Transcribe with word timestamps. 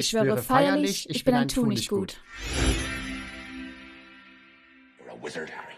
Ich, 0.00 0.08
schwöre 0.08 0.38
feierlich, 0.38 1.10
ich, 1.10 1.24
bin 1.24 1.34
ein 1.34 1.46
Tu 1.46 1.66
nicht 1.66 1.90
gut. 1.90 2.16
You're 4.98 5.10
a 5.10 5.22
wizard, 5.22 5.50
Harry. 5.50 5.74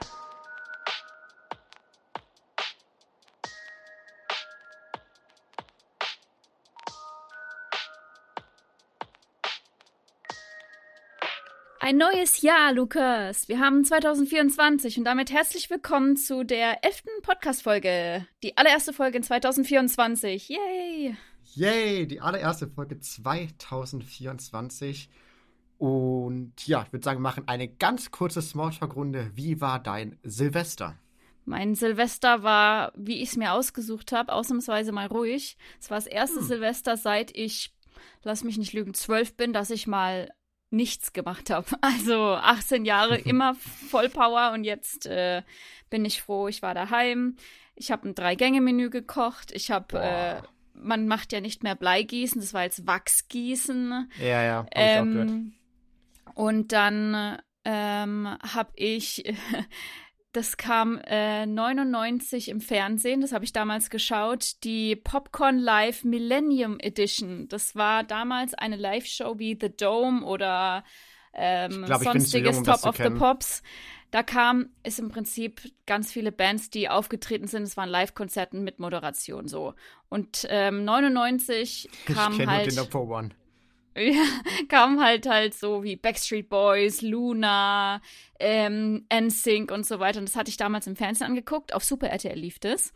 Ein 11.80 11.96
neues 11.96 12.42
Jahr, 12.42 12.72
Lukas. 12.72 13.48
Wir 13.48 13.58
haben 13.58 13.84
2024 13.84 14.98
und 14.98 15.04
damit 15.04 15.32
herzlich 15.32 15.68
willkommen 15.68 16.16
zu 16.16 16.44
der 16.44 16.84
elften 16.84 17.10
Podcast-Folge. 17.22 18.28
Die 18.44 18.56
allererste 18.56 18.92
Folge 18.92 19.16
in 19.16 19.24
2024. 19.24 20.48
Yay! 20.48 21.16
Yay, 21.54 22.06
die 22.06 22.20
allererste 22.20 22.66
Folge 22.66 22.98
2024. 22.98 25.10
Und 25.76 26.66
ja, 26.66 26.82
ich 26.82 26.92
würde 26.92 27.04
sagen, 27.04 27.18
wir 27.18 27.22
machen 27.22 27.46
eine 27.46 27.68
ganz 27.68 28.10
kurze 28.10 28.40
Smalltalk-Runde. 28.40 29.32
Wie 29.34 29.60
war 29.60 29.78
dein 29.78 30.18
Silvester? 30.22 30.96
Mein 31.44 31.74
Silvester 31.74 32.42
war, 32.42 32.92
wie 32.96 33.20
ich 33.20 33.30
es 33.30 33.36
mir 33.36 33.52
ausgesucht 33.52 34.12
habe, 34.12 34.32
ausnahmsweise 34.32 34.92
mal 34.92 35.08
ruhig. 35.08 35.58
Es 35.80 35.90
war 35.90 35.98
das 35.98 36.06
erste 36.06 36.40
hm. 36.40 36.46
Silvester, 36.46 36.96
seit 36.96 37.36
ich, 37.36 37.74
lass 38.22 38.44
mich 38.44 38.58
nicht 38.58 38.72
lügen, 38.72 38.94
zwölf 38.94 39.36
bin, 39.36 39.52
dass 39.52 39.70
ich 39.70 39.86
mal 39.86 40.32
nichts 40.70 41.12
gemacht 41.12 41.50
habe. 41.50 41.66
Also 41.80 42.34
18 42.34 42.84
Jahre 42.84 43.18
immer 43.24 43.56
Vollpower 43.90 44.52
und 44.54 44.64
jetzt 44.64 45.06
äh, 45.06 45.42
bin 45.90 46.04
ich 46.04 46.22
froh, 46.22 46.48
ich 46.48 46.62
war 46.62 46.74
daheim. 46.74 47.36
Ich 47.74 47.90
habe 47.90 48.08
ein 48.08 48.14
Drei-Gänge-Menü 48.14 48.90
gekocht. 48.90 49.50
Ich 49.52 49.70
habe, 49.70 49.98
äh, 49.98 50.42
man 50.74 51.06
macht 51.06 51.32
ja 51.32 51.40
nicht 51.40 51.62
mehr 51.62 51.74
Bleigießen, 51.74 52.40
das 52.40 52.54
war 52.54 52.64
jetzt 52.64 52.86
Wachsgießen. 52.86 54.10
Ja, 54.20 54.42
ja. 54.42 54.66
Ähm, 54.72 55.54
und 56.34 56.72
dann 56.72 57.38
ähm, 57.64 58.36
habe 58.42 58.70
ich 58.76 59.24
Das 60.32 60.56
kam 60.56 60.98
äh, 61.04 61.44
99 61.44 62.48
im 62.48 62.62
Fernsehen, 62.62 63.20
das 63.20 63.32
habe 63.32 63.44
ich 63.44 63.52
damals 63.52 63.90
geschaut, 63.90 64.64
die 64.64 64.96
Popcorn 64.96 65.58
Live 65.58 66.04
Millennium 66.04 66.80
Edition. 66.80 67.48
Das 67.48 67.76
war 67.76 68.02
damals 68.02 68.54
eine 68.54 68.76
Live-Show 68.76 69.38
wie 69.38 69.58
The 69.60 69.76
Dome 69.76 70.24
oder 70.24 70.84
ähm, 71.34 71.84
glaub, 71.84 72.02
sonstiges 72.02 72.56
jung, 72.56 72.64
Top 72.64 72.86
of 72.86 72.96
the 72.96 73.10
Pops. 73.10 73.62
Da 74.12 74.22
kam 74.22 74.68
es 74.82 74.98
im 74.98 75.08
Prinzip 75.08 75.62
ganz 75.86 76.12
viele 76.12 76.32
Bands, 76.32 76.68
die 76.68 76.90
aufgetreten 76.90 77.46
sind. 77.46 77.62
Es 77.62 77.78
waren 77.78 77.88
Live-Konzerten 77.88 78.62
mit 78.62 78.78
Moderation 78.78 79.48
so. 79.48 79.72
Und 80.10 80.46
ähm, 80.50 80.84
99 80.84 81.88
kam 82.06 82.38
ich 82.38 82.46
halt. 82.46 82.76
Den 82.76 82.94
One. 82.94 83.30
Ja, 83.94 84.24
kam 84.70 85.02
halt 85.02 85.28
halt 85.28 85.52
so 85.52 85.82
wie 85.82 85.96
Backstreet 85.96 86.48
Boys, 86.48 87.02
Luna, 87.02 88.00
ähm, 88.40 89.06
NSYNC 89.12 89.70
und 89.70 89.84
so 89.84 90.00
weiter. 90.00 90.18
Und 90.18 90.30
das 90.30 90.36
hatte 90.36 90.48
ich 90.48 90.56
damals 90.56 90.86
im 90.86 90.96
Fernsehen 90.96 91.26
angeguckt. 91.26 91.74
Auf 91.74 91.84
Super 91.84 92.08
RTL 92.08 92.38
lief 92.38 92.58
das. 92.58 92.94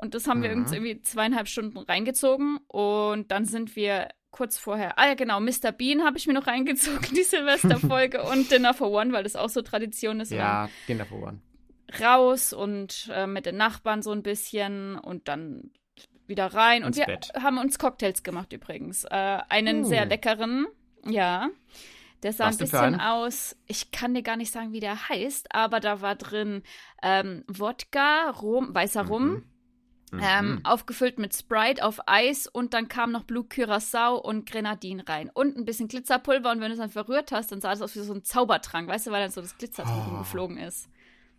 Und 0.00 0.14
das 0.14 0.28
haben 0.28 0.38
mhm. 0.38 0.42
wir 0.42 0.50
irgendwie 0.50 1.02
zweieinhalb 1.02 1.48
Stunden 1.48 1.78
reingezogen. 1.78 2.58
Und 2.68 3.32
dann 3.32 3.46
sind 3.46 3.74
wir 3.74 4.10
kurz 4.30 4.58
vorher, 4.58 4.98
ah 4.98 5.08
ja 5.08 5.14
genau, 5.14 5.40
Mr. 5.40 5.72
Bean 5.72 6.04
habe 6.04 6.18
ich 6.18 6.26
mir 6.26 6.34
noch 6.34 6.46
reingezogen, 6.46 7.08
die 7.14 7.22
Silvesterfolge 7.22 8.22
und 8.22 8.50
Dinner 8.50 8.74
for 8.74 8.90
One, 8.90 9.12
weil 9.12 9.22
das 9.22 9.36
auch 9.36 9.48
so 9.48 9.62
Tradition 9.62 10.20
ist. 10.20 10.30
Ja, 10.32 10.68
Dinner 10.88 11.06
for 11.06 11.22
One. 11.22 11.40
Raus 12.00 12.52
und 12.52 13.10
äh, 13.14 13.26
mit 13.26 13.46
den 13.46 13.56
Nachbarn 13.56 14.02
so 14.02 14.12
ein 14.12 14.22
bisschen 14.22 14.98
und 14.98 15.28
dann 15.28 15.70
wieder 16.26 16.46
rein. 16.52 16.82
Ins 16.82 16.86
und 16.86 16.96
wir 16.96 17.06
Bett. 17.06 17.32
haben 17.40 17.58
uns 17.58 17.78
Cocktails 17.78 18.22
gemacht 18.22 18.52
übrigens. 18.52 19.04
Äh, 19.04 19.38
einen 19.48 19.84
uh. 19.84 19.88
sehr 19.88 20.04
leckeren, 20.04 20.66
ja. 21.06 21.48
Der 22.22 22.32
sah 22.32 22.48
Was 22.48 22.56
ein 22.56 22.58
bisschen 22.58 23.00
aus, 23.00 23.56
ich 23.66 23.92
kann 23.92 24.12
dir 24.12 24.22
gar 24.22 24.36
nicht 24.36 24.52
sagen, 24.52 24.72
wie 24.72 24.80
der 24.80 25.08
heißt, 25.08 25.54
aber 25.54 25.78
da 25.78 26.00
war 26.00 26.16
drin 26.16 26.64
ähm, 27.00 27.44
Wodka, 27.46 28.30
Rum, 28.30 28.74
weißer 28.74 29.04
mhm. 29.04 29.08
Rum, 29.08 29.42
mhm. 30.12 30.20
Ähm, 30.22 30.60
aufgefüllt 30.64 31.18
mit 31.18 31.34
Sprite 31.34 31.84
auf 31.84 32.00
Eis 32.06 32.46
und 32.46 32.74
dann 32.74 32.88
kam 32.88 33.12
noch 33.12 33.24
Blue 33.24 33.44
Curacao 33.44 34.16
und 34.16 34.50
Grenadin 34.50 35.00
rein 35.00 35.30
und 35.32 35.56
ein 35.56 35.64
bisschen 35.64 35.88
Glitzerpulver 35.88 36.50
und 36.50 36.60
wenn 36.60 36.68
du 36.68 36.72
es 36.72 36.78
dann 36.78 36.90
verrührt 36.90 37.32
hast, 37.32 37.52
dann 37.52 37.60
sah 37.60 37.72
es 37.72 37.82
aus 37.82 37.94
wie 37.96 38.00
so 38.00 38.14
ein 38.14 38.24
Zaubertrank, 38.24 38.88
weißt 38.88 39.06
du, 39.06 39.10
weil 39.10 39.22
dann 39.22 39.30
so 39.30 39.40
das 39.40 39.56
Glitzer 39.56 39.84
oh. 39.86 40.18
geflogen 40.18 40.56
ist. 40.58 40.88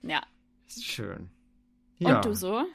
Ja. 0.01 0.21
Ist 0.67 0.85
schön. 0.85 1.29
Ja. 1.97 2.17
Und 2.17 2.25
du 2.25 2.33
so? 2.33 2.65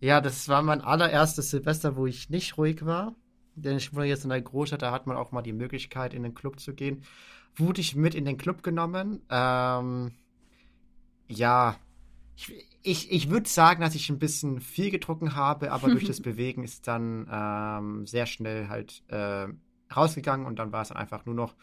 Ja, 0.00 0.20
das 0.20 0.48
war 0.48 0.62
mein 0.62 0.80
allererstes 0.80 1.50
Silvester, 1.50 1.96
wo 1.96 2.06
ich 2.06 2.30
nicht 2.30 2.56
ruhig 2.56 2.84
war. 2.86 3.14
Denn 3.54 3.76
ich 3.76 3.94
wohne 3.94 4.06
jetzt 4.06 4.24
in 4.24 4.30
der 4.30 4.40
Großstadt, 4.40 4.80
da 4.80 4.92
hat 4.92 5.06
man 5.06 5.16
auch 5.16 5.32
mal 5.32 5.42
die 5.42 5.52
Möglichkeit, 5.52 6.14
in 6.14 6.22
den 6.22 6.34
Club 6.34 6.60
zu 6.60 6.74
gehen. 6.74 7.02
Wurde 7.56 7.80
ich 7.80 7.94
mit 7.96 8.14
in 8.14 8.24
den 8.24 8.38
Club 8.38 8.62
genommen. 8.62 9.22
Ähm, 9.28 10.12
ja, 11.28 11.76
ich, 12.36 12.69
ich, 12.82 13.12
ich 13.12 13.30
würde 13.30 13.48
sagen, 13.48 13.82
dass 13.82 13.94
ich 13.94 14.08
ein 14.08 14.18
bisschen 14.18 14.60
viel 14.60 14.90
getrunken 14.90 15.34
habe, 15.34 15.72
aber 15.72 15.88
durch 15.88 16.04
das 16.04 16.20
Bewegen 16.22 16.64
ist 16.64 16.86
dann 16.86 17.28
ähm, 17.30 18.06
sehr 18.06 18.26
schnell 18.26 18.68
halt 18.68 19.02
äh, 19.08 19.46
rausgegangen 19.94 20.46
und 20.46 20.58
dann 20.58 20.72
war 20.72 20.82
es 20.82 20.88
dann 20.88 20.96
einfach 20.96 21.26
nur 21.26 21.34
noch 21.34 21.54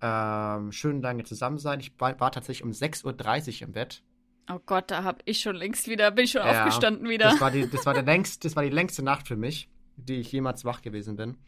ähm, 0.00 0.72
schön 0.72 1.00
lange 1.00 1.24
zusammen 1.24 1.58
sein. 1.58 1.80
Ich 1.80 1.92
war, 1.98 2.18
war 2.20 2.32
tatsächlich 2.32 2.64
um 2.64 2.72
6.30 2.72 3.62
Uhr 3.62 3.68
im 3.68 3.72
Bett. 3.72 4.02
Oh 4.50 4.58
Gott, 4.66 4.90
da 4.90 5.04
hab 5.04 5.22
ich 5.24 5.40
schon 5.40 5.56
längst 5.56 5.88
wieder, 5.88 6.10
bin 6.10 6.24
ich 6.24 6.32
schon 6.32 6.42
ja, 6.42 6.60
aufgestanden 6.60 7.08
wieder. 7.08 7.30
Das 7.30 7.40
war, 7.40 7.50
die, 7.50 7.68
das, 7.70 7.86
war 7.86 7.94
der 7.94 8.02
längst, 8.02 8.44
das 8.44 8.56
war 8.56 8.64
die 8.64 8.70
längste 8.70 9.02
Nacht 9.02 9.28
für 9.28 9.36
mich, 9.36 9.70
die 9.96 10.16
ich 10.16 10.32
jemals 10.32 10.64
wach 10.64 10.82
gewesen 10.82 11.16
bin. 11.16 11.38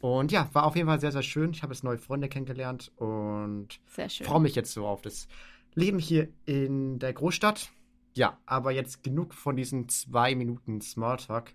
Und 0.00 0.32
ja, 0.32 0.48
war 0.52 0.64
auf 0.64 0.76
jeden 0.76 0.88
Fall 0.88 1.00
sehr, 1.00 1.12
sehr 1.12 1.22
schön. 1.22 1.50
Ich 1.50 1.62
habe 1.62 1.72
jetzt 1.72 1.84
neue 1.84 1.98
Freunde 1.98 2.28
kennengelernt 2.28 2.92
und 2.96 3.80
freue 3.86 4.40
mich 4.40 4.54
jetzt 4.54 4.72
so 4.72 4.86
auf 4.86 5.02
das 5.02 5.28
Leben 5.74 5.98
hier 5.98 6.28
in 6.44 6.98
der 6.98 7.12
Großstadt. 7.12 7.70
Ja, 8.16 8.38
aber 8.46 8.70
jetzt 8.70 9.02
genug 9.04 9.34
von 9.34 9.56
diesen 9.56 9.90
zwei 9.90 10.34
Minuten 10.34 10.80
Smalltalk. 10.80 11.52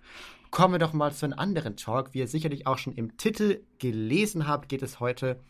Kommen 0.51 0.75
wir 0.75 0.79
doch 0.79 0.93
mal 0.93 1.11
zu 1.11 1.25
einem 1.25 1.39
anderen 1.39 1.75
Talk. 1.75 2.13
Wie 2.13 2.19
ihr 2.19 2.27
sicherlich 2.27 2.67
auch 2.67 2.77
schon 2.77 2.93
im 2.93 3.17
Titel 3.17 3.63
gelesen 3.79 4.47
habt, 4.47 4.69
geht 4.69 4.83
es 4.83 4.99
heute 4.99 5.41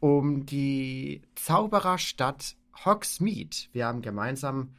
um 0.00 0.46
die 0.46 1.20
Zaubererstadt 1.34 2.56
Hogsmeade. 2.86 3.68
Wir 3.72 3.86
haben 3.86 4.00
gemeinsam, 4.00 4.76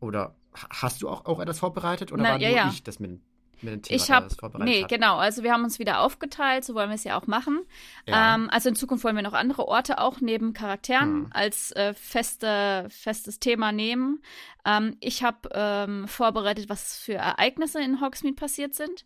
oder 0.00 0.36
hast 0.52 1.00
du 1.00 1.08
auch, 1.08 1.24
auch 1.24 1.40
etwas 1.40 1.60
vorbereitet? 1.60 2.12
Oder 2.12 2.22
Na, 2.22 2.28
war 2.32 2.40
ja, 2.40 2.48
nur 2.48 2.56
ja. 2.58 2.68
ich 2.68 2.82
das 2.82 3.00
mit, 3.00 3.10
dem 3.10 3.22
ich 3.88 4.10
hab, 4.10 4.32
vorbereitet 4.32 4.72
Nee, 4.72 4.82
hat? 4.82 4.90
genau. 4.90 5.16
Also 5.16 5.42
wir 5.42 5.52
haben 5.52 5.64
uns 5.64 5.78
wieder 5.78 6.00
aufgeteilt, 6.00 6.64
so 6.64 6.74
wollen 6.74 6.88
wir 6.88 6.94
es 6.94 7.04
ja 7.04 7.18
auch 7.18 7.26
machen. 7.26 7.60
Ja. 8.06 8.34
Ähm, 8.34 8.48
also 8.50 8.68
in 8.68 8.74
Zukunft 8.74 9.04
wollen 9.04 9.16
wir 9.16 9.22
noch 9.22 9.32
andere 9.32 9.66
Orte 9.68 9.98
auch 9.98 10.20
neben 10.20 10.52
Charakteren 10.52 11.24
hm. 11.24 11.26
als 11.30 11.72
äh, 11.72 11.94
feste, 11.94 12.86
festes 12.88 13.38
Thema 13.38 13.72
nehmen. 13.72 14.22
Ähm, 14.64 14.96
ich 15.00 15.22
habe 15.22 15.48
ähm, 15.52 16.08
vorbereitet, 16.08 16.68
was 16.68 16.98
für 16.98 17.14
Ereignisse 17.14 17.80
in 17.82 18.00
Hogsmeade 18.00 18.36
passiert 18.36 18.74
sind. 18.74 19.04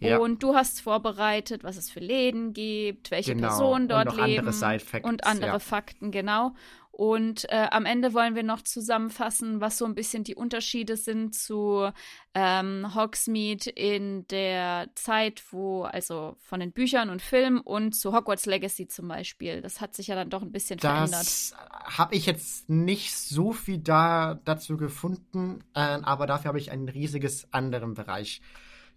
Ja. 0.00 0.18
Und 0.18 0.42
du 0.42 0.54
hast 0.54 0.80
vorbereitet, 0.80 1.64
was 1.64 1.76
es 1.76 1.90
für 1.90 2.00
Läden 2.00 2.52
gibt, 2.52 3.10
welche 3.10 3.34
genau. 3.34 3.48
Personen 3.48 3.88
dort 3.88 4.12
und 4.12 4.26
leben. 4.26 4.46
Andere 4.46 5.02
und 5.02 5.26
andere 5.26 5.52
ja. 5.52 5.58
Fakten, 5.58 6.12
genau. 6.12 6.54
Und 6.98 7.44
äh, 7.52 7.68
am 7.70 7.86
Ende 7.86 8.12
wollen 8.12 8.34
wir 8.34 8.42
noch 8.42 8.60
zusammenfassen, 8.60 9.60
was 9.60 9.78
so 9.78 9.84
ein 9.84 9.94
bisschen 9.94 10.24
die 10.24 10.34
Unterschiede 10.34 10.96
sind 10.96 11.32
zu 11.32 11.92
ähm, 12.34 12.92
Hogsmeade 12.92 13.70
in 13.70 14.26
der 14.26 14.88
Zeit, 14.96 15.44
wo, 15.52 15.84
also 15.84 16.34
von 16.40 16.58
den 16.58 16.72
Büchern 16.72 17.08
und 17.08 17.22
Filmen 17.22 17.60
und 17.60 17.92
zu 17.94 18.12
Hogwarts 18.12 18.46
Legacy 18.46 18.88
zum 18.88 19.06
Beispiel. 19.06 19.60
Das 19.60 19.80
hat 19.80 19.94
sich 19.94 20.08
ja 20.08 20.16
dann 20.16 20.28
doch 20.28 20.42
ein 20.42 20.50
bisschen 20.50 20.80
das 20.80 20.90
verändert. 20.90 21.20
Das 21.20 21.54
habe 21.96 22.16
ich 22.16 22.26
jetzt 22.26 22.68
nicht 22.68 23.14
so 23.14 23.52
viel 23.52 23.78
da 23.78 24.40
dazu 24.44 24.76
gefunden, 24.76 25.62
äh, 25.74 25.78
aber 25.78 26.26
dafür 26.26 26.48
habe 26.48 26.58
ich 26.58 26.72
einen 26.72 26.88
riesiges 26.88 27.46
anderen 27.52 27.94
Bereich 27.94 28.40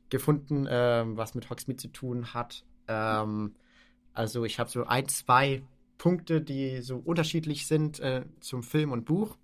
gefunden, 0.09 0.65
äh, 0.65 1.03
was 1.05 1.35
mit 1.35 1.51
Hogsmeade 1.51 1.77
zu 1.77 1.89
tun 1.89 2.33
hat. 2.33 2.65
Ähm, 2.87 3.53
also 4.15 4.43
ich 4.43 4.57
habe 4.57 4.71
so 4.71 4.85
ein, 4.85 5.07
zwei 5.07 5.61
Punkte, 6.01 6.41
die 6.41 6.81
so 6.81 6.97
unterschiedlich 6.97 7.67
sind 7.67 7.99
äh, 7.99 8.23
zum 8.39 8.63
Film 8.63 8.91
und 8.91 9.05
Buch. 9.05 9.37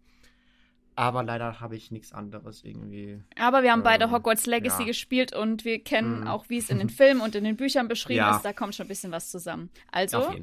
Aber 0.95 1.21
leider 1.21 1.59
habe 1.59 1.75
ich 1.75 1.91
nichts 1.91 2.13
anderes 2.13 2.63
irgendwie. 2.63 3.21
Aber 3.39 3.61
wir 3.61 3.71
haben 3.71 3.81
ähm, 3.81 3.83
beide 3.83 4.09
Hogwarts 4.09 4.47
Legacy 4.47 4.81
ja. 4.81 4.87
gespielt 4.87 5.35
und 5.35 5.65
wir 5.65 5.83
kennen 5.83 6.21
mm. 6.21 6.27
auch, 6.27 6.49
wie 6.49 6.57
es 6.57 6.71
in 6.71 6.79
den 6.79 6.89
Filmen 6.89 7.21
und 7.21 7.35
in 7.35 7.43
den 7.43 7.57
Büchern 7.57 7.87
beschrieben 7.87 8.17
ja. 8.17 8.37
ist. 8.37 8.43
Da 8.43 8.53
kommt 8.53 8.73
schon 8.73 8.87
ein 8.87 8.89
bisschen 8.89 9.11
was 9.11 9.29
zusammen. 9.29 9.69
Also, 9.91 10.33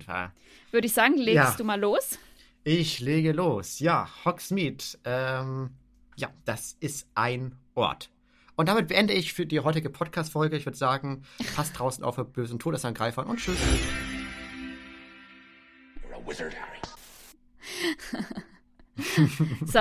würde 0.70 0.86
ich 0.86 0.92
sagen, 0.92 1.16
legst 1.16 1.34
ja. 1.34 1.54
du 1.56 1.64
mal 1.64 1.80
los? 1.80 2.16
Ich 2.62 3.00
lege 3.00 3.32
los. 3.32 3.80
Ja, 3.80 4.08
Hogsmeade. 4.24 4.84
Ähm, 5.02 5.70
ja, 6.14 6.28
das 6.44 6.76
ist 6.78 7.08
ein 7.16 7.56
Ort. 7.74 8.08
Und 8.54 8.68
damit 8.68 8.86
beende 8.86 9.14
ich 9.14 9.32
für 9.32 9.46
die 9.46 9.58
heutige 9.58 9.90
Podcast-Folge. 9.90 10.56
Ich 10.56 10.64
würde 10.64 10.78
sagen, 10.78 11.24
passt 11.56 11.76
draußen 11.76 12.04
auf 12.04 12.14
für 12.14 12.24
bösen 12.24 12.60
Todesangreifern 12.60 13.26
und 13.26 13.40
tschüss 13.40 13.58
wizard, 16.26 16.54
Harry. 16.54 16.78
so, 19.66 19.78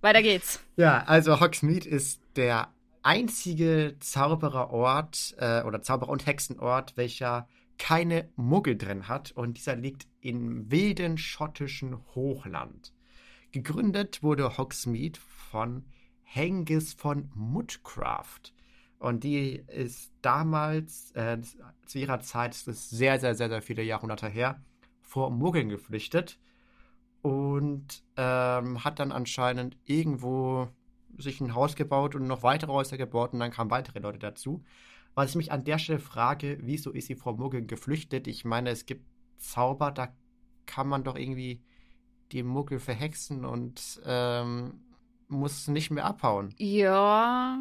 weiter 0.00 0.22
geht's. 0.22 0.60
Ja, 0.76 1.04
also 1.04 1.40
Hogsmeade 1.40 1.88
ist 1.88 2.20
der 2.36 2.68
einzige 3.02 3.96
Zaubererort 4.00 5.34
äh, 5.38 5.62
oder 5.62 5.82
Zauberer- 5.82 6.10
und 6.10 6.26
Hexenort, 6.26 6.96
welcher 6.96 7.48
keine 7.78 8.28
Muggel 8.36 8.76
drin 8.76 9.08
hat 9.08 9.32
und 9.32 9.56
dieser 9.56 9.74
liegt 9.74 10.06
im 10.20 10.70
wilden 10.70 11.16
schottischen 11.16 11.96
Hochland. 12.14 12.92
Gegründet 13.52 14.22
wurde 14.22 14.58
Hogsmeade 14.58 15.18
von 15.50 15.86
Hengis 16.22 16.94
von 16.94 17.30
Mudcraft. 17.34 18.52
Und 18.98 19.24
die 19.24 19.64
ist 19.66 20.12
damals, 20.20 21.10
äh, 21.12 21.38
zu 21.86 21.98
ihrer 21.98 22.20
Zeit, 22.20 22.50
das 22.50 22.68
ist 22.68 22.90
sehr, 22.90 23.18
sehr, 23.18 23.34
sehr, 23.34 23.48
sehr 23.48 23.62
viele 23.62 23.82
Jahrhunderte 23.82 24.28
her, 24.28 24.60
vor 25.10 25.30
Muggeln 25.30 25.68
geflüchtet 25.68 26.38
und 27.20 28.04
ähm, 28.16 28.84
hat 28.84 29.00
dann 29.00 29.10
anscheinend 29.10 29.76
irgendwo 29.84 30.68
sich 31.18 31.40
ein 31.40 31.56
Haus 31.56 31.74
gebaut 31.74 32.14
und 32.14 32.28
noch 32.28 32.44
weitere 32.44 32.70
Häuser 32.70 32.96
gebaut 32.96 33.32
und 33.32 33.40
dann 33.40 33.50
kamen 33.50 33.72
weitere 33.72 33.98
Leute 33.98 34.20
dazu. 34.20 34.62
Was 35.16 35.30
ich 35.30 35.36
mich 35.36 35.50
an 35.50 35.64
der 35.64 35.78
Stelle 35.78 35.98
frage, 35.98 36.58
wieso 36.62 36.92
ist 36.92 37.08
sie 37.08 37.16
vor 37.16 37.36
Muggeln 37.36 37.66
geflüchtet? 37.66 38.28
Ich 38.28 38.44
meine, 38.44 38.70
es 38.70 38.86
gibt 38.86 39.04
Zauber, 39.38 39.90
da 39.90 40.14
kann 40.64 40.86
man 40.86 41.02
doch 41.02 41.16
irgendwie 41.16 41.60
die 42.30 42.44
Muggel 42.44 42.78
verhexen 42.78 43.44
und 43.44 44.00
ähm, 44.06 44.80
muss 45.26 45.66
nicht 45.66 45.90
mehr 45.90 46.04
abhauen. 46.04 46.54
Ja, 46.56 47.58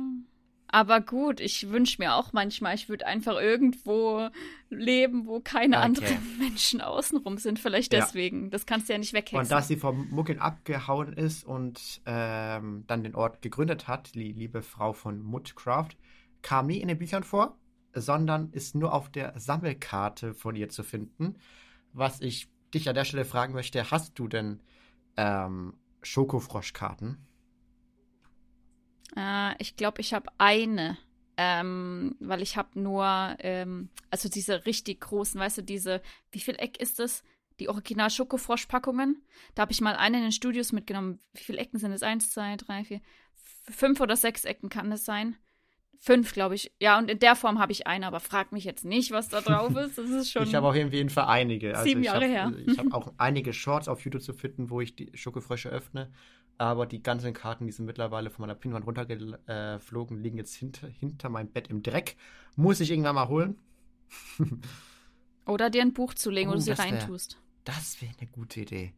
aber 0.72 1.02
gut, 1.02 1.40
ich 1.40 1.70
wünsche 1.70 1.98
mir 2.00 2.14
auch 2.14 2.32
manchmal, 2.32 2.76
ich 2.76 2.90
würde 2.90 3.08
einfach 3.08 3.40
irgendwo 3.40 4.30
leben, 4.70 5.26
wo 5.26 5.40
keine 5.40 5.78
okay. 5.78 5.86
anderen 5.86 6.18
Menschen 6.40 6.82
außenrum 6.82 7.38
sind. 7.38 7.60
Vielleicht 7.60 7.92
deswegen. 7.92 8.46
Ja. 8.46 8.50
Das 8.52 8.66
kannst 8.66 8.88
du 8.88 8.94
ja 8.94 9.00
nicht 9.00 9.14
weghexen. 9.14 9.40
Und 9.40 9.52
dass 9.52 9.68
sie 9.68 9.78
vom 9.78 10.10
Muggeln 10.12 10.40
abgehauen 10.40 11.14
ist 11.14 11.44
und 11.44 12.02
ähm, 12.06 12.84
dann 12.86 13.04
den 13.04 13.16
Ort 13.16 13.42
gegründet 13.42 13.88
hat, 13.88 14.14
die 14.14 14.32
liebe 14.32 14.62
Frau 14.62 14.94
von 14.94 15.22
Mudcraft, 15.22 15.98
kam 16.42 16.68
nie 16.68 16.78
in 16.78 16.88
den 16.88 17.00
Büchern 17.00 17.24
vor, 17.24 17.58
sondern 17.94 18.52
ist 18.52 18.76
nur 18.76 18.94
auf 18.94 19.10
der 19.10 19.38
Sammelkarte 19.40 20.34
von 20.36 20.56
ihr 20.56 20.70
zu 20.70 20.84
finden. 20.84 21.36
Was 21.94 22.22
ich 22.22 22.48
dich 22.74 22.88
an 22.88 22.96
der 22.96 23.06
Stelle 23.06 23.26
fragen 23.26 23.54
möchte, 23.54 23.90
hast 23.90 24.18
du 24.20 24.28
denn 24.28 24.62
ähm, 25.18 25.74
Schokofroschkarten? 26.04 27.18
Äh, 29.16 29.56
ich 29.60 29.76
glaube, 29.76 30.02
ich 30.02 30.14
habe 30.14 30.32
eine. 30.38 30.98
Ähm, 31.42 32.18
weil 32.20 32.42
ich 32.42 32.58
habe 32.58 32.78
nur, 32.78 33.06
ähm, 33.40 33.90
also 34.10 34.28
diese 34.28 34.66
richtig 34.66 35.00
großen, 35.00 35.40
weißt 35.40 35.60
du, 35.60 35.64
diese, 35.64 36.02
wie 36.34 36.42
viel 36.42 36.56
Eck 36.56 36.82
ist 36.82 37.00
das? 37.00 37.24
Die 37.62 37.70
Original 37.70 38.10
Schokofrosch-Packungen. 38.10 39.22
Da 39.56 39.62
habe 39.62 39.72
ich 39.72 39.80
mal 39.80 39.96
eine 39.96 40.18
in 40.18 40.24
den 40.24 40.32
Studios 40.34 40.74
mitgenommen. 40.74 41.20
Wie 41.34 41.44
viele 41.44 41.60
Ecken 41.60 41.80
sind 41.80 41.94
es? 41.94 42.04
Eins, 42.04 42.30
zwei, 42.32 42.58
drei, 42.58 42.84
vier, 42.84 43.02
fünf 43.70 44.02
oder 44.02 44.18
sechs 44.18 44.44
Ecken 44.44 44.68
kann 44.68 44.92
es 44.92 45.06
sein. 45.06 45.38
Fünf, 46.02 46.34
glaube 46.34 46.56
ich. 46.56 46.72
Ja, 46.80 46.98
und 46.98 47.12
in 47.12 47.20
der 47.20 47.36
Form 47.36 47.60
habe 47.60 47.74
ich 47.74 47.86
eine, 47.86 48.08
aber 48.08 48.22
frag 48.22 48.54
mich 48.54 48.64
jetzt 48.64 48.86
nicht, 48.86 49.12
was 49.12 49.28
da 49.28 49.42
drauf 49.42 49.76
ist. 49.76 49.98
Das 49.98 50.10
ist 50.10 50.32
schon. 50.32 50.44
ich 50.44 50.56
habe 50.56 50.68
auf 50.68 50.76
jeden 50.76 51.10
Fall 51.10 51.26
einige. 51.28 51.76
Also 51.76 51.84
sieben 51.84 52.04
Jahre 52.04 52.24
hab, 52.24 52.30
her. 52.30 52.54
Ich 52.66 52.78
habe 52.78 52.94
auch 52.94 53.14
einige 53.18 53.52
Shorts 53.52 53.90
auf 53.90 54.04
YouTube 54.06 54.22
zu 54.22 54.34
finden, 54.34 54.70
wo 54.70 54.80
ich 54.80 54.96
die 54.96 55.12
Schokofrösche 55.14 55.70
öffne. 55.70 56.12
Aber 56.60 56.86
die 56.86 57.02
ganzen 57.02 57.34
Karten, 57.34 57.66
die 57.66 57.72
sind 57.72 57.86
mittlerweile 57.86 58.30
von 58.30 58.44
meiner 58.44 58.54
Pinwand 58.54 58.86
runtergeflogen, 58.86 60.22
liegen 60.22 60.38
jetzt 60.38 60.54
hinter, 60.54 60.88
hinter 60.88 61.30
meinem 61.30 61.48
Bett 61.48 61.70
im 61.70 61.82
Dreck. 61.82 62.18
Muss 62.58 62.82
ich 62.82 62.92
irgendwann 62.92 63.16
mal 63.16 63.30
holen. 63.30 63.58
Oder 65.46 65.70
dir 65.70 65.82
ein 65.82 65.94
Buch 65.94 66.14
zulegen, 66.14 66.50
oh, 66.50 66.54
wo 66.54 66.58
du 66.58 66.62
sie 66.62 66.72
reintust. 66.72 67.40
Das 67.64 68.02
wäre 68.02 68.12
eine 68.20 68.30
gute 68.30 68.60
Idee. 68.60 68.94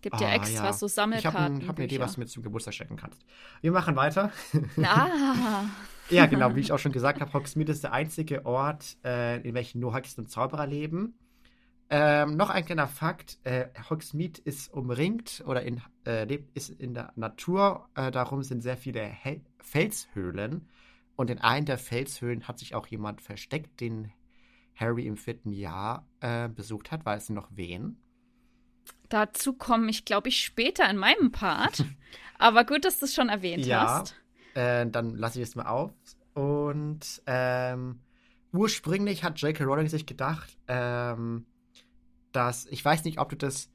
Gibt 0.00 0.20
ja 0.22 0.28
ah, 0.28 0.34
extra 0.34 0.64
ja. 0.64 0.72
so 0.72 0.88
Sammelkarten. 0.88 1.58
Ich 1.58 1.62
habe 1.62 1.68
hab 1.68 1.76
eine 1.76 1.84
Idee, 1.84 2.00
was 2.00 2.14
du 2.14 2.20
mir 2.20 2.26
zum 2.26 2.42
Geburtstag 2.42 2.72
stecken 2.72 2.96
kannst. 2.96 3.22
Wir 3.60 3.72
machen 3.72 3.94
weiter. 3.94 4.32
Ah. 4.82 5.64
ja, 6.10 6.24
genau, 6.24 6.56
wie 6.56 6.60
ich 6.60 6.72
auch 6.72 6.78
schon 6.78 6.92
gesagt 6.92 7.20
habe, 7.20 7.30
Hogsmeade 7.34 7.72
ist 7.72 7.84
der 7.84 7.92
einzige 7.92 8.46
Ort, 8.46 8.96
äh, 9.04 9.40
in 9.46 9.54
welchem 9.54 9.80
nur 9.80 9.94
Hexen 9.94 10.24
und 10.24 10.30
Zauberer 10.30 10.66
leben. 10.66 11.14
Ähm, 11.94 12.38
noch 12.38 12.48
ein 12.48 12.64
kleiner 12.64 12.88
Fakt: 12.88 13.38
äh, 13.44 13.66
Hogsmeade 13.90 14.40
ist 14.44 14.72
umringt 14.72 15.44
oder 15.46 15.62
in, 15.62 15.82
äh, 16.06 16.38
ist 16.54 16.70
in 16.70 16.94
der 16.94 17.12
Natur. 17.16 17.86
Äh, 17.94 18.10
darum 18.10 18.42
sind 18.42 18.62
sehr 18.62 18.78
viele 18.78 19.04
He 19.04 19.42
Felshöhlen. 19.60 20.70
Und 21.16 21.28
in 21.28 21.38
einer 21.38 21.66
der 21.66 21.76
Felshöhlen 21.76 22.48
hat 22.48 22.58
sich 22.58 22.74
auch 22.74 22.86
jemand 22.86 23.20
versteckt, 23.20 23.82
den 23.82 24.10
Harry 24.74 25.06
im 25.06 25.18
vierten 25.18 25.52
Jahr 25.52 26.08
äh, 26.20 26.48
besucht 26.48 26.92
hat. 26.92 27.04
Weißt 27.04 27.28
du 27.28 27.34
noch 27.34 27.48
wen? 27.50 27.98
Dazu 29.10 29.52
komme 29.52 29.90
ich, 29.90 30.06
glaube 30.06 30.30
ich, 30.30 30.42
später 30.42 30.88
in 30.88 30.96
meinem 30.96 31.30
Part. 31.30 31.84
Aber 32.38 32.64
gut, 32.64 32.86
dass 32.86 33.00
du 33.00 33.04
es 33.04 33.14
schon 33.14 33.28
erwähnt 33.28 33.66
ja, 33.66 34.00
hast. 34.00 34.16
Äh, 34.54 34.86
dann 34.86 35.14
lasse 35.14 35.42
ich 35.42 35.46
es 35.46 35.56
mal 35.56 35.66
auf. 35.66 35.92
Und 36.32 37.22
ähm, 37.26 38.00
ursprünglich 38.50 39.24
hat 39.24 39.38
J.K. 39.42 39.64
Rowling 39.64 39.88
sich 39.88 40.06
gedacht, 40.06 40.56
ähm, 40.68 41.44
dass, 42.32 42.66
ich 42.66 42.84
weiß 42.84 43.04
nicht, 43.04 43.18
ob 43.18 43.28
du 43.28 43.36
das 43.36 43.70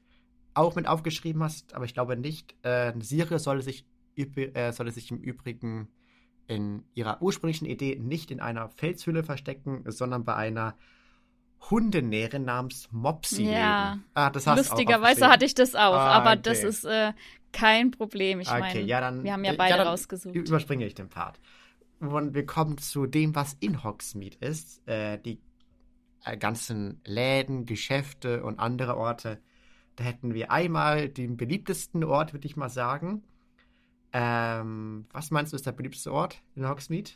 auch 0.54 0.74
mit 0.74 0.86
aufgeschrieben 0.86 1.42
hast, 1.42 1.74
aber 1.74 1.84
ich 1.84 1.94
glaube 1.94 2.16
nicht, 2.16 2.54
äh, 2.64 2.92
Sirius 2.98 3.44
solle 3.44 3.62
sich, 3.62 3.86
äh, 4.16 4.72
solle 4.72 4.90
sich 4.90 5.10
im 5.10 5.18
Übrigen 5.18 5.88
in 6.46 6.82
ihrer 6.94 7.22
ursprünglichen 7.22 7.66
Idee 7.66 7.96
nicht 8.00 8.30
in 8.30 8.40
einer 8.40 8.68
Felshülle 8.70 9.22
verstecken, 9.22 9.84
sondern 9.86 10.24
bei 10.24 10.34
einer 10.34 10.74
Hundenähre 11.70 12.38
namens 12.38 12.88
Mopsy 12.90 13.44
ja. 13.44 13.92
leben. 13.92 14.04
Ah, 14.14 14.30
das 14.30 14.46
hast 14.46 14.58
Lustigerweise 14.58 15.28
hatte 15.28 15.44
ich 15.44 15.54
das 15.54 15.74
auch, 15.74 15.94
ah, 15.94 16.12
aber 16.12 16.32
okay. 16.32 16.40
das 16.44 16.62
ist 16.62 16.84
äh, 16.84 17.12
kein 17.52 17.90
Problem. 17.90 18.40
Ich 18.40 18.48
okay, 18.48 18.60
meine, 18.60 18.80
ja, 18.80 19.22
wir 19.22 19.32
haben 19.32 19.44
ja 19.44 19.54
beide 19.56 19.78
ja, 19.78 19.82
rausgesucht. 19.82 20.34
Überspringe 20.34 20.86
ich 20.86 20.94
den 20.94 21.08
Part. 21.08 21.38
Und 22.00 22.34
wir 22.34 22.46
kommen 22.46 22.78
zu 22.78 23.06
dem, 23.06 23.34
was 23.34 23.56
in 23.60 23.82
Hogsmeade 23.82 24.36
ist. 24.40 24.86
Äh, 24.86 25.18
die 25.18 25.40
ganzen 26.38 27.00
Läden, 27.04 27.66
Geschäfte 27.66 28.44
und 28.44 28.58
andere 28.58 28.96
Orte. 28.96 29.40
Da 29.96 30.04
hätten 30.04 30.34
wir 30.34 30.50
einmal 30.50 31.08
den 31.08 31.36
beliebtesten 31.36 32.04
Ort, 32.04 32.32
würde 32.32 32.46
ich 32.46 32.56
mal 32.56 32.68
sagen. 32.68 33.24
Ähm, 34.12 35.06
was 35.12 35.30
meinst 35.30 35.52
du, 35.52 35.56
ist 35.56 35.66
der 35.66 35.72
beliebteste 35.72 36.12
Ort 36.12 36.42
in 36.54 36.68
Hogsmeade? 36.68 37.10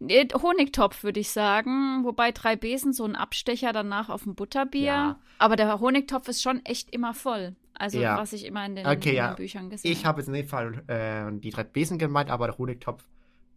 Honigtopf 0.00 1.04
würde 1.04 1.20
ich 1.20 1.30
sagen, 1.30 2.04
wobei 2.04 2.32
drei 2.32 2.56
Besen 2.56 2.92
so 2.92 3.04
ein 3.04 3.16
Abstecher 3.16 3.72
danach 3.72 4.08
auf 4.08 4.24
dem 4.24 4.34
Butterbier. 4.34 4.84
Ja. 4.84 5.20
Aber 5.38 5.56
der 5.56 5.80
Honigtopf 5.80 6.28
ist 6.28 6.42
schon 6.42 6.64
echt 6.64 6.90
immer 6.90 7.14
voll. 7.14 7.56
Also 7.74 7.98
ja. 7.98 8.16
was 8.16 8.32
ich 8.32 8.44
immer 8.44 8.64
in 8.66 8.76
den, 8.76 8.86
okay, 8.86 9.10
in 9.10 9.16
ja. 9.16 9.34
Büchern 9.34 9.68
gesehen 9.68 9.90
habe. 9.90 9.98
Ich 9.98 10.06
habe 10.06 10.20
jetzt 10.20 10.28
in 10.28 10.34
dem 10.34 10.46
Fall 10.46 10.84
äh, 10.86 11.40
die 11.40 11.50
drei 11.50 11.64
Besen 11.64 11.98
gemeint, 11.98 12.30
aber 12.30 12.46
der 12.46 12.58
Honigtopf 12.58 13.04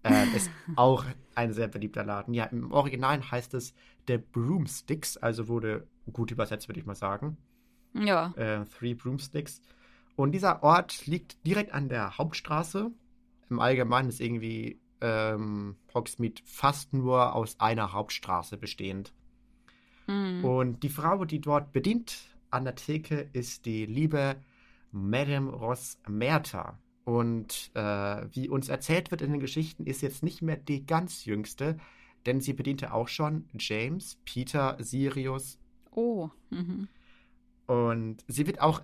äh, 0.04 0.36
ist 0.36 0.50
auch 0.76 1.06
ein 1.36 1.54
sehr 1.54 1.68
beliebter 1.68 2.04
Laden. 2.04 2.34
Ja, 2.34 2.46
im 2.46 2.72
Original 2.72 3.22
heißt 3.30 3.54
es 3.54 3.74
The 4.08 4.18
Broomsticks, 4.18 5.18
also 5.18 5.48
wurde 5.48 5.88
gut 6.12 6.32
übersetzt, 6.32 6.68
würde 6.68 6.80
ich 6.80 6.86
mal 6.86 6.96
sagen. 6.96 7.38
Ja. 7.94 8.34
Äh, 8.36 8.66
Three 8.66 8.94
Broomsticks. 8.94 9.62
Und 10.16 10.32
dieser 10.32 10.64
Ort 10.64 11.06
liegt 11.06 11.46
direkt 11.46 11.74
an 11.74 11.90
der 11.90 12.18
Hauptstraße. 12.18 12.92
Im 13.50 13.60
Allgemeinen 13.60 14.10
ist 14.10 14.20
irgendwie 14.20 14.80
ähm, 15.02 15.76
Hogsmeade 15.94 16.42
fast 16.46 16.94
nur 16.94 17.36
aus 17.36 17.60
einer 17.60 17.94
Hauptstraße 17.94 18.58
bestehend. 18.58 19.14
Mhm. 20.08 20.44
Und 20.44 20.84
die 20.84 20.90
Frau, 20.90 21.26
die 21.26 21.40
dort 21.40 21.72
bedient 21.72 22.36
an 22.50 22.64
der 22.64 22.76
Theke, 22.76 23.30
ist 23.34 23.66
die 23.66 23.86
liebe 23.86 24.38
Madame 24.92 25.52
Ross 25.52 26.00
Merta. 26.08 26.80
Und 27.04 27.72
äh, 27.74 28.26
wie 28.32 28.50
uns 28.50 28.70
erzählt 28.70 29.12
wird 29.12 29.22
in 29.22 29.32
den 29.32 29.40
Geschichten, 29.40 29.86
ist 29.86 30.02
jetzt 30.02 30.24
nicht 30.24 30.42
mehr 30.42 30.58
die 30.58 30.86
ganz 30.86 31.26
jüngste, 31.26 31.78
denn 32.28 32.42
sie 32.42 32.54
bediente 32.54 32.94
auch 32.94 33.08
schon 33.08 33.50
James, 33.58 34.20
Peter, 34.26 34.78
Sirius. 34.80 35.58
Oh. 35.92 36.30
Mhm. 36.52 36.88
Und 37.66 38.24
sie 38.28 38.46
wird 38.46 38.62
auch 38.62 38.82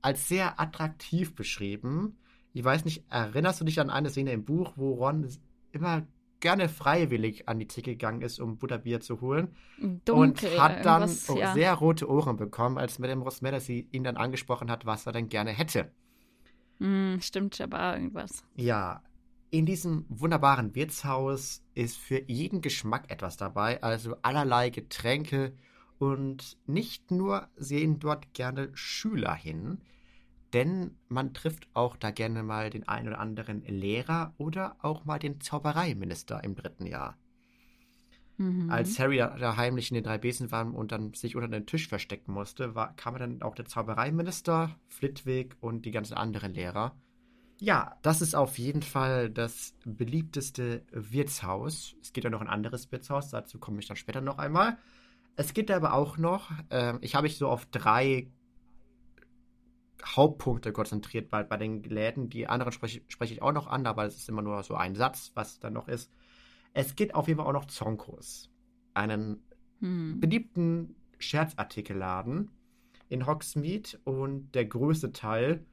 als 0.00 0.28
sehr 0.28 0.58
attraktiv 0.58 1.34
beschrieben 1.34 2.16
ich 2.54 2.64
weiß 2.64 2.84
nicht, 2.84 3.04
erinnerst 3.10 3.60
du 3.60 3.64
dich 3.64 3.80
an 3.80 3.90
eine 3.90 4.10
Szene 4.10 4.32
im 4.32 4.44
Buch, 4.44 4.72
wo 4.76 4.94
Ron 4.94 5.28
immer 5.72 6.06
gerne 6.40 6.68
freiwillig 6.68 7.48
an 7.48 7.58
die 7.58 7.68
Theke 7.68 7.92
gegangen 7.92 8.20
ist, 8.20 8.40
um 8.40 8.58
Butterbier 8.58 9.00
zu 9.00 9.20
holen. 9.20 9.54
Dunkel, 9.78 10.10
und 10.12 10.60
hat 10.60 10.84
dann 10.84 11.10
ja. 11.36 11.54
sehr 11.54 11.72
rote 11.74 12.10
Ohren 12.10 12.36
bekommen, 12.36 12.78
als 12.78 12.98
Madame 12.98 13.22
Rosmere 13.22 13.60
sie 13.60 13.88
ihn 13.92 14.04
dann 14.04 14.16
angesprochen 14.16 14.70
hat, 14.70 14.84
was 14.84 15.06
er 15.06 15.12
denn 15.12 15.28
gerne 15.28 15.52
hätte. 15.52 15.92
Mm, 16.78 17.18
stimmt 17.20 17.60
aber 17.60 17.94
irgendwas. 17.94 18.44
Ja, 18.56 19.02
in 19.52 19.66
diesem 19.66 20.06
wunderbaren 20.08 20.74
Wirtshaus 20.74 21.62
ist 21.74 21.98
für 21.98 22.22
jeden 22.26 22.62
Geschmack 22.62 23.10
etwas 23.10 23.36
dabei, 23.36 23.82
also 23.82 24.16
allerlei 24.22 24.70
Getränke 24.70 25.52
und 25.98 26.56
nicht 26.66 27.10
nur 27.10 27.48
sehen 27.56 27.98
dort 27.98 28.32
gerne 28.32 28.70
Schüler 28.72 29.34
hin, 29.34 29.82
denn 30.54 30.96
man 31.08 31.34
trifft 31.34 31.68
auch 31.74 31.96
da 31.96 32.10
gerne 32.10 32.42
mal 32.42 32.70
den 32.70 32.88
einen 32.88 33.08
oder 33.08 33.18
anderen 33.18 33.62
Lehrer 33.66 34.34
oder 34.38 34.76
auch 34.80 35.04
mal 35.04 35.18
den 35.18 35.38
Zaubereiminister 35.42 36.42
im 36.42 36.54
dritten 36.54 36.86
Jahr. 36.86 37.18
Mhm. 38.38 38.70
Als 38.70 38.98
Harry 38.98 39.18
da, 39.18 39.56
heimlich 39.58 39.90
in 39.90 39.96
den 39.96 40.04
drei 40.04 40.16
Besen 40.16 40.50
war 40.50 40.74
und 40.74 40.92
dann 40.92 41.12
sich 41.12 41.36
unter 41.36 41.48
den 41.48 41.66
Tisch 41.66 41.88
verstecken 41.88 42.32
musste, 42.32 42.74
war, 42.74 42.96
kam 42.96 43.18
dann 43.18 43.42
auch 43.42 43.54
der 43.54 43.66
Zaubereiminister, 43.66 44.74
Flitwick 44.88 45.56
und 45.60 45.84
die 45.84 45.90
ganzen 45.90 46.14
anderen 46.14 46.54
Lehrer. 46.54 46.96
Ja, 47.62 47.96
das 48.02 48.22
ist 48.22 48.34
auf 48.34 48.58
jeden 48.58 48.82
Fall 48.82 49.30
das 49.30 49.76
beliebteste 49.84 50.84
Wirtshaus. 50.90 51.94
Es 52.02 52.12
gibt 52.12 52.24
ja 52.24 52.30
noch 52.30 52.40
ein 52.40 52.48
anderes 52.48 52.90
Wirtshaus, 52.90 53.30
dazu 53.30 53.60
komme 53.60 53.78
ich 53.78 53.86
dann 53.86 53.96
später 53.96 54.20
noch 54.20 54.38
einmal. 54.38 54.78
Es 55.36 55.54
gibt 55.54 55.70
aber 55.70 55.92
auch 55.92 56.18
noch, 56.18 56.50
äh, 56.70 56.94
ich 57.02 57.14
habe 57.14 57.22
mich 57.22 57.38
so 57.38 57.46
auf 57.46 57.66
drei 57.66 58.32
Hauptpunkte 60.04 60.72
konzentriert 60.72 61.30
bei, 61.30 61.44
bei 61.44 61.56
den 61.56 61.84
Läden. 61.84 62.28
Die 62.28 62.48
anderen 62.48 62.72
spreche, 62.72 63.02
spreche 63.06 63.34
ich 63.34 63.42
auch 63.42 63.52
noch 63.52 63.68
an, 63.68 63.86
aber 63.86 64.06
es 64.06 64.16
ist 64.16 64.28
immer 64.28 64.42
nur 64.42 64.60
so 64.64 64.74
ein 64.74 64.96
Satz, 64.96 65.30
was 65.36 65.60
dann 65.60 65.74
noch 65.74 65.86
ist. 65.86 66.10
Es 66.72 66.96
gibt 66.96 67.14
auf 67.14 67.28
jeden 67.28 67.38
Fall 67.38 67.46
auch 67.46 67.52
noch 67.52 67.66
Zonkos, 67.66 68.50
einen 68.92 69.40
hm. 69.78 70.18
beliebten 70.18 70.96
Scherzartikelladen 71.20 72.50
in 73.08 73.24
Hogsmeade 73.24 74.00
und 74.02 74.50
der 74.50 74.64
größte 74.64 75.12
Teil 75.12 75.64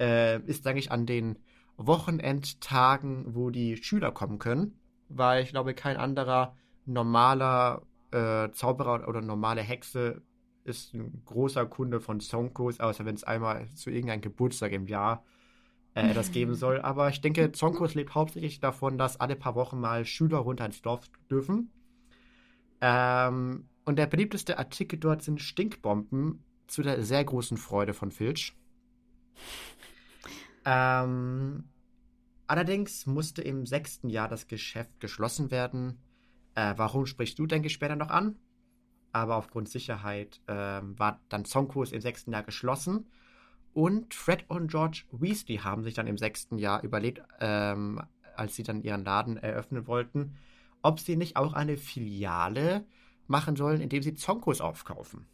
äh, 0.00 0.40
ist 0.42 0.66
eigentlich 0.66 0.90
an 0.90 1.06
den 1.06 1.38
Wochenendtagen, 1.76 3.34
wo 3.34 3.50
die 3.50 3.76
Schüler 3.76 4.12
kommen 4.12 4.38
können, 4.38 4.78
weil 5.08 5.42
ich 5.42 5.50
glaube, 5.50 5.74
kein 5.74 5.96
anderer 5.96 6.56
normaler 6.86 7.82
äh, 8.12 8.50
Zauberer 8.52 9.08
oder 9.08 9.20
normale 9.20 9.62
Hexe 9.62 10.22
ist 10.64 10.94
ein 10.94 11.22
großer 11.24 11.66
Kunde 11.66 12.00
von 12.00 12.20
Zonkos, 12.20 12.80
außer 12.80 13.04
wenn 13.04 13.14
es 13.14 13.24
einmal 13.24 13.68
zu 13.74 13.90
irgendeinem 13.90 14.22
Geburtstag 14.22 14.72
im 14.72 14.86
Jahr 14.86 15.24
äh, 15.94 16.14
das 16.14 16.32
geben 16.32 16.54
soll. 16.54 16.80
Aber 16.80 17.08
ich 17.08 17.20
denke, 17.20 17.52
Zonkos 17.52 17.94
lebt 17.94 18.14
hauptsächlich 18.14 18.60
davon, 18.60 18.96
dass 18.98 19.20
alle 19.20 19.36
paar 19.36 19.54
Wochen 19.54 19.80
mal 19.80 20.04
Schüler 20.04 20.38
runter 20.38 20.64
ins 20.66 20.80
Dorf 20.80 21.10
dürfen. 21.30 21.70
Ähm, 22.80 23.68
und 23.84 23.98
der 23.98 24.06
beliebteste 24.06 24.58
Artikel 24.58 24.98
dort 24.98 25.22
sind 25.22 25.40
Stinkbomben 25.40 26.42
zu 26.66 26.82
der 26.82 27.02
sehr 27.02 27.24
großen 27.24 27.56
Freude 27.56 27.92
von 27.92 28.10
Filch. 28.10 28.56
Ähm, 30.64 31.64
allerdings 32.46 33.06
musste 33.06 33.42
im 33.42 33.66
sechsten 33.66 34.08
Jahr 34.08 34.28
das 34.28 34.46
Geschäft 34.46 35.00
geschlossen 35.00 35.50
werden. 35.50 35.98
Äh, 36.54 36.74
warum 36.76 37.06
sprichst 37.06 37.38
du, 37.38 37.46
denke 37.46 37.66
ich, 37.66 37.74
später 37.74 37.96
noch 37.96 38.10
an? 38.10 38.36
Aber 39.12 39.36
aufgrund 39.36 39.68
Sicherheit 39.68 40.40
ähm, 40.48 40.98
war 40.98 41.20
dann 41.28 41.44
Zonkos 41.44 41.92
im 41.92 42.00
sechsten 42.00 42.32
Jahr 42.32 42.42
geschlossen. 42.42 43.06
Und 43.72 44.14
Fred 44.14 44.44
und 44.48 44.68
George 44.70 45.04
Weasley 45.10 45.58
haben 45.58 45.82
sich 45.82 45.94
dann 45.94 46.06
im 46.06 46.18
sechsten 46.18 46.58
Jahr 46.58 46.82
überlegt, 46.82 47.22
ähm, 47.40 48.00
als 48.36 48.54
sie 48.54 48.62
dann 48.62 48.82
ihren 48.82 49.04
Laden 49.04 49.36
eröffnen 49.36 49.86
wollten, 49.86 50.36
ob 50.82 51.00
sie 51.00 51.16
nicht 51.16 51.36
auch 51.36 51.54
eine 51.54 51.76
Filiale 51.76 52.84
machen 53.26 53.56
sollen, 53.56 53.80
indem 53.80 54.02
sie 54.02 54.14
Zonkos 54.14 54.60
aufkaufen. 54.60 55.26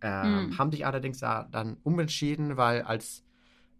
Ähm, 0.00 0.50
hm. 0.50 0.58
Haben 0.58 0.72
sich 0.72 0.86
allerdings 0.86 1.18
dann 1.20 1.76
umentschieden, 1.82 2.56
weil 2.56 2.82
als 2.82 3.25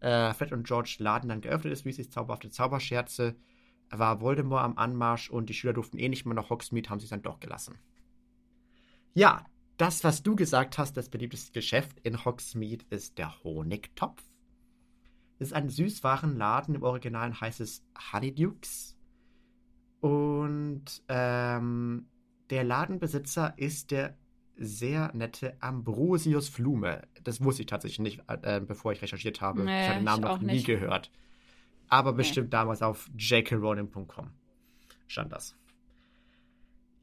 äh, 0.00 0.32
Fred 0.34 0.52
und 0.52 0.66
George 0.66 0.96
Laden 0.98 1.28
dann 1.28 1.40
geöffnet 1.40 1.72
ist, 1.72 1.84
wie 1.84 1.90
Weasleys 1.90 2.10
zauberhafte 2.10 2.50
Zauberscherze, 2.50 3.36
war 3.90 4.20
Voldemort 4.20 4.64
am 4.64 4.78
Anmarsch 4.78 5.30
und 5.30 5.48
die 5.48 5.54
Schüler 5.54 5.72
durften 5.72 5.98
eh 5.98 6.08
nicht 6.08 6.26
mehr 6.26 6.34
nach 6.34 6.50
Hogsmeade, 6.50 6.90
haben 6.90 6.98
sie 6.98 7.04
es 7.04 7.10
dann 7.10 7.22
doch 7.22 7.40
gelassen. 7.40 7.78
Ja, 9.14 9.46
das, 9.76 10.04
was 10.04 10.22
du 10.22 10.36
gesagt 10.36 10.78
hast, 10.78 10.96
das 10.96 11.08
beliebteste 11.08 11.52
Geschäft 11.52 12.00
in 12.02 12.24
Hogsmeade 12.24 12.84
ist 12.90 13.18
der 13.18 13.42
Honigtopf. 13.44 14.22
Es 15.38 15.48
ist 15.48 15.52
ein 15.52 15.68
Süßwarenladen, 15.68 16.74
im 16.74 16.82
Original 16.82 17.38
heißt 17.38 17.60
es 17.60 17.84
Honeydukes. 18.12 18.96
Und 20.00 21.02
ähm, 21.08 22.08
der 22.50 22.64
Ladenbesitzer 22.64 23.54
ist 23.56 23.90
der 23.90 24.16
sehr 24.56 25.10
nette 25.14 25.56
Ambrosius 25.60 26.48
Flume. 26.48 27.02
Das 27.22 27.42
wusste 27.42 27.62
ich 27.62 27.66
tatsächlich 27.66 27.98
nicht, 27.98 28.22
äh, 28.28 28.60
bevor 28.60 28.92
ich 28.92 29.02
recherchiert 29.02 29.40
habe. 29.40 29.62
Nee, 29.62 29.82
ich 29.82 29.88
habe 29.88 30.00
den 30.00 30.04
Namen 30.04 30.22
noch 30.22 30.40
nie 30.40 30.54
nicht. 30.54 30.66
gehört. 30.66 31.10
Aber 31.88 32.12
nee. 32.12 32.18
bestimmt 32.18 32.52
damals 32.52 32.82
auf 32.82 33.08
jkrowling.com 33.16 34.30
stand 35.06 35.32
das. 35.32 35.56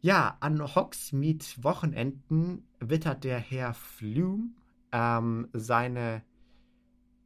Ja, 0.01 0.37
an 0.41 0.61
Hogsmeade-Wochenenden 0.61 2.67
wittert 2.79 3.23
der 3.23 3.39
Herr 3.39 3.73
Flume 3.73 4.49
ähm, 4.91 5.47
seine 5.53 6.23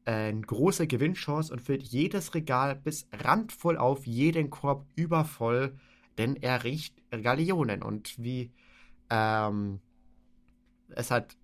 äh, 0.06 0.32
große 0.32 0.86
Gewinnchance 0.86 1.52
und 1.52 1.60
füllt 1.60 1.82
jedes 1.84 2.36
Regal 2.36 2.76
bis 2.76 3.08
randvoll 3.12 3.78
auf, 3.78 4.06
jeden 4.06 4.52
Korb 4.52 4.86
übervoll, 4.96 5.76
denn 6.20 6.36
er 6.36 6.64
riecht 6.64 6.94
Galeonen. 7.10 7.82
Und 7.82 8.24
wie 8.24 8.52
ähm, 9.10 9.80
es 10.90 11.12
hat 11.12 11.38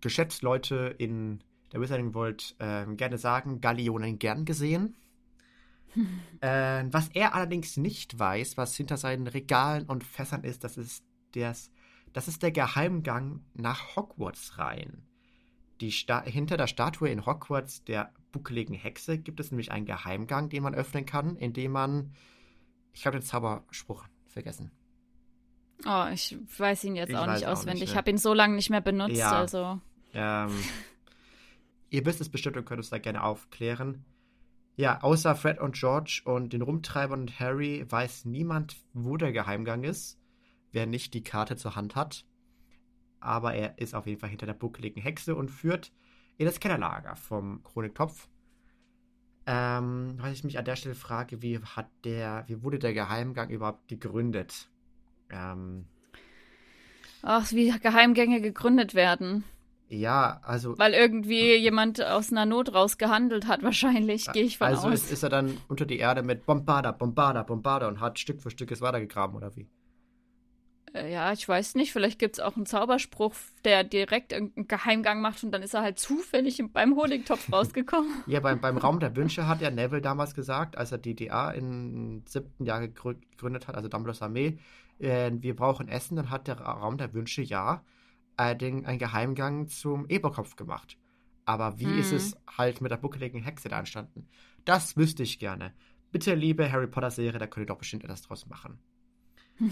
Geschäftsleute 0.00 0.94
in 0.98 1.42
der 1.72 1.80
Wizarding 1.80 2.14
World 2.14 2.56
äh, 2.58 2.86
gerne 2.94 3.18
sagen, 3.18 3.60
Galeonen 3.60 4.18
gern 4.18 4.44
gesehen. 4.44 4.96
äh, 6.40 6.84
was 6.90 7.08
er 7.08 7.34
allerdings 7.34 7.76
nicht 7.76 8.18
weiß, 8.18 8.56
was 8.56 8.76
hinter 8.76 8.96
seinen 8.96 9.26
Regalen 9.26 9.86
und 9.86 10.04
Fässern 10.04 10.44
ist, 10.44 10.64
das 10.64 10.76
ist, 10.76 11.04
des, 11.34 11.70
das 12.12 12.28
ist 12.28 12.42
der 12.42 12.52
Geheimgang 12.52 13.44
nach 13.54 13.96
Hogwarts 13.96 14.58
rein. 14.58 15.02
Die 15.80 15.90
hinter 15.90 16.56
der 16.56 16.66
Statue 16.66 17.08
in 17.08 17.24
Hogwarts 17.24 17.84
der 17.84 18.12
buckeligen 18.32 18.74
Hexe 18.74 19.18
gibt 19.18 19.40
es 19.40 19.50
nämlich 19.50 19.72
einen 19.72 19.86
Geheimgang, 19.86 20.50
den 20.50 20.62
man 20.62 20.74
öffnen 20.74 21.06
kann, 21.06 21.36
indem 21.36 21.72
man, 21.72 22.12
ich 22.92 23.06
habe 23.06 23.18
den 23.18 23.24
Zauberspruch 23.24 24.04
vergessen. 24.26 24.70
Oh, 25.86 26.06
ich 26.12 26.36
weiß 26.58 26.84
ihn 26.84 26.96
jetzt 26.96 27.10
ich 27.10 27.16
auch 27.16 27.26
nicht 27.26 27.46
auswendig. 27.46 27.80
Nicht, 27.80 27.88
ne? 27.88 27.92
Ich 27.92 27.96
habe 27.96 28.10
ihn 28.10 28.18
so 28.18 28.34
lange 28.34 28.54
nicht 28.54 28.70
mehr 28.70 28.80
benutzt. 28.80 29.16
Ja. 29.16 29.32
Also. 29.32 29.80
Ähm, 30.12 30.50
ihr 31.90 32.04
wisst 32.04 32.20
es 32.20 32.28
bestimmt 32.28 32.56
und 32.56 32.64
könnt 32.64 32.80
es 32.80 32.90
da 32.90 32.98
gerne 32.98 33.22
aufklären. 33.22 34.04
Ja, 34.76 35.02
außer 35.02 35.34
Fred 35.34 35.58
und 35.58 35.74
George 35.74 36.22
und 36.24 36.52
den 36.52 36.62
Rumtreibern 36.62 37.20
und 37.20 37.38
Harry 37.38 37.84
weiß 37.86 38.24
niemand, 38.24 38.76
wo 38.94 39.16
der 39.16 39.32
Geheimgang 39.32 39.84
ist, 39.84 40.18
wer 40.72 40.86
nicht 40.86 41.12
die 41.12 41.22
Karte 41.22 41.56
zur 41.56 41.76
Hand 41.76 41.96
hat. 41.96 42.24
Aber 43.20 43.54
er 43.54 43.78
ist 43.78 43.94
auf 43.94 44.06
jeden 44.06 44.20
Fall 44.20 44.30
hinter 44.30 44.46
der 44.46 44.54
buckeligen 44.54 45.02
Hexe 45.02 45.34
und 45.34 45.50
führt 45.50 45.92
in 46.38 46.46
das 46.46 46.60
Kellerlager 46.60 47.16
vom 47.16 47.62
Chroniktopf. 47.62 48.28
Ähm, 49.46 50.14
was 50.18 50.32
ich 50.32 50.44
mich 50.44 50.58
an 50.58 50.64
der 50.64 50.76
Stelle 50.76 50.94
frage, 50.94 51.42
wie 51.42 51.58
hat 51.58 51.90
der, 52.04 52.44
wie 52.46 52.62
wurde 52.62 52.78
der 52.78 52.94
Geheimgang 52.94 53.50
überhaupt 53.50 53.88
gegründet? 53.88 54.69
Ähm, 55.32 55.86
Ach, 57.22 57.50
wie 57.52 57.70
Geheimgänge 57.70 58.40
gegründet 58.40 58.94
werden. 58.94 59.44
Ja, 59.88 60.40
also. 60.44 60.78
Weil 60.78 60.94
irgendwie 60.94 61.56
jemand 61.56 62.02
aus 62.02 62.30
einer 62.30 62.46
Not 62.46 62.72
raus 62.72 62.96
gehandelt 62.96 63.48
hat, 63.48 63.62
wahrscheinlich, 63.62 64.30
gehe 64.32 64.44
ich 64.44 64.58
von 64.58 64.68
also 64.68 64.82
aus. 64.82 64.92
Also 64.92 65.12
ist, 65.12 65.22
er 65.22 65.28
dann 65.28 65.58
unter 65.68 65.84
die 65.84 65.98
Erde 65.98 66.22
mit 66.22 66.46
Bombarda, 66.46 66.92
Bombarda, 66.92 67.42
Bombarda 67.42 67.88
und 67.88 68.00
hat 68.00 68.18
Stück 68.18 68.40
für 68.40 68.50
Stück 68.50 68.70
es 68.70 68.80
weitergegraben, 68.80 69.36
oder 69.36 69.54
wie? 69.56 69.68
Äh, 70.94 71.12
ja, 71.12 71.32
ich 71.32 71.46
weiß 71.48 71.74
nicht. 71.74 71.92
Vielleicht 71.92 72.20
gibt 72.20 72.36
es 72.36 72.40
auch 72.40 72.54
einen 72.54 72.66
Zauberspruch, 72.66 73.34
der 73.64 73.82
direkt 73.82 74.32
einen 74.32 74.68
Geheimgang 74.68 75.20
macht 75.20 75.42
und 75.42 75.50
dann 75.50 75.62
ist 75.62 75.74
er 75.74 75.82
halt 75.82 75.98
zufällig 75.98 76.62
beim 76.72 76.94
Honigtopf 76.94 77.52
rausgekommen. 77.52 78.10
ja, 78.26 78.38
beim, 78.38 78.60
beim 78.60 78.76
Raum 78.76 79.00
der 79.00 79.16
Wünsche 79.16 79.48
hat 79.48 79.60
ja 79.60 79.72
Neville 79.72 80.02
damals 80.02 80.34
gesagt, 80.34 80.78
als 80.78 80.92
er 80.92 80.98
die 80.98 81.16
DA 81.16 81.50
im 81.50 82.22
siebten 82.26 82.64
Jahr 82.64 82.80
gegründet 82.86 83.66
hat, 83.66 83.74
also 83.74 83.88
Dumbledores 83.88 84.22
Armee, 84.22 84.58
äh, 85.00 85.30
wir 85.32 85.56
brauchen 85.56 85.88
Essen, 85.88 86.16
dann 86.16 86.30
hat 86.30 86.46
der 86.46 86.60
Raum 86.60 86.98
der 86.98 87.12
Wünsche 87.14 87.42
ja 87.42 87.84
äh, 88.36 88.54
den, 88.54 88.86
einen 88.86 88.98
Geheimgang 88.98 89.68
zum 89.68 90.08
Eberkopf 90.08 90.56
gemacht. 90.56 90.98
Aber 91.44 91.78
wie 91.78 91.84
hm. 91.84 91.98
ist 91.98 92.12
es 92.12 92.36
halt 92.56 92.80
mit 92.80 92.90
der 92.90 92.96
buckeligen 92.96 93.42
Hexe 93.42 93.68
da 93.68 93.78
entstanden? 93.78 94.28
Das 94.64 94.96
wüsste 94.96 95.22
ich 95.22 95.38
gerne. 95.38 95.74
Bitte, 96.12 96.34
liebe 96.34 96.70
Harry 96.70 96.86
Potter-Serie, 96.86 97.38
da 97.38 97.46
könnt 97.46 97.64
ihr 97.64 97.72
doch 97.72 97.78
bestimmt 97.78 98.04
etwas 98.04 98.22
draus 98.22 98.46
machen. 98.46 98.78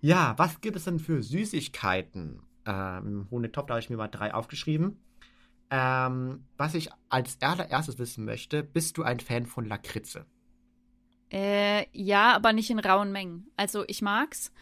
ja, 0.00 0.34
was 0.36 0.60
gibt 0.60 0.76
es 0.76 0.84
denn 0.84 0.98
für 0.98 1.22
Süßigkeiten? 1.22 2.42
Ähm, 2.66 3.06
Im 3.06 3.30
Honigtopf, 3.30 3.66
da 3.66 3.74
habe 3.74 3.80
ich 3.80 3.90
mir 3.90 3.96
mal 3.96 4.08
drei 4.08 4.34
aufgeschrieben. 4.34 4.98
Ähm, 5.70 6.46
was 6.56 6.74
ich 6.74 6.90
als 7.08 7.40
allererstes 7.40 7.98
wissen 7.98 8.24
möchte, 8.24 8.62
bist 8.62 8.96
du 8.96 9.02
ein 9.02 9.20
Fan 9.20 9.46
von 9.46 9.64
Lakritze? 9.64 10.26
Äh, 11.30 11.86
ja, 11.92 12.34
aber 12.34 12.52
nicht 12.52 12.70
in 12.70 12.78
rauen 12.78 13.12
Mengen. 13.12 13.50
Also 13.56 13.84
ich 13.86 14.02
mag's, 14.02 14.52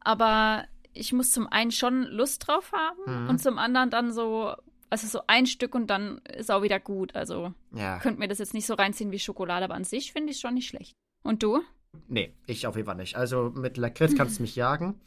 aber 0.00 0.64
ich 0.94 1.12
muss 1.12 1.30
zum 1.30 1.46
einen 1.46 1.70
schon 1.70 2.04
Lust 2.04 2.46
drauf 2.46 2.72
haben 2.72 3.24
mhm. 3.24 3.30
und 3.30 3.38
zum 3.38 3.58
anderen 3.58 3.90
dann 3.90 4.12
so, 4.12 4.54
also 4.90 5.06
so 5.06 5.22
ein 5.26 5.46
Stück 5.46 5.74
und 5.74 5.88
dann 5.88 6.18
ist 6.18 6.50
auch 6.50 6.62
wieder 6.62 6.80
gut. 6.80 7.14
Also 7.14 7.52
ja. 7.72 7.98
könnt 7.98 8.18
mir 8.18 8.28
das 8.28 8.38
jetzt 8.38 8.54
nicht 8.54 8.66
so 8.66 8.74
reinziehen 8.74 9.10
wie 9.10 9.18
Schokolade, 9.18 9.64
aber 9.64 9.74
an 9.74 9.84
sich 9.84 10.12
finde 10.12 10.32
ich 10.32 10.40
schon 10.40 10.54
nicht 10.54 10.68
schlecht. 10.68 10.92
Und 11.22 11.42
du? 11.42 11.62
Nee, 12.08 12.32
ich 12.46 12.66
auf 12.66 12.76
jeden 12.76 12.86
Fall 12.86 12.96
nicht. 12.96 13.16
Also 13.16 13.52
mit 13.54 13.76
Lakritz 13.76 14.14
kannst 14.16 14.38
du 14.38 14.42
mich 14.42 14.56
jagen. 14.56 15.00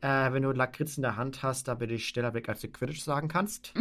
Äh, 0.00 0.32
wenn 0.32 0.42
du 0.42 0.52
Lakritz 0.52 0.96
in 0.96 1.02
der 1.02 1.16
Hand 1.16 1.42
hast, 1.42 1.68
da 1.68 1.74
bin 1.74 1.90
ich 1.90 2.06
schneller 2.06 2.32
weg, 2.34 2.48
als 2.48 2.60
du 2.60 2.68
Quidditch 2.68 3.02
sagen 3.02 3.28
kannst. 3.28 3.74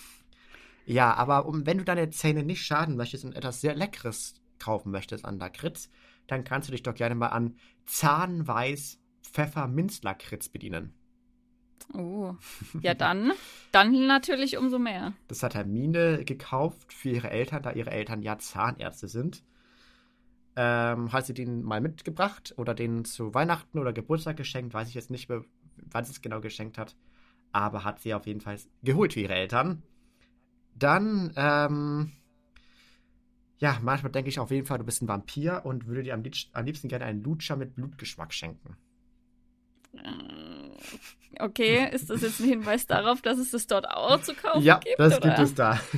ja, 0.86 1.12
aber 1.14 1.46
um, 1.46 1.66
wenn 1.66 1.78
du 1.78 1.84
deine 1.84 2.08
Zähne 2.10 2.42
nicht 2.42 2.64
schaden 2.64 2.96
möchtest 2.96 3.24
und 3.24 3.34
etwas 3.34 3.60
sehr 3.60 3.74
Leckeres 3.74 4.34
kaufen 4.58 4.90
möchtest 4.90 5.24
an 5.24 5.38
Lakritz, 5.38 5.90
dann 6.26 6.44
kannst 6.44 6.68
du 6.68 6.72
dich 6.72 6.82
doch 6.82 6.94
gerne 6.94 7.14
mal 7.14 7.28
an 7.28 7.56
Zahnweiß 7.86 8.98
Pfefferminzlakritz 9.22 10.48
bedienen. 10.48 10.94
Oh, 11.92 12.34
ja 12.80 12.94
dann, 12.94 13.32
dann 13.72 14.06
natürlich 14.06 14.56
umso 14.56 14.78
mehr. 14.78 15.12
Das 15.28 15.42
hat 15.42 15.54
Hermine 15.54 16.24
gekauft 16.24 16.92
für 16.92 17.10
ihre 17.10 17.30
Eltern, 17.30 17.62
da 17.62 17.72
ihre 17.72 17.90
Eltern 17.90 18.22
ja 18.22 18.38
Zahnärzte 18.38 19.08
sind. 19.08 19.44
Ähm, 20.56 21.12
hat 21.12 21.26
sie 21.26 21.34
den 21.34 21.62
mal 21.62 21.80
mitgebracht 21.80 22.54
oder 22.56 22.74
den 22.74 23.04
zu 23.04 23.34
Weihnachten 23.34 23.78
oder 23.78 23.92
Geburtstag 23.92 24.38
geschenkt, 24.38 24.72
weiß 24.72 24.88
ich 24.88 24.94
jetzt 24.94 25.10
nicht 25.10 25.28
mehr, 25.28 25.42
wann 25.76 26.04
sie 26.04 26.12
es 26.12 26.22
genau 26.22 26.40
geschenkt 26.40 26.78
hat. 26.78 26.96
Aber 27.52 27.84
hat 27.84 28.00
sie 28.00 28.14
auf 28.14 28.26
jeden 28.26 28.40
Fall 28.40 28.58
geholt 28.82 29.12
für 29.12 29.20
ihre 29.20 29.34
Eltern. 29.34 29.82
Dann, 30.74 31.32
ähm, 31.36 32.12
ja, 33.58 33.78
manchmal 33.82 34.12
denke 34.12 34.28
ich 34.28 34.38
auf 34.38 34.50
jeden 34.50 34.66
Fall, 34.66 34.78
du 34.78 34.84
bist 34.84 35.02
ein 35.02 35.08
Vampir 35.08 35.62
und 35.64 35.86
würde 35.86 36.02
dir 36.02 36.14
am, 36.14 36.22
liebsten 36.64 36.88
gerne 36.88 37.04
einen 37.04 37.22
Lutscher 37.22 37.56
mit 37.56 37.74
Blutgeschmack 37.74 38.32
schenken. 38.32 38.76
Äh, 39.94 41.42
okay, 41.42 41.88
ist 41.90 42.10
das 42.10 42.20
jetzt 42.20 42.40
ein 42.40 42.48
Hinweis 42.48 42.86
darauf, 42.86 43.22
dass 43.22 43.38
es 43.38 43.50
das 43.50 43.66
dort 43.66 43.88
auch 43.88 44.20
zu 44.20 44.34
kaufen 44.34 44.62
ja, 44.62 44.78
gibt? 44.78 44.98
Ja, 44.98 45.08
das 45.08 45.16
oder? 45.18 45.28
gibt 45.28 45.38
es 45.38 45.54
da. 45.54 45.80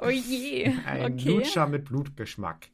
Oh 0.00 0.10
je. 0.10 0.72
Ein 0.86 1.14
okay. 1.14 1.28
Lutscher 1.28 1.66
mit 1.66 1.86
Blutgeschmack. 1.86 2.68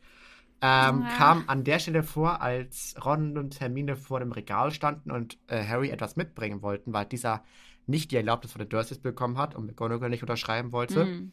Ähm, 0.60 1.02
ja. 1.02 1.08
Kam 1.16 1.44
an 1.46 1.64
der 1.64 1.78
Stelle 1.78 2.02
vor, 2.02 2.40
als 2.40 2.94
Ron 3.04 3.36
und 3.36 3.60
Hermine 3.60 3.96
vor 3.96 4.20
dem 4.20 4.32
Regal 4.32 4.70
standen 4.70 5.10
und 5.10 5.38
äh, 5.46 5.64
Harry 5.64 5.90
etwas 5.90 6.16
mitbringen 6.16 6.62
wollten, 6.62 6.92
weil 6.92 7.06
dieser 7.06 7.44
nicht 7.86 8.10
die 8.10 8.16
Erlaubnis 8.16 8.52
von 8.52 8.60
den 8.60 8.68
Dursleys 8.68 8.98
bekommen 8.98 9.36
hat 9.38 9.54
und 9.54 9.66
McGonagall 9.66 10.08
nicht 10.08 10.22
unterschreiben 10.22 10.72
wollte. 10.72 11.04
Mm. 11.04 11.32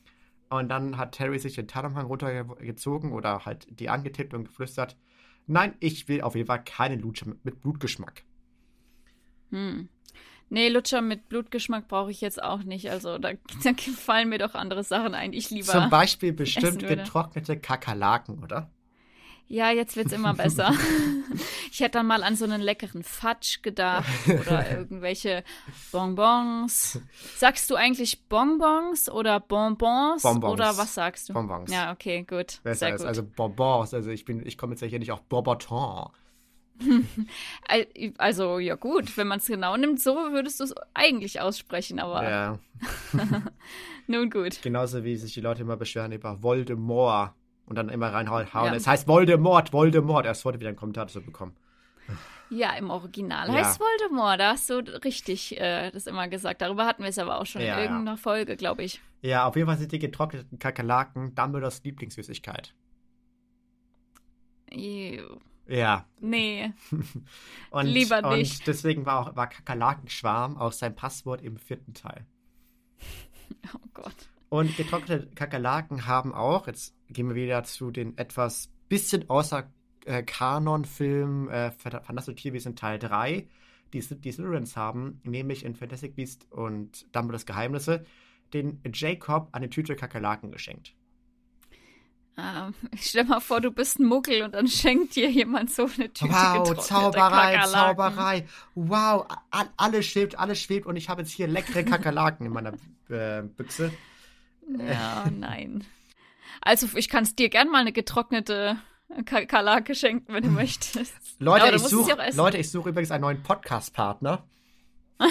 Und 0.51 0.67
dann 0.67 0.97
hat 0.97 1.17
Harry 1.21 1.39
sich 1.39 1.55
den 1.55 1.69
Tarnumhang 1.69 2.05
runtergezogen 2.07 3.13
oder 3.13 3.45
halt 3.45 3.67
die 3.69 3.87
angetippt 3.87 4.33
und 4.33 4.43
geflüstert, 4.43 4.97
nein, 5.47 5.75
ich 5.79 6.09
will 6.09 6.21
auf 6.21 6.35
jeden 6.35 6.47
Fall 6.47 6.61
keinen 6.61 6.99
Lutscher 6.99 7.27
mit 7.43 7.61
Blutgeschmack. 7.61 8.25
Hm. 9.51 9.87
Nee, 10.49 10.67
Lutscher 10.67 11.01
mit 11.01 11.29
Blutgeschmack 11.29 11.87
brauche 11.87 12.11
ich 12.11 12.19
jetzt 12.19 12.43
auch 12.43 12.63
nicht. 12.63 12.91
Also 12.91 13.17
da, 13.17 13.31
da, 13.63 13.73
fallen 13.95 14.27
mir 14.27 14.39
doch 14.39 14.53
andere 14.53 14.83
Sachen 14.83 15.15
ein, 15.15 15.31
ich 15.31 15.49
lieber. 15.51 15.71
Zum 15.71 15.89
Beispiel 15.89 16.33
bestimmt 16.33 16.85
getrocknete 16.85 17.57
Kakerlaken, 17.57 18.43
oder? 18.43 18.69
Ja, 19.51 19.69
jetzt 19.69 19.97
wird's 19.97 20.13
immer 20.13 20.33
besser. 20.33 20.73
ich 21.71 21.81
hätte 21.81 21.97
dann 21.97 22.07
mal 22.07 22.23
an 22.23 22.37
so 22.37 22.45
einen 22.45 22.61
leckeren 22.61 23.03
Fatsch 23.03 23.61
gedacht 23.61 24.07
oder 24.25 24.71
irgendwelche 24.77 25.43
Bonbons. 25.91 27.01
Sagst 27.35 27.69
du 27.69 27.75
eigentlich 27.75 28.23
Bonbons 28.29 29.09
oder 29.09 29.41
Bonbons, 29.41 30.23
Bonbons. 30.23 30.53
oder 30.53 30.77
was 30.77 30.93
sagst 30.93 31.27
du? 31.27 31.33
Bonbons. 31.33 31.69
Ja, 31.69 31.91
okay, 31.91 32.23
gut. 32.23 32.61
Besser 32.63 32.87
Sehr 32.87 32.91
gut. 32.97 33.05
Also 33.05 33.23
Bonbons, 33.23 33.93
also 33.93 34.09
ich 34.09 34.23
bin 34.23 34.45
ich 34.45 34.57
komme 34.57 34.71
jetzt 34.71 34.81
ja 34.83 34.87
hier 34.87 34.99
nicht 34.99 35.11
auf 35.11 35.21
Bourboton. 35.23 36.09
Also, 38.17 38.57
ja 38.57 38.73
gut, 38.73 39.15
wenn 39.17 39.27
man 39.27 39.37
es 39.37 39.45
genau 39.45 39.77
nimmt, 39.77 40.01
so 40.01 40.15
würdest 40.31 40.59
du 40.59 40.63
es 40.63 40.73
eigentlich 40.95 41.39
aussprechen, 41.39 41.99
aber. 41.99 42.27
Ja. 42.27 42.59
Nun 44.07 44.31
gut. 44.31 44.63
Genauso 44.63 45.03
wie 45.03 45.15
sich 45.15 45.35
die 45.35 45.41
Leute 45.41 45.61
immer 45.61 45.77
beschweren 45.77 46.11
über 46.11 46.41
Voldemort 46.41 47.35
und 47.65 47.75
dann 47.75 47.89
immer 47.89 48.11
reinhauen. 48.13 48.47
Ja. 48.53 48.73
Es 48.73 48.87
heißt 48.87 49.07
Voldemort, 49.07 49.73
Voldemort. 49.73 50.25
Erst 50.25 50.45
heute 50.45 50.59
wieder 50.59 50.69
einen 50.69 50.77
Kommentar 50.77 51.05
dazu 51.05 51.21
bekommen. 51.21 51.55
Ja, 52.49 52.73
im 52.73 52.89
Original 52.89 53.47
ja. 53.47 53.53
heißt 53.55 53.79
Voldemort. 53.79 54.39
Da 54.39 54.51
hast 54.51 54.69
du 54.69 54.79
richtig 55.03 55.59
äh, 55.59 55.89
das 55.91 56.05
immer 56.05 56.27
gesagt. 56.27 56.61
Darüber 56.61 56.85
hatten 56.85 57.01
wir 57.01 57.09
es 57.09 57.17
aber 57.17 57.39
auch 57.39 57.45
schon 57.45 57.61
ja, 57.61 57.75
in 57.75 57.83
irgendeiner 57.83 58.17
Folge, 58.17 58.57
glaube 58.57 58.83
ich. 58.83 59.01
Ja, 59.21 59.45
auf 59.45 59.55
jeden 59.55 59.67
Fall 59.67 59.77
sind 59.77 59.91
die 59.91 59.99
getrockneten 59.99 60.59
Kakerlaken 60.59 61.33
Dumbledores 61.33 61.81
Lieblingssüßigkeit. 61.83 62.73
Ew. 64.69 65.39
Ja. 65.67 66.05
Nee. 66.19 66.73
und, 67.71 67.85
Lieber 67.85 68.21
nicht. 68.35 68.59
Und 68.59 68.67
deswegen 68.67 69.05
war 69.05 69.19
auch 69.19 69.35
war 69.35 69.47
Kakerlakenschwarm 69.47 70.57
auch 70.57 70.73
sein 70.73 70.95
Passwort 70.95 71.41
im 71.41 71.57
vierten 71.57 71.93
Teil. 71.93 72.25
Oh 73.75 73.87
Gott. 73.93 74.15
Und 74.47 74.75
getrocknete 74.77 75.27
Kakerlaken 75.35 76.07
haben 76.07 76.33
auch, 76.33 76.67
jetzt 76.67 76.95
gehen 77.11 77.29
wir 77.29 77.35
wieder 77.35 77.63
zu 77.63 77.91
den 77.91 78.17
etwas 78.17 78.69
bisschen 78.89 79.29
außer 79.29 79.71
äh, 80.05 80.23
Kanon-Film 80.23 81.49
äh, 81.49 81.71
Fantastische 81.71 82.35
Tierwesen 82.35 82.75
Teil 82.75 82.99
3, 82.99 83.47
die, 83.93 83.99
die 83.99 84.31
Slytherins 84.31 84.75
haben, 84.75 85.21
nämlich 85.23 85.63
in 85.63 85.75
Fantastic 85.75 86.15
Beast 86.15 86.51
und 86.51 87.05
Dumbledores 87.15 87.45
Geheimnisse, 87.45 88.05
den 88.53 88.81
Jacob 88.93 89.49
eine 89.51 89.69
Tüte 89.69 89.95
Kakerlaken 89.95 90.51
geschenkt. 90.51 90.93
Ähm, 92.37 92.73
stell 92.95 93.25
mal 93.25 93.41
vor, 93.41 93.61
du 93.61 93.71
bist 93.71 93.99
ein 93.99 94.05
Muggel 94.05 94.43
und 94.43 94.53
dann 94.53 94.67
schenkt 94.67 95.15
dir 95.15 95.29
jemand 95.29 95.69
so 95.69 95.83
eine 95.83 96.11
Tüte 96.11 96.31
Wow, 96.31 96.77
Zauberei, 96.77 97.61
Zauberei. 97.65 98.45
Wow, 98.75 99.27
alles 99.77 100.05
schwebt, 100.05 100.39
alles 100.39 100.61
schwebt 100.61 100.85
und 100.85 100.95
ich 100.95 101.09
habe 101.09 101.21
jetzt 101.21 101.31
hier 101.31 101.47
leckere 101.47 101.83
Kakerlaken 101.83 102.45
in 102.45 102.53
meiner 102.53 102.73
äh, 103.09 103.43
Büchse. 103.43 103.91
Ja, 104.77 105.29
nein. 105.29 105.83
Also, 106.61 106.87
ich 106.95 107.09
kann 107.09 107.23
es 107.23 107.35
dir 107.35 107.49
gern 107.49 107.69
mal 107.69 107.79
eine 107.79 107.91
getrocknete 107.91 108.77
Kakerlake 109.25 109.95
schenken, 109.95 110.33
wenn 110.33 110.43
du 110.43 110.49
möchtest. 110.51 111.13
Leute, 111.39 111.75
ich 111.75 111.81
suche 111.81 112.17
Leute, 112.33 112.63
such 112.63 112.87
übrigens 112.87 113.11
einen 113.11 113.21
neuen 113.21 113.43
Podcast-Partner. 113.43 114.45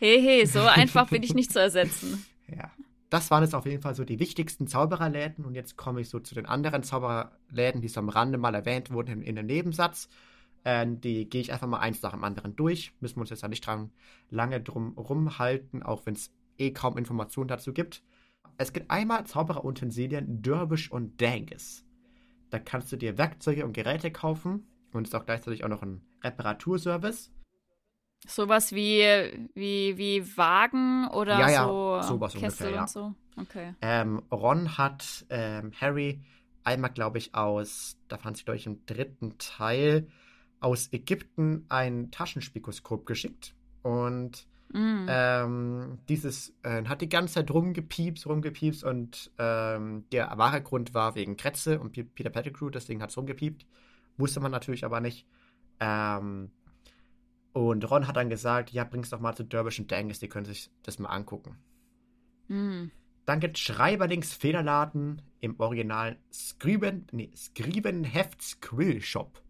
hey, 0.00 0.20
hey, 0.20 0.46
so 0.46 0.60
einfach 0.60 1.08
bin 1.08 1.22
ich 1.22 1.34
nicht 1.34 1.52
zu 1.52 1.60
ersetzen. 1.60 2.26
Ja 2.54 2.70
das 3.12 3.30
waren 3.30 3.42
jetzt 3.42 3.54
auf 3.54 3.66
jeden 3.66 3.82
Fall 3.82 3.94
so 3.94 4.06
die 4.06 4.18
wichtigsten 4.18 4.66
Zaubererläden. 4.66 5.44
Und 5.44 5.54
jetzt 5.54 5.76
komme 5.76 6.00
ich 6.00 6.08
so 6.08 6.18
zu 6.18 6.34
den 6.34 6.46
anderen 6.46 6.82
Zaubererläden, 6.82 7.82
die 7.82 7.88
so 7.88 8.00
am 8.00 8.08
Rande 8.08 8.38
mal 8.38 8.54
erwähnt 8.54 8.90
wurden 8.90 9.20
in, 9.20 9.22
in 9.22 9.36
den 9.36 9.46
Nebensatz. 9.46 10.08
Äh, 10.64 10.86
die 10.88 11.28
gehe 11.28 11.42
ich 11.42 11.52
einfach 11.52 11.66
mal 11.66 11.80
eins 11.80 12.00
nach 12.00 12.12
dem 12.12 12.24
anderen 12.24 12.56
durch. 12.56 12.94
Müssen 13.00 13.16
wir 13.16 13.20
uns 13.20 13.30
jetzt 13.30 13.42
ja 13.42 13.48
nicht 13.48 13.66
dran 13.66 13.90
lange 14.30 14.62
drum 14.62 14.96
rumhalten, 14.96 15.82
auch 15.82 16.06
wenn 16.06 16.14
es 16.14 16.32
eh 16.56 16.70
kaum 16.70 16.96
Informationen 16.96 17.48
dazu 17.48 17.74
gibt. 17.74 18.02
Es 18.58 18.72
gibt 18.72 18.90
einmal 18.90 19.26
Zaubererutensilien 19.26 20.42
Dervish 20.42 20.90
und 20.90 21.20
Dangus. 21.20 21.84
Da 22.50 22.58
kannst 22.58 22.92
du 22.92 22.96
dir 22.96 23.18
Werkzeuge 23.18 23.64
und 23.64 23.72
Geräte 23.72 24.10
kaufen 24.10 24.66
und 24.92 25.04
es 25.04 25.10
ist 25.10 25.14
auch 25.14 25.24
gleichzeitig 25.24 25.64
auch 25.64 25.68
noch 25.68 25.82
ein 25.82 26.02
Reparaturservice. 26.22 27.32
Sowas 28.26 28.72
wie, 28.72 29.02
wie, 29.54 29.98
wie 29.98 30.36
Wagen 30.36 31.08
oder 31.08 31.40
ja, 31.40 31.50
ja, 31.50 31.64
so 31.64 32.02
sowas 32.02 32.34
Kessel 32.34 32.44
ungefähr, 32.44 32.70
ja. 32.70 32.80
und 32.82 32.90
so? 32.90 33.14
Okay. 33.40 33.74
Ähm, 33.80 34.22
Ron 34.30 34.78
hat 34.78 35.24
ähm, 35.30 35.72
Harry 35.80 36.20
einmal, 36.62 36.90
glaube 36.90 37.18
ich, 37.18 37.34
aus, 37.34 37.96
da 38.08 38.18
fand 38.18 38.36
sich, 38.36 38.44
glaube 38.44 38.58
ich, 38.58 38.66
im 38.66 38.84
dritten 38.86 39.38
Teil, 39.38 40.06
aus 40.60 40.92
Ägypten 40.92 41.66
ein 41.68 42.10
Taschenspikoskop 42.10 43.06
geschickt. 43.06 43.54
Und 43.82 44.46
mm. 44.72 45.06
ähm, 45.08 45.98
dieses 46.08 46.54
äh, 46.62 46.84
hat 46.84 47.00
die 47.00 47.08
ganze 47.08 47.34
Zeit 47.34 47.50
rumgepiepst, 47.50 48.26
rumgepiepst 48.26 48.84
und 48.84 49.30
ähm, 49.38 50.04
der 50.12 50.32
wahre 50.36 50.62
Grund 50.62 50.94
war 50.94 51.14
wegen 51.14 51.36
Kretze 51.36 51.80
und 51.80 51.92
Peter 52.14 52.30
Pettigrew, 52.30 52.70
deswegen 52.70 53.02
hat 53.02 53.10
es 53.10 53.16
rumgepiept. 53.16 53.66
Wusste 54.18 54.40
man 54.40 54.52
natürlich 54.52 54.84
aber 54.84 55.00
nicht. 55.00 55.26
Ähm, 55.80 56.50
und 57.52 57.90
Ron 57.90 58.06
hat 58.06 58.16
dann 58.16 58.30
gesagt, 58.30 58.70
ja, 58.70 58.84
bring's 58.84 59.10
doch 59.10 59.20
mal 59.20 59.34
zu 59.34 59.44
Dervish 59.44 59.78
und 59.78 59.92
Dangus, 59.92 60.20
die 60.20 60.28
können 60.28 60.46
sich 60.46 60.70
das 60.82 60.98
mal 60.98 61.10
angucken. 61.10 61.56
Mhm. 62.48 62.90
Dann 63.24 63.40
gibt 63.40 63.58
Schreiberlings 63.58 64.32
Federladen 64.32 65.22
im 65.40 65.58
Original 65.60 66.18
Scriben, 66.32 67.06
nee, 67.12 67.30
Scribenhefts 67.36 68.60
Quill 68.60 69.00
Shop. 69.00 69.41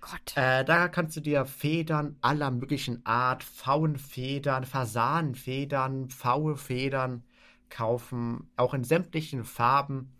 Gott. 0.00 0.36
Äh, 0.36 0.64
da 0.64 0.88
kannst 0.88 1.16
du 1.16 1.20
dir 1.20 1.44
Federn 1.44 2.16
aller 2.20 2.50
möglichen 2.50 3.04
Art, 3.04 3.42
Pfauenfedern, 3.42 4.64
Fasanenfedern, 4.64 6.08
Pfauefedern 6.08 7.24
kaufen, 7.68 8.50
auch 8.56 8.74
in 8.74 8.84
sämtlichen 8.84 9.44
Farben. 9.44 10.12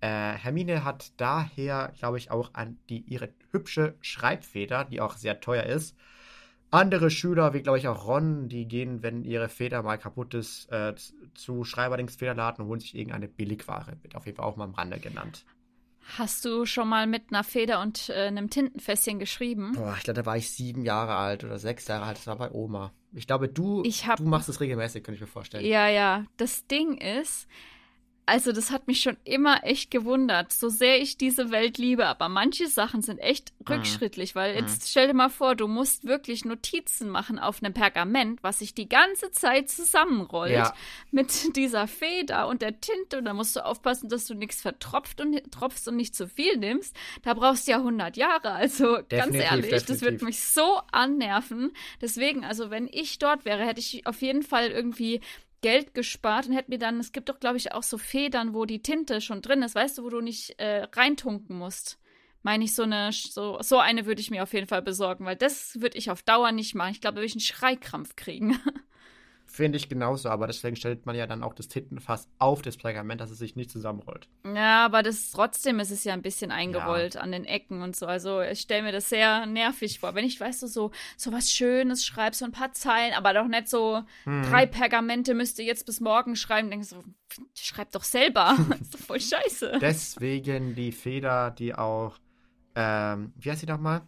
Äh, 0.00 0.34
Hermine 0.34 0.84
hat 0.84 1.12
daher, 1.16 1.92
glaube 1.98 2.18
ich, 2.18 2.30
auch 2.30 2.50
an 2.54 2.78
die 2.88 3.00
ihre 3.00 3.30
hübsche 3.50 3.96
Schreibfeder, 4.00 4.84
die 4.84 5.00
auch 5.00 5.16
sehr 5.16 5.40
teuer 5.40 5.64
ist. 5.64 5.96
Andere 6.70 7.08
Schüler, 7.08 7.54
wie 7.54 7.62
glaube 7.62 7.78
ich 7.78 7.86
auch 7.86 8.06
Ron, 8.06 8.48
die 8.48 8.66
gehen, 8.66 9.02
wenn 9.02 9.22
ihre 9.22 9.48
Feder 9.48 9.82
mal 9.84 9.96
kaputt 9.96 10.34
ist, 10.34 10.70
äh, 10.72 10.94
zu 11.34 11.62
Schreiberlings 11.62 12.16
Federladen 12.16 12.64
und 12.64 12.68
holen 12.68 12.80
sich 12.80 12.96
irgendeine 12.96 13.28
Billigware. 13.28 13.96
Wird 14.02 14.16
auf 14.16 14.26
jeden 14.26 14.36
Fall 14.36 14.44
auch 14.46 14.56
mal 14.56 14.64
am 14.64 14.74
Rande 14.74 14.98
genannt. 14.98 15.44
Hast 16.18 16.44
du 16.44 16.66
schon 16.66 16.88
mal 16.88 17.06
mit 17.06 17.24
einer 17.30 17.44
Feder 17.44 17.80
und 17.80 18.08
äh, 18.08 18.26
einem 18.26 18.50
Tintenfässchen 18.50 19.18
geschrieben? 19.18 19.72
Boah, 19.72 19.94
ich 19.96 20.04
glaube, 20.04 20.20
da 20.20 20.26
war 20.26 20.36
ich 20.36 20.50
sieben 20.50 20.82
Jahre 20.82 21.14
alt 21.16 21.44
oder 21.44 21.58
sechs 21.58 21.88
Jahre 21.88 22.04
alt. 22.04 22.18
Das 22.18 22.26
war 22.26 22.36
bei 22.36 22.50
Oma. 22.50 22.92
Ich 23.12 23.26
glaube, 23.26 23.48
du, 23.48 23.82
ich 23.84 24.06
hab, 24.06 24.16
du 24.18 24.24
machst 24.24 24.48
es 24.48 24.60
regelmäßig, 24.60 25.02
könnte 25.04 25.16
ich 25.16 25.20
mir 25.20 25.26
vorstellen. 25.26 25.64
Ja, 25.64 25.88
ja. 25.88 26.24
Das 26.36 26.66
Ding 26.66 26.98
ist, 26.98 27.48
also 28.26 28.52
das 28.52 28.70
hat 28.70 28.86
mich 28.86 29.00
schon 29.00 29.16
immer 29.24 29.64
echt 29.64 29.90
gewundert, 29.90 30.52
so 30.52 30.68
sehr 30.68 31.00
ich 31.00 31.16
diese 31.16 31.50
Welt 31.50 31.78
liebe, 31.78 32.06
aber 32.06 32.28
manche 32.28 32.68
Sachen 32.68 33.02
sind 33.02 33.18
echt 33.18 33.52
mhm. 33.58 33.74
rückschrittlich, 33.74 34.34
weil 34.34 34.54
jetzt 34.54 34.82
mhm. 34.82 34.86
stell 34.88 35.06
dir 35.08 35.14
mal 35.14 35.28
vor, 35.28 35.54
du 35.54 35.68
musst 35.68 36.04
wirklich 36.04 36.44
Notizen 36.44 37.10
machen 37.10 37.38
auf 37.38 37.62
einem 37.62 37.74
Pergament, 37.74 38.42
was 38.42 38.60
sich 38.60 38.74
die 38.74 38.88
ganze 38.88 39.30
Zeit 39.30 39.68
zusammenrollt 39.68 40.52
ja. 40.52 40.74
mit 41.10 41.56
dieser 41.56 41.86
Feder 41.86 42.48
und 42.48 42.62
der 42.62 42.80
Tinte 42.80 43.18
und 43.18 43.26
da 43.26 43.34
musst 43.34 43.56
du 43.56 43.64
aufpassen, 43.64 44.08
dass 44.08 44.26
du 44.26 44.34
nichts 44.34 44.62
vertropft 44.62 45.20
und 45.20 45.34
tropfst 45.52 45.88
und 45.88 45.96
nicht 45.96 46.14
zu 46.14 46.26
viel 46.26 46.56
nimmst. 46.56 46.96
Da 47.22 47.34
brauchst 47.34 47.66
du 47.66 47.72
ja 47.72 47.78
100 47.78 48.16
Jahre, 48.16 48.52
also 48.52 48.96
definitiv, 48.96 49.18
ganz 49.18 49.34
ehrlich, 49.34 49.70
definitiv. 49.70 49.86
das 49.86 50.00
wird 50.02 50.22
mich 50.22 50.40
so 50.40 50.80
annerven. 50.92 51.72
Deswegen, 52.00 52.44
also 52.44 52.70
wenn 52.70 52.88
ich 52.90 53.18
dort 53.18 53.44
wäre, 53.44 53.66
hätte 53.66 53.80
ich 53.80 54.06
auf 54.06 54.22
jeden 54.22 54.42
Fall 54.42 54.70
irgendwie 54.70 55.20
Geld 55.64 55.94
gespart 55.94 56.46
und 56.46 56.52
hätte 56.52 56.70
mir 56.70 56.78
dann, 56.78 57.00
es 57.00 57.10
gibt 57.10 57.30
doch, 57.30 57.40
glaube 57.40 57.56
ich, 57.56 57.72
auch 57.72 57.82
so 57.82 57.96
Federn, 57.96 58.52
wo 58.52 58.66
die 58.66 58.82
Tinte 58.82 59.22
schon 59.22 59.40
drin 59.40 59.62
ist, 59.62 59.74
weißt 59.74 59.96
du, 59.96 60.04
wo 60.04 60.10
du 60.10 60.20
nicht 60.20 60.60
äh, 60.60 60.86
reintunken 60.92 61.56
musst. 61.56 61.98
meine 62.42 62.64
ich, 62.64 62.74
so 62.74 62.82
eine, 62.82 63.10
so, 63.12 63.56
so 63.62 63.78
eine 63.78 64.04
würde 64.04 64.20
ich 64.20 64.30
mir 64.30 64.42
auf 64.42 64.52
jeden 64.52 64.66
Fall 64.66 64.82
besorgen, 64.82 65.24
weil 65.24 65.36
das 65.36 65.80
würde 65.80 65.96
ich 65.96 66.10
auf 66.10 66.22
Dauer 66.22 66.52
nicht 66.52 66.74
machen. 66.74 66.92
Ich 66.92 67.00
glaube, 67.00 67.14
da 67.14 67.20
würde 67.20 67.28
ich 67.28 67.32
einen 67.32 67.40
Schreikrampf 67.40 68.14
kriegen. 68.14 68.60
Finde 69.54 69.78
ich 69.78 69.88
genauso, 69.88 70.30
aber 70.30 70.48
deswegen 70.48 70.74
stellt 70.74 71.06
man 71.06 71.14
ja 71.14 71.28
dann 71.28 71.44
auch 71.44 71.54
das 71.54 71.68
Tintenfass 71.68 72.26
auf 72.40 72.60
das 72.60 72.76
Pergament, 72.76 73.20
dass 73.20 73.30
es 73.30 73.38
sich 73.38 73.54
nicht 73.54 73.70
zusammenrollt. 73.70 74.26
Ja, 74.52 74.84
aber 74.84 75.04
das 75.04 75.30
trotzdem 75.30 75.78
ist 75.78 75.92
es 75.92 76.02
ja 76.02 76.12
ein 76.12 76.22
bisschen 76.22 76.50
eingerollt 76.50 77.14
ja. 77.14 77.20
an 77.20 77.30
den 77.30 77.44
Ecken 77.44 77.80
und 77.80 77.94
so. 77.94 78.06
Also 78.06 78.40
ich 78.40 78.62
stelle 78.62 78.82
mir 78.82 78.90
das 78.90 79.08
sehr 79.08 79.46
nervig 79.46 80.00
vor. 80.00 80.16
Wenn 80.16 80.24
ich, 80.24 80.40
weißt 80.40 80.64
du, 80.64 80.66
so, 80.66 80.90
so 81.16 81.30
was 81.30 81.52
Schönes 81.52 82.04
schreibst, 82.04 82.40
so 82.40 82.46
ein 82.46 82.50
paar 82.50 82.72
Zeilen, 82.72 83.14
aber 83.14 83.32
doch 83.32 83.46
nicht 83.46 83.68
so 83.68 84.02
hm. 84.24 84.42
drei 84.42 84.66
Pergamente 84.66 85.34
müsst 85.34 85.60
ihr 85.60 85.66
jetzt 85.66 85.86
bis 85.86 86.00
morgen 86.00 86.34
schreiben, 86.34 86.68
denkst 86.68 86.90
du, 86.90 87.04
schreib 87.54 87.92
doch 87.92 88.02
selber. 88.02 88.56
das 88.70 88.80
ist 88.80 88.94
doch 88.94 89.06
voll 89.06 89.20
scheiße. 89.20 89.78
Deswegen 89.80 90.74
die 90.74 90.90
Feder, 90.90 91.52
die 91.52 91.76
auch, 91.76 92.18
ähm, 92.74 93.32
wie 93.36 93.52
heißt 93.52 93.60
sie 93.60 93.66
nochmal? 93.66 94.02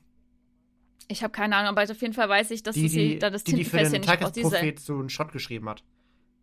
Ich 1.08 1.22
habe 1.22 1.32
keine 1.32 1.56
Ahnung, 1.56 1.76
aber 1.76 1.82
auf 1.90 2.00
jeden 2.00 2.14
Fall 2.14 2.28
weiß 2.28 2.50
ich, 2.50 2.62
dass 2.62 2.74
die, 2.74 2.88
sie 2.88 3.18
da 3.18 3.30
das 3.30 3.44
die, 3.44 3.54
die 3.54 3.64
für 3.64 3.78
den 3.78 4.02
Tagesprophet 4.02 4.80
so 4.80 4.94
einen 4.94 5.08
Shot 5.08 5.32
geschrieben 5.32 5.68
hat. 5.68 5.84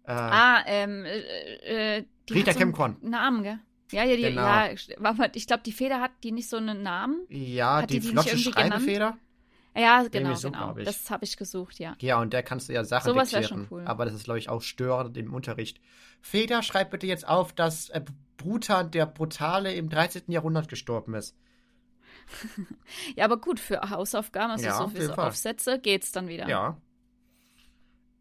Äh, 0.05 0.11
ah, 0.11 0.63
ähm, 0.65 1.05
äh, 1.05 1.97
äh 1.97 2.05
die 2.29 2.33
Rita 2.33 2.53
so 2.53 2.59
Kemkon. 2.59 2.97
Namen, 3.01 3.43
gell? 3.43 3.59
Ja, 3.91 4.03
ja, 4.05 4.15
die, 4.15 4.23
genau. 4.23 4.41
ja, 4.41 4.71
ich 4.71 5.47
glaube, 5.47 5.63
die 5.63 5.71
Feder 5.71 6.01
hat 6.01 6.11
die 6.23 6.31
nicht 6.31 6.49
so 6.49 6.57
einen 6.57 6.81
Namen. 6.81 7.25
Ja, 7.29 7.77
hat 7.77 7.89
die, 7.89 7.99
die 7.99 8.07
flotte 8.07 8.37
Schreibefeder. 8.37 9.17
Ja, 9.75 10.03
genau, 10.03 10.35
so, 10.35 10.51
genau. 10.51 10.73
Das 10.73 11.09
habe 11.09 11.25
ich 11.25 11.35
gesucht, 11.35 11.79
ja. 11.79 11.95
Ja, 11.99 12.19
und 12.19 12.31
der 12.33 12.43
kannst 12.43 12.69
du 12.69 12.73
ja 12.73 12.83
Sachen 12.83 13.11
Sowas 13.11 13.29
diktieren. 13.29 13.67
Schon 13.67 13.67
cool. 13.71 13.85
Aber 13.85 14.05
das 14.05 14.13
ist, 14.13 14.25
glaube 14.25 14.39
ich, 14.39 14.49
auch 14.49 14.61
störend 14.61 15.17
im 15.17 15.33
Unterricht. 15.33 15.79
Feder, 16.21 16.61
schreib 16.61 16.91
bitte 16.91 17.07
jetzt 17.07 17.27
auf, 17.27 17.53
dass 17.53 17.89
äh, 17.89 18.01
Brutan, 18.37 18.91
der 18.91 19.05
Brutale, 19.07 19.73
im 19.73 19.89
13. 19.89 20.23
Jahrhundert 20.27 20.69
gestorben 20.69 21.15
ist. 21.15 21.35
ja, 23.15 23.25
aber 23.25 23.37
gut, 23.37 23.59
für 23.59 23.89
Hausaufgaben, 23.89 24.51
also 24.51 24.65
ja, 24.65 24.77
so 24.77 24.87
für 24.87 25.05
so 25.05 25.13
Aufsätze, 25.13 25.79
geht's 25.79 26.11
dann 26.11 26.27
wieder. 26.27 26.47
Ja. 26.47 26.77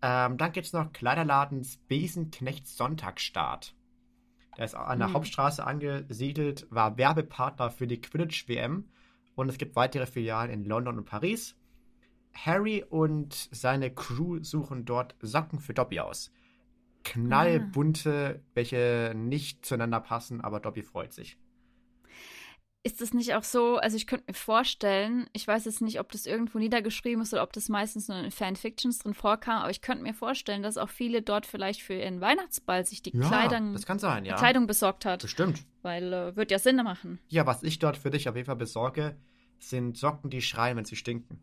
Ähm, 0.02 0.36
dann 0.36 0.52
es 0.54 0.72
noch 0.72 0.92
Kleiderladens 0.92 1.78
Besenknechts 1.88 2.76
Sonntagsstart. 2.76 3.74
Der 4.58 4.64
ist 4.64 4.74
an 4.74 4.98
der 4.98 5.08
hm. 5.08 5.14
Hauptstraße 5.14 5.64
angesiedelt, 5.64 6.66
war 6.70 6.98
Werbepartner 6.98 7.70
für 7.70 7.86
die 7.86 8.00
Quidditch-WM 8.00 8.88
und 9.34 9.48
es 9.48 9.58
gibt 9.58 9.76
weitere 9.76 10.06
Filialen 10.06 10.50
in 10.50 10.64
London 10.64 10.98
und 10.98 11.04
Paris. 11.04 11.56
Harry 12.34 12.84
und 12.88 13.48
seine 13.52 13.90
Crew 13.90 14.42
suchen 14.42 14.84
dort 14.84 15.14
Socken 15.20 15.60
für 15.60 15.74
Dobby 15.74 16.00
aus. 16.00 16.32
Knallbunte, 17.04 18.40
ah. 18.40 18.50
welche 18.54 19.12
nicht 19.14 19.64
zueinander 19.64 20.00
passen, 20.00 20.40
aber 20.40 20.60
Dobby 20.60 20.82
freut 20.82 21.12
sich 21.12 21.38
ist 22.84 23.00
es 23.00 23.14
nicht 23.14 23.34
auch 23.34 23.44
so, 23.44 23.76
also 23.76 23.96
ich 23.96 24.06
könnte 24.08 24.24
mir 24.26 24.34
vorstellen, 24.34 25.30
ich 25.32 25.46
weiß 25.46 25.66
jetzt 25.66 25.82
nicht, 25.82 26.00
ob 26.00 26.10
das 26.10 26.26
irgendwo 26.26 26.58
niedergeschrieben 26.58 27.22
ist 27.22 27.32
oder 27.32 27.44
ob 27.44 27.52
das 27.52 27.68
meistens 27.68 28.08
nur 28.08 28.18
in 28.18 28.30
Fanfictions 28.32 28.98
drin 28.98 29.14
vorkam, 29.14 29.62
aber 29.62 29.70
ich 29.70 29.82
könnte 29.82 30.02
mir 30.02 30.14
vorstellen, 30.14 30.62
dass 30.62 30.76
auch 30.76 30.88
viele 30.88 31.22
dort 31.22 31.46
vielleicht 31.46 31.80
für 31.80 31.94
ihren 31.94 32.20
Weihnachtsball 32.20 32.84
sich 32.84 33.00
die, 33.00 33.16
ja, 33.16 33.28
Kleidung, 33.28 33.72
das 33.72 33.86
kann 33.86 34.00
sein, 34.00 34.24
ja. 34.24 34.34
Kleidung 34.34 34.66
besorgt 34.66 35.04
hat. 35.04 35.22
Bestimmt. 35.22 35.64
Weil 35.82 36.12
äh, 36.12 36.36
wird 36.36 36.50
ja 36.50 36.58
Sinn 36.58 36.76
machen. 36.76 37.20
Ja, 37.28 37.46
was 37.46 37.62
ich 37.62 37.78
dort 37.78 37.96
für 37.96 38.10
dich 38.10 38.28
auf 38.28 38.34
jeden 38.34 38.46
Fall 38.46 38.56
besorge, 38.56 39.16
sind 39.60 39.96
Socken, 39.96 40.30
die 40.30 40.42
schreien, 40.42 40.76
wenn 40.76 40.84
sie 40.84 40.96
stinken. 40.96 41.40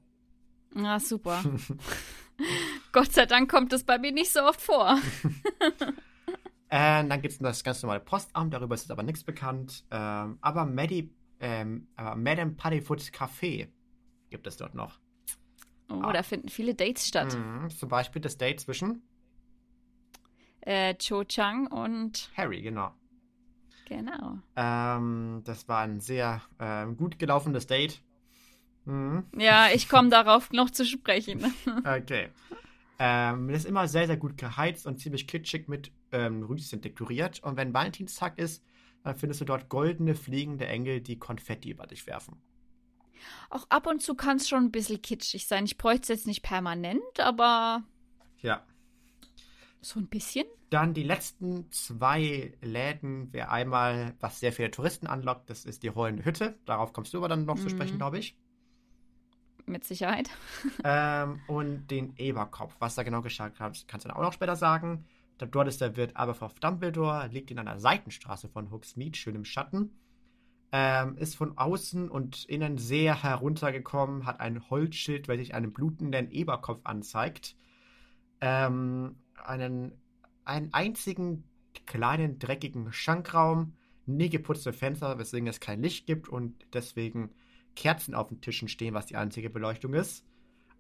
Ah, 0.75 0.99
super. 0.99 1.41
Gott 2.91 3.13
sei 3.13 3.25
Dank 3.25 3.49
kommt 3.49 3.71
das 3.71 3.84
bei 3.84 3.97
mir 3.97 4.12
nicht 4.12 4.32
so 4.32 4.41
oft 4.41 4.62
vor. 4.62 4.99
äh, 6.69 7.06
dann 7.08 7.21
gibt 7.21 7.34
es 7.34 7.39
das 7.39 7.63
ganz 7.63 7.82
normale 7.82 8.02
Postamt, 8.02 8.54
darüber 8.54 8.75
ist 8.75 8.91
aber 8.91 9.04
nichts 9.04 9.23
bekannt. 9.23 9.86
Ähm, 9.89 10.38
aber 10.41 10.65
Maddie 10.65 11.13
ähm, 11.39 11.88
aber 11.95 12.15
Madame 12.15 12.52
Puddyfoods 12.52 13.12
Café 13.12 13.67
gibt 14.30 14.47
es 14.47 14.58
dort 14.58 14.75
noch. 14.75 14.99
Oh, 15.89 16.02
ah. 16.04 16.13
da 16.13 16.23
finden 16.23 16.49
viele 16.49 16.75
Dates 16.75 17.08
statt. 17.08 17.36
Mhm, 17.36 17.69
zum 17.69 17.89
Beispiel 17.89 18.21
das 18.21 18.38
Date 18.38 18.60
zwischen 18.60 19.02
äh, 20.62 20.95
Cho 20.95 21.23
Chang 21.23 21.67
und 21.67 22.30
Harry, 22.36 22.62
genau. 22.62 22.93
Genau. 23.88 24.38
Ähm, 24.56 25.41
das 25.45 25.67
war 25.67 25.80
ein 25.80 25.99
sehr 25.99 26.41
äh, 26.60 26.86
gut 26.86 27.17
gelaufenes 27.17 27.65
Date. 27.65 28.02
Mhm. 28.86 29.23
Ja, 29.36 29.69
ich 29.73 29.89
komme 29.89 30.10
darauf 30.10 30.52
noch 30.52 30.69
zu 30.69 30.86
sprechen. 30.86 31.54
okay. 31.80 32.30
Ähm, 32.99 33.47
das 33.47 33.60
ist 33.60 33.65
immer 33.65 33.88
sehr, 33.88 34.06
sehr 34.06 34.17
gut 34.17 34.38
geheizt 34.38 34.86
und 34.86 34.99
ziemlich 34.99 35.25
kitschig 35.25 35.67
mit 35.67 35.91
ähm, 36.12 36.43
Rüschen 36.43 36.82
dekoriert. 36.82 37.41
Und 37.41 37.58
wenn 37.58 37.73
Valentinstag 37.73 38.38
ist, 38.38 38.63
dann 39.04 39.16
findest 39.16 39.42
du 39.42 39.46
dort 39.46 39.70
goldene 39.70 40.16
fliegende 40.16 40.68
Engel, 40.68 41.02
die 41.02 41.18
Konfetti 41.18 41.70
über 41.72 41.88
dich 41.88 42.06
werfen. 42.08 42.42
Auch 43.50 43.66
ab 43.70 43.88
und 43.88 44.02
zu 44.02 44.16
kann 44.16 44.38
es 44.38 44.48
schon 44.48 44.66
ein 44.66 44.72
bisschen 44.72 45.02
kitschig 45.02 45.48
sein. 45.48 45.66
Ich 45.66 45.78
bräuchte 45.78 46.04
es 46.04 46.08
jetzt 46.10 46.28
nicht 46.28 46.42
permanent, 46.42 47.20
aber. 47.20 47.84
Ja. 48.42 48.64
So 49.82 50.00
ein 50.00 50.08
bisschen. 50.08 50.46
Dann 50.70 50.94
die 50.94 51.04
letzten 51.04 51.72
zwei 51.72 52.54
Läden 52.62 53.34
wäre 53.34 53.50
einmal, 53.50 54.16
was 54.20 54.40
sehr 54.40 54.54
viele 54.54 54.72
Touristen 54.72 55.08
anlockt, 55.08 55.50
das 55.50 55.66
ist 55.66 55.84
die 55.84 55.88
Rollende 55.88 56.26
Hütte. 56.26 56.60
Darauf 56.66 56.94
kommst 56.94 57.14
du 57.14 57.18
aber 57.18 57.28
dann 57.28 57.46
noch 57.46 57.56
mhm. 57.56 57.62
zu 57.62 57.70
sprechen, 57.70 57.94
mhm. 57.94 58.00
glaube 58.00 58.20
ich. 58.20 58.38
Mit 59.66 59.84
Sicherheit. 59.84 60.30
ähm, 60.84 61.42
und 61.48 61.88
den 61.88 62.16
Eberkopf. 62.18 62.76
Was 62.80 62.96
da 62.96 63.04
genau 63.04 63.22
geschah, 63.22 63.50
kannst 63.50 63.92
du 63.92 63.98
dann 63.98 64.18
auch 64.18 64.22
noch 64.22 64.34
später 64.34 64.56
sagen. 64.56 65.06
Dort 65.45 65.67
ist 65.67 65.82
der 65.82 65.95
Wirt 65.95 66.17
Aberforth 66.17 66.62
Dumbledore, 66.62 67.28
liegt 67.28 67.52
in 67.52 67.60
einer 67.60 67.80
Seitenstraße 67.80 68.49
von 68.49 68.71
Hogsmeade, 68.71 69.17
schön 69.17 69.36
im 69.36 69.45
Schatten. 69.45 69.91
Ähm, 70.71 71.17
ist 71.17 71.36
von 71.36 71.58
außen 71.58 72.10
und 72.10 72.45
innen 72.45 72.78
sehr 72.78 73.23
heruntergekommen, 73.23 74.25
hat 74.25 74.39
ein 74.39 74.69
Holzschild, 74.69 75.28
welches 75.28 75.52
einen 75.52 75.73
blutenden 75.73 76.30
Eberkopf 76.30 76.82
anzeigt. 76.84 77.56
Ähm, 78.41 79.15
einen, 79.43 79.93
einen 80.45 80.73
einzigen 80.73 81.45
kleinen, 81.86 82.38
dreckigen 82.38 82.91
Schankraum, 82.91 83.73
nie 84.06 84.30
geputzte 84.30 84.73
Fenster, 84.73 85.17
weswegen 85.17 85.47
es 85.47 85.60
kein 85.60 85.82
Licht 85.82 86.06
gibt 86.06 86.30
und 86.30 86.67
deswegen 86.73 87.32
Kerzen 87.75 88.13
auf 88.13 88.28
den 88.28 88.41
Tischen 88.41 88.67
stehen, 88.67 88.93
was 88.93 89.08
die 89.08 89.15
einzige 89.15 89.49
Beleuchtung 89.49 89.93
ist. 89.93 90.25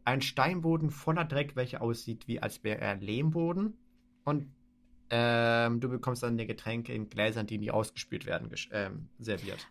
Ein 0.05 0.21
Steinboden 0.21 0.91
voller 0.91 1.25
Dreck, 1.25 1.55
welcher 1.55 1.81
aussieht 1.81 2.27
wie 2.27 2.41
als 2.41 2.63
wäre 2.63 2.81
er 2.81 2.95
Lehmboden 2.97 3.75
und 4.29 4.53
ähm, 5.09 5.79
du 5.79 5.89
bekommst 5.89 6.23
dann 6.23 6.37
die 6.37 6.45
Getränke 6.45 6.93
in 6.93 7.09
Gläsern, 7.09 7.47
die 7.47 7.57
nie 7.57 7.71
ausgespült 7.71 8.25
werden, 8.25 8.49
ähm, 8.71 9.09
serviert. 9.19 9.67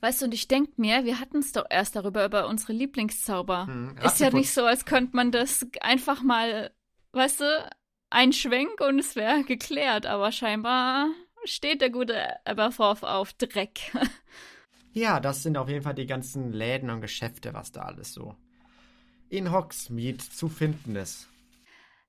Weißt 0.00 0.20
du, 0.20 0.26
und 0.26 0.34
ich 0.34 0.48
denke 0.48 0.72
mir, 0.76 1.04
wir 1.04 1.20
hatten 1.20 1.38
es 1.38 1.52
doch 1.52 1.64
erst 1.68 1.96
darüber, 1.96 2.24
über 2.24 2.48
unsere 2.48 2.72
Lieblingszauber. 2.72 3.66
Hm, 3.66 3.96
ist 4.04 4.20
ja 4.20 4.30
nicht 4.30 4.50
so, 4.50 4.64
als 4.64 4.84
könnte 4.84 5.16
man 5.16 5.30
das 5.30 5.66
einfach 5.80 6.22
mal, 6.22 6.72
weißt 7.12 7.40
du, 7.40 7.70
einschwenk 8.10 8.80
und 8.80 8.98
es 8.98 9.16
wäre 9.16 9.44
geklärt, 9.44 10.06
aber 10.06 10.32
scheinbar 10.32 11.08
steht 11.44 11.80
der 11.80 11.90
gute 11.90 12.46
Aberforth 12.46 13.04
auf 13.04 13.32
Dreck. 13.34 13.92
ja, 14.92 15.20
das 15.20 15.42
sind 15.42 15.56
auf 15.56 15.68
jeden 15.68 15.82
Fall 15.82 15.94
die 15.94 16.06
ganzen 16.06 16.52
Läden 16.52 16.90
und 16.90 17.00
Geschäfte, 17.00 17.54
was 17.54 17.72
da 17.72 17.82
alles 17.82 18.12
so 18.12 18.34
in 19.28 19.50
Hogsmeade 19.50 20.18
zu 20.18 20.48
finden 20.48 20.96
ist. 20.96 21.28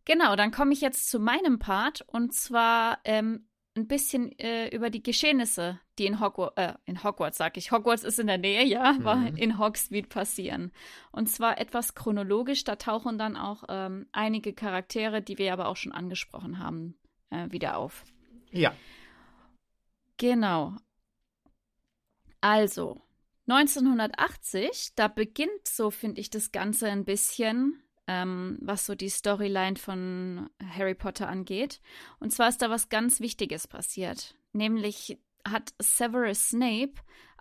Genau, 0.05 0.35
dann 0.35 0.51
komme 0.51 0.73
ich 0.73 0.81
jetzt 0.81 1.09
zu 1.09 1.19
meinem 1.19 1.59
Part 1.59 2.01
und 2.07 2.33
zwar 2.33 2.99
ähm, 3.03 3.47
ein 3.75 3.87
bisschen 3.87 4.31
äh, 4.39 4.69
über 4.69 4.89
die 4.89 5.03
Geschehnisse, 5.03 5.79
die 5.97 6.05
in 6.05 6.19
Hogwarts, 6.19 6.55
äh, 6.57 6.73
in 6.85 7.03
Hogwarts 7.03 7.37
sag 7.37 7.57
ich, 7.57 7.71
Hogwarts 7.71 8.03
ist 8.03 8.19
in 8.19 8.27
der 8.27 8.37
Nähe, 8.37 8.63
ja, 8.63 8.93
mhm. 8.93 9.07
aber 9.07 9.37
in 9.37 9.57
Hogsmeade 9.57 10.07
passieren. 10.07 10.71
Und 11.11 11.29
zwar 11.29 11.59
etwas 11.59 11.95
chronologisch, 11.95 12.63
da 12.63 12.77
tauchen 12.77 13.17
dann 13.17 13.35
auch 13.35 13.63
ähm, 13.67 14.07
einige 14.11 14.53
Charaktere, 14.53 15.21
die 15.21 15.37
wir 15.37 15.51
aber 15.51 15.67
auch 15.67 15.75
schon 15.75 15.91
angesprochen 15.91 16.59
haben, 16.59 16.97
äh, 17.31 17.51
wieder 17.51 17.77
auf. 17.77 18.05
Ja. 18.51 18.73
Genau. 20.17 20.77
Also, 22.39 23.01
1980, 23.47 24.93
da 24.95 25.07
beginnt 25.07 25.67
so, 25.67 25.91
finde 25.91 26.21
ich, 26.21 26.29
das 26.29 26.51
Ganze 26.51 26.89
ein 26.89 27.03
bisschen 27.03 27.81
ähm, 28.07 28.57
was 28.61 28.85
so 28.85 28.95
die 28.95 29.09
Storyline 29.09 29.75
von 29.75 30.49
Harry 30.63 30.95
Potter 30.95 31.27
angeht. 31.27 31.81
Und 32.19 32.31
zwar 32.31 32.49
ist 32.49 32.61
da 32.61 32.69
was 32.69 32.89
ganz 32.89 33.19
Wichtiges 33.19 33.67
passiert. 33.67 34.35
Nämlich 34.53 35.19
hat 35.47 35.73
Severus 35.79 36.49
Snape 36.49 36.93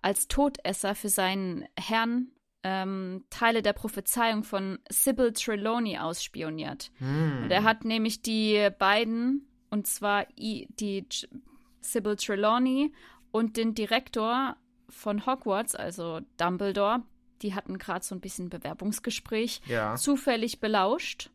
als 0.02 0.28
Todesser 0.28 0.94
für 0.94 1.08
seinen 1.08 1.66
Herrn 1.78 2.28
ähm, 2.62 3.24
Teile 3.30 3.62
der 3.62 3.74
Prophezeiung 3.74 4.42
von 4.42 4.78
Sybil 4.90 5.32
Trelawney 5.32 5.98
ausspioniert. 5.98 6.90
Hm. 6.98 7.50
er 7.50 7.62
hat 7.62 7.84
nämlich 7.84 8.22
die 8.22 8.68
beiden, 8.78 9.46
und 9.70 9.86
zwar 9.86 10.26
die 10.36 11.06
Sybil 11.80 12.16
Trelawney 12.16 12.92
und 13.30 13.56
den 13.56 13.74
Direktor 13.74 14.56
von 14.88 15.26
Hogwarts, 15.26 15.74
also 15.74 16.20
Dumbledore, 16.38 17.02
die 17.44 17.54
hatten 17.54 17.78
gerade 17.78 18.04
so 18.04 18.14
ein 18.14 18.20
bisschen 18.20 18.48
Bewerbungsgespräch, 18.48 19.60
ja. 19.66 19.94
zufällig 19.94 20.58
belauscht. 20.58 21.30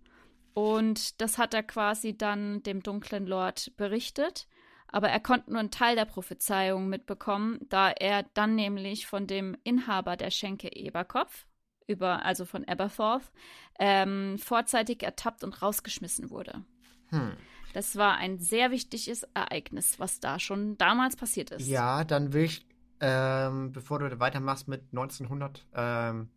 Und 0.54 1.22
das 1.22 1.38
hat 1.38 1.54
er 1.54 1.64
quasi 1.64 2.18
dann 2.18 2.64
dem 2.64 2.84
dunklen 2.84 3.26
Lord 3.26 3.72
berichtet. 3.78 4.48
aber 4.92 5.10
er 5.10 5.20
konnte 5.20 5.52
nur 5.52 5.60
einen 5.60 5.72
Teil 5.72 5.96
der 5.96 6.06
Prophezeiung 6.06 6.90
mitbekommen, 6.90 7.60
da 7.70 7.92
er 7.92 8.24
dann 8.34 8.56
nämlich 8.56 9.06
von 9.06 9.28
dem 9.28 9.56
Inhaber 9.64 10.18
der 10.18 10.32
Schenke 10.32 10.76
Eberkopf, 10.76 11.46
über, 11.88 12.26
also 12.26 12.46
von 12.46 12.68
Aberforth, 12.68 13.32
ähm, 13.80 14.38
vorzeitig 14.40 15.04
ertappt 15.04 15.44
und 15.44 15.62
rausgeschmissen 15.62 16.30
wurde. 16.30 16.64
Hm. 17.10 17.34
Das 17.74 17.98
war 17.98 18.18
ein 18.18 18.40
sehr 18.40 18.72
wichtiges 18.72 19.28
Ereignis, 19.36 20.00
was 20.00 20.20
da 20.20 20.40
schon 20.40 20.78
damals 20.78 21.16
passiert 21.16 21.52
ist. 21.52 21.68
Ja, 21.68 22.04
dann 22.04 22.34
will 22.34 22.46
ich, 22.46 22.66
ähm, 23.00 23.72
bevor 23.72 24.00
du 24.00 24.20
weitermachst 24.20 24.68
mit 24.68 24.84
1900, 24.92 25.66
ähm, 25.74 26.30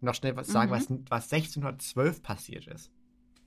noch 0.00 0.14
schnell 0.14 0.36
was 0.36 0.48
sagen, 0.48 0.70
mhm. 0.70 0.74
was, 0.74 0.88
was 1.08 1.32
1612 1.32 2.22
passiert 2.22 2.66
ist. 2.66 2.90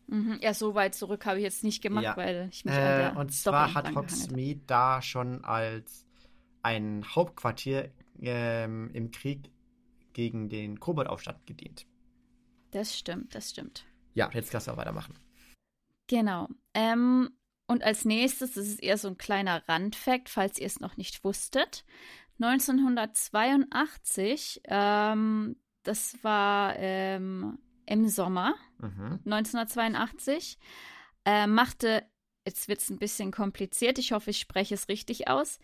Mhm. 0.08 0.40
Ja, 0.42 0.54
so 0.54 0.76
weit 0.76 0.96
zurück 0.96 1.26
habe 1.26 1.38
ich 1.38 1.44
jetzt 1.44 1.64
nicht 1.64 1.82
gemacht, 1.82 2.04
ja. 2.04 2.18
weil 2.18 2.50
ich 2.52 2.66
mich 2.66 2.74
äh, 2.74 3.12
Und 3.16 3.34
zwar 3.34 3.74
hat 3.74 3.96
Hogsmeade 3.96 4.62
da 4.68 5.02
schon 5.02 5.44
als 5.44 6.06
ein 6.62 7.04
Hauptquartier 7.16 7.92
ähm, 8.22 8.90
im 8.94 9.12
Krieg 9.12 9.52
gegen 10.14 10.50
den 10.50 10.80
Koboldaufstand 10.80 11.46
gedient. 11.46 11.86
Das 12.72 12.98
stimmt, 12.98 13.36
das 13.36 13.52
stimmt. 13.52 13.86
Ja, 14.14 14.30
jetzt 14.34 14.52
kannst 14.52 14.68
du 14.68 14.72
auch 14.72 14.78
weitermachen. 14.78 15.16
Genau. 16.08 16.48
Ähm, 16.74 17.30
und 17.68 17.84
als 17.84 18.06
nächstes, 18.06 18.54
das 18.54 18.68
ist 18.68 18.84
eher 18.84 18.98
so 18.98 19.08
ein 19.08 19.18
kleiner 19.18 19.68
Randfact, 19.68 20.30
falls 20.30 20.60
ihr 20.60 20.68
es 20.68 20.80
noch 20.80 20.98
nicht 20.98 21.24
wusstet. 21.24 21.86
1982, 22.40 24.62
ähm, 24.66 25.56
das 25.84 26.24
war 26.24 26.76
ähm, 26.78 27.60
im 27.86 28.08
Sommer 28.08 28.56
mhm. 28.80 29.20
1982, 29.26 30.58
äh, 31.26 31.48
machte, 31.48 32.04
jetzt 32.46 32.68
wird 32.68 32.82
es 32.82 32.90
ein 32.90 33.00
bisschen 33.00 33.32
kompliziert, 33.32 34.00
ich 34.00 34.12
hoffe, 34.12 34.32
ich 34.32 34.40
spreche 34.40 34.76
es 34.76 34.88
richtig 34.88 35.28
aus, 35.28 35.60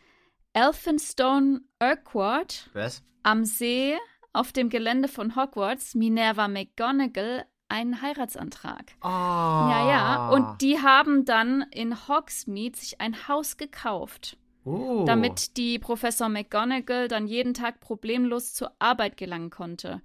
Elphinstone 0.54 1.62
Urquhart 1.82 2.70
Was? 2.74 3.04
am 3.24 3.46
See 3.46 3.96
auf 4.34 4.52
dem 4.52 4.70
Gelände 4.70 5.08
von 5.08 5.36
Hogwarts 5.36 5.96
Minerva 5.96 6.48
McGonagall 6.48 7.46
einen 7.70 8.02
Heiratsantrag. 8.02 8.94
Oh. 9.02 9.08
Ja, 9.08 9.90
ja. 9.90 10.30
Und 10.30 10.62
die 10.62 10.82
haben 10.82 11.24
dann 11.24 11.62
in 11.72 12.08
Hogsmeade 12.08 12.78
sich 12.78 13.00
ein 13.00 13.28
Haus 13.28 13.58
gekauft. 13.58 14.38
Oh. 14.66 15.04
Damit 15.06 15.58
die 15.58 15.80
Professor 15.80 16.30
McGonagall 16.30 17.08
dann 17.08 17.28
jeden 17.28 17.54
Tag 17.54 17.80
problemlos 17.80 18.54
zur 18.54 18.72
Arbeit 18.80 19.18
gelangen 19.18 19.50
konnte. 19.50 20.02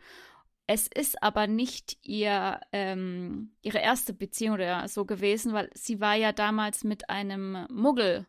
Es 0.66 0.86
ist 0.86 1.22
aber 1.22 1.46
nicht 1.46 1.98
ihr, 2.02 2.60
ähm, 2.72 3.50
ihre 3.60 3.78
erste 3.78 4.14
Beziehung 4.14 4.54
oder 4.54 4.88
so 4.88 5.04
gewesen, 5.04 5.52
weil 5.52 5.68
sie 5.74 6.00
war 6.00 6.14
ja 6.14 6.32
damals 6.32 6.84
mit 6.84 7.10
einem 7.10 7.66
Muggel 7.70 8.26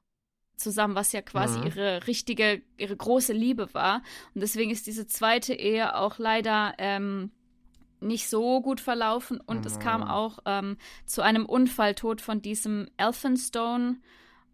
zusammen, 0.58 0.96
was 0.96 1.12
ja 1.12 1.22
quasi 1.22 1.60
mhm. 1.60 1.68
ihre 1.68 2.08
richtige, 2.08 2.62
ihre 2.78 2.96
große 2.96 3.34
Liebe 3.34 3.74
war. 3.74 4.02
Und 4.34 4.42
deswegen 4.42 4.72
ist 4.72 4.88
diese 4.88 5.08
zweite 5.08 5.54
Ehe 5.54 5.96
auch 5.96 6.18
leider 6.18 6.74
ähm, 6.78 7.32
nicht 8.02 8.30
so 8.30 8.62
gut 8.62 8.82
verlaufen 8.82 9.40
und 9.40 9.62
mhm. 9.62 9.68
es 9.68 9.80
kam 9.80 10.02
mhm. 10.02 10.08
auch 10.08 10.40
ähm, 10.46 10.78
zu 11.06 11.22
einem 11.22 11.46
Unfalltod 11.46 12.22
von 12.22 12.42
diesem 12.42 12.90
Elphinstone. 12.98 13.98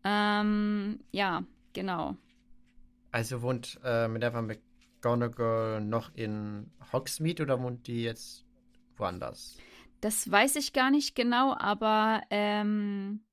Ähm, 0.03 0.99
ja, 1.11 1.43
genau. 1.73 2.15
Also 3.11 3.41
wohnt 3.41 3.79
äh, 3.83 4.07
Minerva 4.07 4.41
McGonagall 4.41 5.81
noch 5.81 6.13
in 6.15 6.71
Hogsmeade 6.93 7.43
oder 7.43 7.61
wohnt 7.61 7.87
die 7.87 8.03
jetzt 8.03 8.45
woanders? 8.95 9.57
Das 9.99 10.29
weiß 10.29 10.55
ich 10.55 10.73
gar 10.73 10.89
nicht 10.89 11.15
genau, 11.15 11.53
aber 11.53 12.23
ähm, 12.29 13.23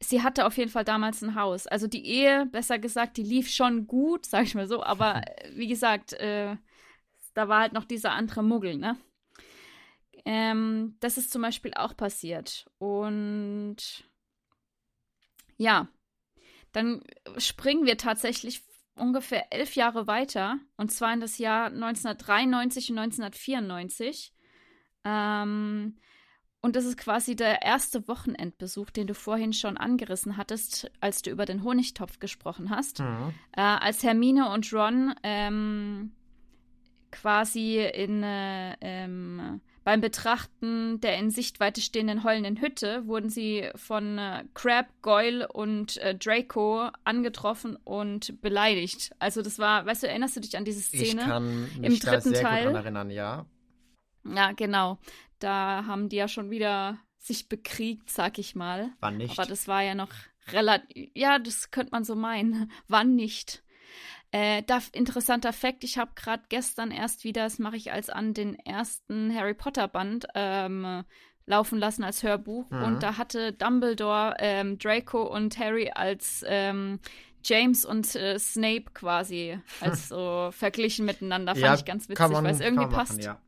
sie 0.00 0.22
hatte 0.22 0.46
auf 0.46 0.56
jeden 0.56 0.70
Fall 0.70 0.84
damals 0.84 1.22
ein 1.22 1.34
Haus. 1.34 1.66
Also 1.66 1.86
die 1.86 2.06
Ehe, 2.06 2.46
besser 2.46 2.78
gesagt, 2.78 3.16
die 3.16 3.22
lief 3.22 3.48
schon 3.48 3.86
gut, 3.86 4.26
sag 4.26 4.44
ich 4.44 4.54
mal 4.54 4.66
so, 4.66 4.82
aber 4.82 5.22
wie 5.54 5.68
gesagt, 5.68 6.14
äh, 6.14 6.56
da 7.34 7.48
war 7.48 7.60
halt 7.60 7.72
noch 7.72 7.84
dieser 7.84 8.12
andere 8.12 8.42
Muggel, 8.42 8.76
ne? 8.76 8.96
Ähm, 10.24 10.96
das 11.00 11.18
ist 11.18 11.30
zum 11.32 11.42
Beispiel 11.42 11.72
auch 11.74 11.96
passiert. 11.96 12.64
Und 12.78 14.04
ja, 15.56 15.88
dann 16.74 17.02
springen 17.38 17.86
wir 17.86 17.96
tatsächlich 17.96 18.62
ungefähr 18.96 19.52
elf 19.52 19.74
Jahre 19.74 20.06
weiter, 20.06 20.58
und 20.76 20.92
zwar 20.92 21.12
in 21.14 21.20
das 21.20 21.38
Jahr 21.38 21.66
1993 21.66 22.90
und 22.90 22.98
1994. 22.98 24.32
Ähm, 25.04 25.96
und 26.60 26.76
das 26.76 26.84
ist 26.84 26.96
quasi 26.96 27.36
der 27.36 27.62
erste 27.62 28.08
Wochenendbesuch, 28.08 28.90
den 28.90 29.06
du 29.06 29.14
vorhin 29.14 29.52
schon 29.52 29.76
angerissen 29.76 30.36
hattest, 30.36 30.90
als 31.00 31.22
du 31.22 31.30
über 31.30 31.44
den 31.44 31.62
Honigtopf 31.62 32.18
gesprochen 32.18 32.70
hast. 32.70 33.00
Mhm. 33.00 33.34
Äh, 33.52 33.60
als 33.60 34.02
Hermine 34.02 34.50
und 34.50 34.72
Ron 34.72 35.14
ähm, 35.22 36.12
quasi 37.10 37.78
in 37.80 38.22
äh, 38.22 38.76
ähm, 38.80 39.60
beim 39.84 40.00
Betrachten 40.00 41.00
der 41.00 41.18
in 41.18 41.30
Sichtweite 41.30 41.80
stehenden 41.80 42.24
heulenden 42.24 42.60
Hütte 42.60 43.06
wurden 43.06 43.28
sie 43.28 43.68
von 43.76 44.18
äh, 44.18 44.44
Crab, 44.54 44.86
Goyle 45.02 45.46
und 45.48 45.98
äh, 45.98 46.14
Draco 46.14 46.88
angetroffen 47.04 47.76
und 47.84 48.40
beleidigt. 48.40 49.14
Also 49.18 49.42
das 49.42 49.58
war, 49.58 49.84
weißt 49.84 50.02
du, 50.02 50.08
erinnerst 50.08 50.36
du 50.36 50.40
dich 50.40 50.56
an 50.56 50.64
diese 50.64 50.80
Szene 50.80 51.20
ich 51.20 51.26
kann 51.26 51.62
mich 51.62 51.76
im 51.76 51.98
dritten 51.98 52.32
da 52.32 52.38
sehr 52.38 52.42
Teil? 52.42 52.66
Gut 52.66 52.76
erinnern, 52.76 53.10
ja. 53.10 53.46
Ja, 54.24 54.52
genau. 54.52 54.98
Da 55.38 55.84
haben 55.86 56.08
die 56.08 56.16
ja 56.16 56.28
schon 56.28 56.50
wieder 56.50 56.98
sich 57.18 57.48
bekriegt, 57.48 58.10
sag 58.10 58.38
ich 58.38 58.54
mal. 58.54 58.90
Wann 59.00 59.18
nicht? 59.18 59.38
Aber 59.38 59.46
das 59.46 59.68
war 59.68 59.82
ja 59.82 59.94
noch 59.94 60.10
relativ, 60.48 61.10
ja, 61.14 61.38
das 61.38 61.70
könnte 61.70 61.92
man 61.92 62.04
so 62.04 62.14
meinen. 62.14 62.70
Wann 62.88 63.14
nicht? 63.14 63.62
Äh, 64.34 64.64
da, 64.66 64.80
interessanter 64.90 65.52
Fakt, 65.52 65.84
ich 65.84 65.96
habe 65.96 66.10
gerade 66.16 66.42
gestern 66.48 66.90
erst 66.90 67.22
wieder, 67.22 67.44
das 67.44 67.60
mache 67.60 67.76
ich 67.76 67.92
als 67.92 68.10
an 68.10 68.34
den 68.34 68.56
ersten 68.56 69.32
Harry 69.32 69.54
Potter 69.54 69.86
Band 69.86 70.26
ähm, 70.34 71.04
laufen 71.46 71.78
lassen 71.78 72.02
als 72.02 72.24
Hörbuch. 72.24 72.68
Mhm. 72.68 72.82
Und 72.82 73.02
da 73.04 73.16
hatte 73.16 73.52
Dumbledore 73.52 74.34
ähm, 74.40 74.76
Draco 74.76 75.22
und 75.22 75.56
Harry 75.56 75.92
als 75.94 76.44
ähm, 76.48 76.98
James 77.44 77.84
und 77.84 78.12
äh, 78.16 78.36
Snape 78.40 78.86
quasi 78.92 79.60
als 79.80 80.08
so 80.08 80.48
verglichen 80.50 81.04
miteinander. 81.04 81.52
Fand 81.52 81.64
ja, 81.64 81.74
ich 81.74 81.84
ganz 81.84 82.08
witzig, 82.08 82.28
weil 82.28 82.46
es 82.46 82.58
irgendwie 82.58 82.88
passt. 82.88 83.22
ja. 83.22 83.40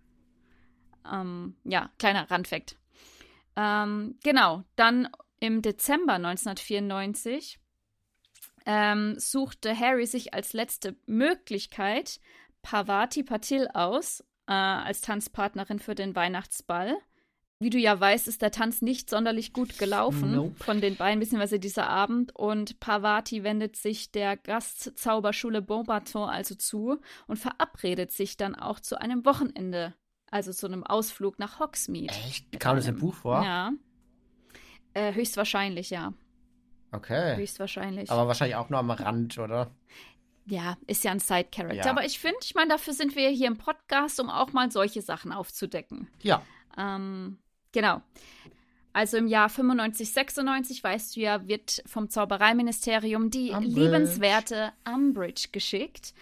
Ähm, 1.13 1.57
ja, 1.65 1.91
kleiner 1.99 2.31
Randfakt. 2.31 2.77
Ähm, 3.57 4.21
genau, 4.23 4.63
dann 4.77 5.09
im 5.41 5.63
Dezember 5.63 6.13
1994 6.13 7.59
ähm, 8.67 9.19
suchte 9.19 9.79
Harry 9.79 10.07
sich 10.07 10.35
als 10.35 10.53
letzte 10.53 10.97
Möglichkeit 11.07 12.21
Parvati 12.63 13.23
Patil 13.23 13.69
aus 13.73 14.21
äh, 14.49 14.53
als 14.53 15.01
Tanzpartnerin 15.01 15.79
für 15.79 15.95
den 15.95 16.15
Weihnachtsball. 16.15 16.97
Wie 17.59 17.71
du 17.71 17.79
ja 17.79 17.99
weißt, 17.99 18.29
ist 18.29 18.43
der 18.43 18.51
Tanz 18.51 18.83
nicht 18.83 19.09
sonderlich 19.09 19.55
gut 19.55 19.79
gelaufen 19.79 20.35
nope. 20.35 20.63
von 20.63 20.83
den 20.83 20.97
beiden, 20.97 21.21
beziehungsweise 21.21 21.59
dieser 21.59 21.89
Abend. 21.89 22.37
Und 22.37 22.81
Parvati 22.81 23.45
wendet 23.45 23.77
sich 23.77 24.11
der 24.13 24.37
Gastzauberschule 24.37 25.63
Beaubaton 25.63 26.29
also 26.29 26.55
zu 26.55 27.01
und 27.27 27.39
verabredet 27.39 28.13
sich 28.13 28.37
dann 28.37 28.55
auch 28.55 28.79
zu 28.79 29.01
einem 29.01 29.25
Wochenende, 29.25 29.95
also 30.31 30.53
zu 30.53 30.67
einem 30.67 30.85
Ausflug 30.85 31.39
nach 31.39 31.59
Hogsmeade. 31.59 32.13
Echt? 32.27 32.61
Kam 32.61 32.77
das 32.77 32.89
im 32.89 32.99
Buch 32.99 33.15
vor? 33.15 33.43
Ja. 33.43 33.73
Äh, 34.93 35.15
höchstwahrscheinlich, 35.15 35.89
ja. 35.89 36.13
Okay. 36.97 37.37
Höchstwahrscheinlich. 37.37 38.11
Aber 38.11 38.27
wahrscheinlich 38.27 38.57
auch 38.57 38.71
nur 38.71 38.79
am 38.79 38.91
Rand, 38.91 39.39
oder? 39.39 39.71
Ja, 40.47 40.77
ist 40.87 41.05
ja 41.05 41.11
ein 41.11 41.19
Side-Character. 41.19 41.77
Ja. 41.77 41.91
Aber 41.91 42.05
ich 42.05 42.19
finde, 42.19 42.39
ich 42.43 42.55
meine, 42.55 42.71
dafür 42.71 42.93
sind 42.93 43.17
wir 43.17 43.29
hier 43.31 43.49
im 43.49 43.59
Podcast, 43.59 44.21
um 44.21 44.31
auch 44.31 44.53
mal 44.53 44.71
solche 44.71 45.03
Sachen 45.03 45.33
aufzudecken. 45.33 46.09
Ja. 46.23 46.43
Ähm, 46.79 47.39
genau. 47.73 48.01
Also 48.93 49.19
im 49.19 49.27
Jahr 49.27 49.51
95, 49.51 50.11
96, 50.11 50.83
weißt 50.83 51.17
du 51.17 51.21
ja, 51.21 51.47
wird 51.47 51.83
vom 51.85 52.09
Zaubereiministerium 52.09 53.31
die 53.31 53.51
Umbridge. 53.51 53.81
liebenswerte 53.81 54.73
Umbridge 54.89 55.49
geschickt, 55.53 56.15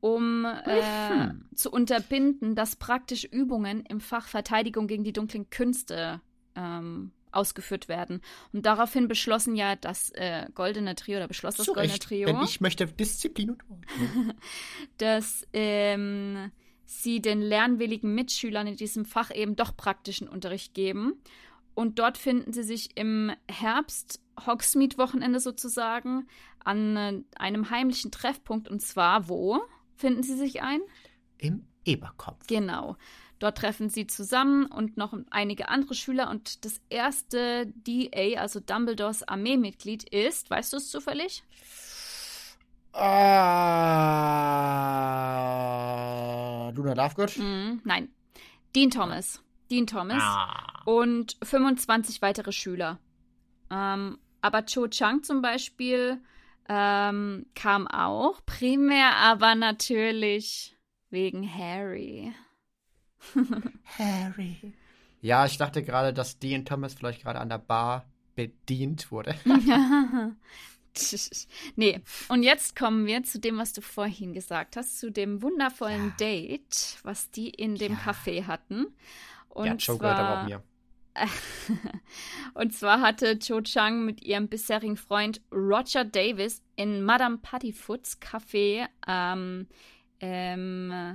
um 0.00 0.44
äh, 0.44 1.16
mhm. 1.16 1.48
zu 1.54 1.70
unterbinden, 1.72 2.54
dass 2.54 2.76
praktisch 2.76 3.24
Übungen 3.24 3.84
im 3.86 4.00
Fach 4.00 4.28
Verteidigung 4.28 4.86
gegen 4.86 5.02
die 5.02 5.12
dunklen 5.12 5.50
Künste 5.50 6.20
ähm, 6.54 7.10
ausgeführt 7.32 7.88
werden. 7.88 8.20
Und 8.52 8.66
daraufhin 8.66 9.08
beschlossen 9.08 9.56
ja 9.56 9.76
das 9.76 10.10
äh, 10.10 10.46
Goldene 10.54 10.94
Trio, 10.94 11.18
oder 11.18 11.28
beschloss 11.28 11.56
das 11.56 11.66
Goldene 11.66 11.92
Recht, 11.94 12.02
Trio. 12.02 12.26
Denn 12.26 12.42
ich 12.42 12.60
möchte 12.60 12.86
Disziplin 12.86 13.50
und 13.50 13.86
dass 14.98 15.46
ähm, 15.52 16.50
sie 16.84 17.20
den 17.20 17.40
lernwilligen 17.40 18.14
Mitschülern 18.14 18.66
in 18.66 18.76
diesem 18.76 19.04
Fach 19.04 19.34
eben 19.34 19.56
doch 19.56 19.76
praktischen 19.76 20.28
Unterricht 20.28 20.74
geben. 20.74 21.14
Und 21.74 21.98
dort 21.98 22.18
finden 22.18 22.52
sie 22.52 22.62
sich 22.62 22.96
im 22.96 23.32
Herbst, 23.48 24.20
Hogsmeade-Wochenende 24.46 25.40
sozusagen, 25.40 26.26
an 26.64 26.96
äh, 26.96 27.22
einem 27.36 27.70
heimlichen 27.70 28.10
Treffpunkt. 28.10 28.68
Und 28.68 28.80
zwar 28.80 29.28
wo 29.28 29.60
finden 29.96 30.22
sie 30.22 30.36
sich 30.36 30.62
ein? 30.62 30.80
Im 31.38 31.66
Eberkopf. 31.84 32.46
Genau. 32.46 32.96
Dort 33.42 33.58
treffen 33.58 33.88
sie 33.88 34.06
zusammen 34.06 34.66
und 34.66 34.96
noch 34.96 35.12
einige 35.30 35.68
andere 35.68 35.94
Schüler. 35.94 36.30
Und 36.30 36.64
das 36.64 36.80
erste 36.90 37.66
DA, 37.66 38.38
also 38.38 38.60
Dumbledores 38.60 39.26
Armeemitglied, 39.26 40.04
ist, 40.04 40.48
weißt 40.48 40.72
du 40.72 40.76
es 40.76 40.88
zufällig? 40.88 41.42
Uh, 42.94 43.00
Luna 46.72 46.92
Lovegood? 46.94 47.36
Mm, 47.38 47.80
nein. 47.82 48.10
Dean 48.76 48.90
Thomas. 48.90 49.42
Dean 49.72 49.88
Thomas. 49.88 50.22
Ah. 50.22 50.82
Und 50.84 51.36
25 51.42 52.22
weitere 52.22 52.52
Schüler. 52.52 53.00
Ähm, 53.72 54.18
aber 54.40 54.66
Cho 54.66 54.86
Chang 54.86 55.24
zum 55.24 55.42
Beispiel 55.42 56.20
ähm, 56.68 57.46
kam 57.56 57.88
auch. 57.88 58.40
Primär 58.46 59.16
aber 59.16 59.56
natürlich 59.56 60.76
wegen 61.10 61.52
Harry. 61.52 62.32
Harry. 63.98 64.72
Ja, 65.20 65.46
ich 65.46 65.56
dachte 65.56 65.82
gerade, 65.82 66.12
dass 66.12 66.38
Dean 66.38 66.64
Thomas 66.64 66.94
vielleicht 66.94 67.22
gerade 67.22 67.40
an 67.40 67.48
der 67.48 67.58
Bar 67.58 68.04
bedient 68.34 69.10
wurde. 69.10 69.34
nee, 71.76 72.00
und 72.28 72.42
jetzt 72.42 72.76
kommen 72.76 73.06
wir 73.06 73.22
zu 73.22 73.38
dem, 73.38 73.58
was 73.58 73.72
du 73.72 73.80
vorhin 73.80 74.32
gesagt 74.32 74.76
hast, 74.76 74.98
zu 74.98 75.10
dem 75.10 75.42
wundervollen 75.42 76.08
ja. 76.08 76.14
Date, 76.18 76.98
was 77.02 77.30
die 77.30 77.50
in 77.50 77.76
dem 77.76 77.92
ja. 77.92 77.98
Café 77.98 78.46
hatten. 78.46 78.86
Und 79.48 79.66
ja, 79.66 79.74
Joe 79.74 79.98
zwar, 79.98 79.98
gehört 79.98 80.18
aber 80.18 80.42
auch 80.42 80.46
mir. 80.46 80.62
und 82.54 82.74
zwar 82.74 83.00
hatte 83.02 83.38
Cho 83.38 83.60
Chang 83.60 84.06
mit 84.06 84.22
ihrem 84.22 84.48
bisherigen 84.48 84.96
Freund 84.96 85.42
Roger 85.52 86.04
Davis 86.04 86.62
in 86.76 87.02
Madame 87.02 87.38
Puttyfoots 87.38 88.18
Café 88.20 88.86
ähm, 89.06 89.66
ähm, 90.20 90.90
äh, 90.90 91.14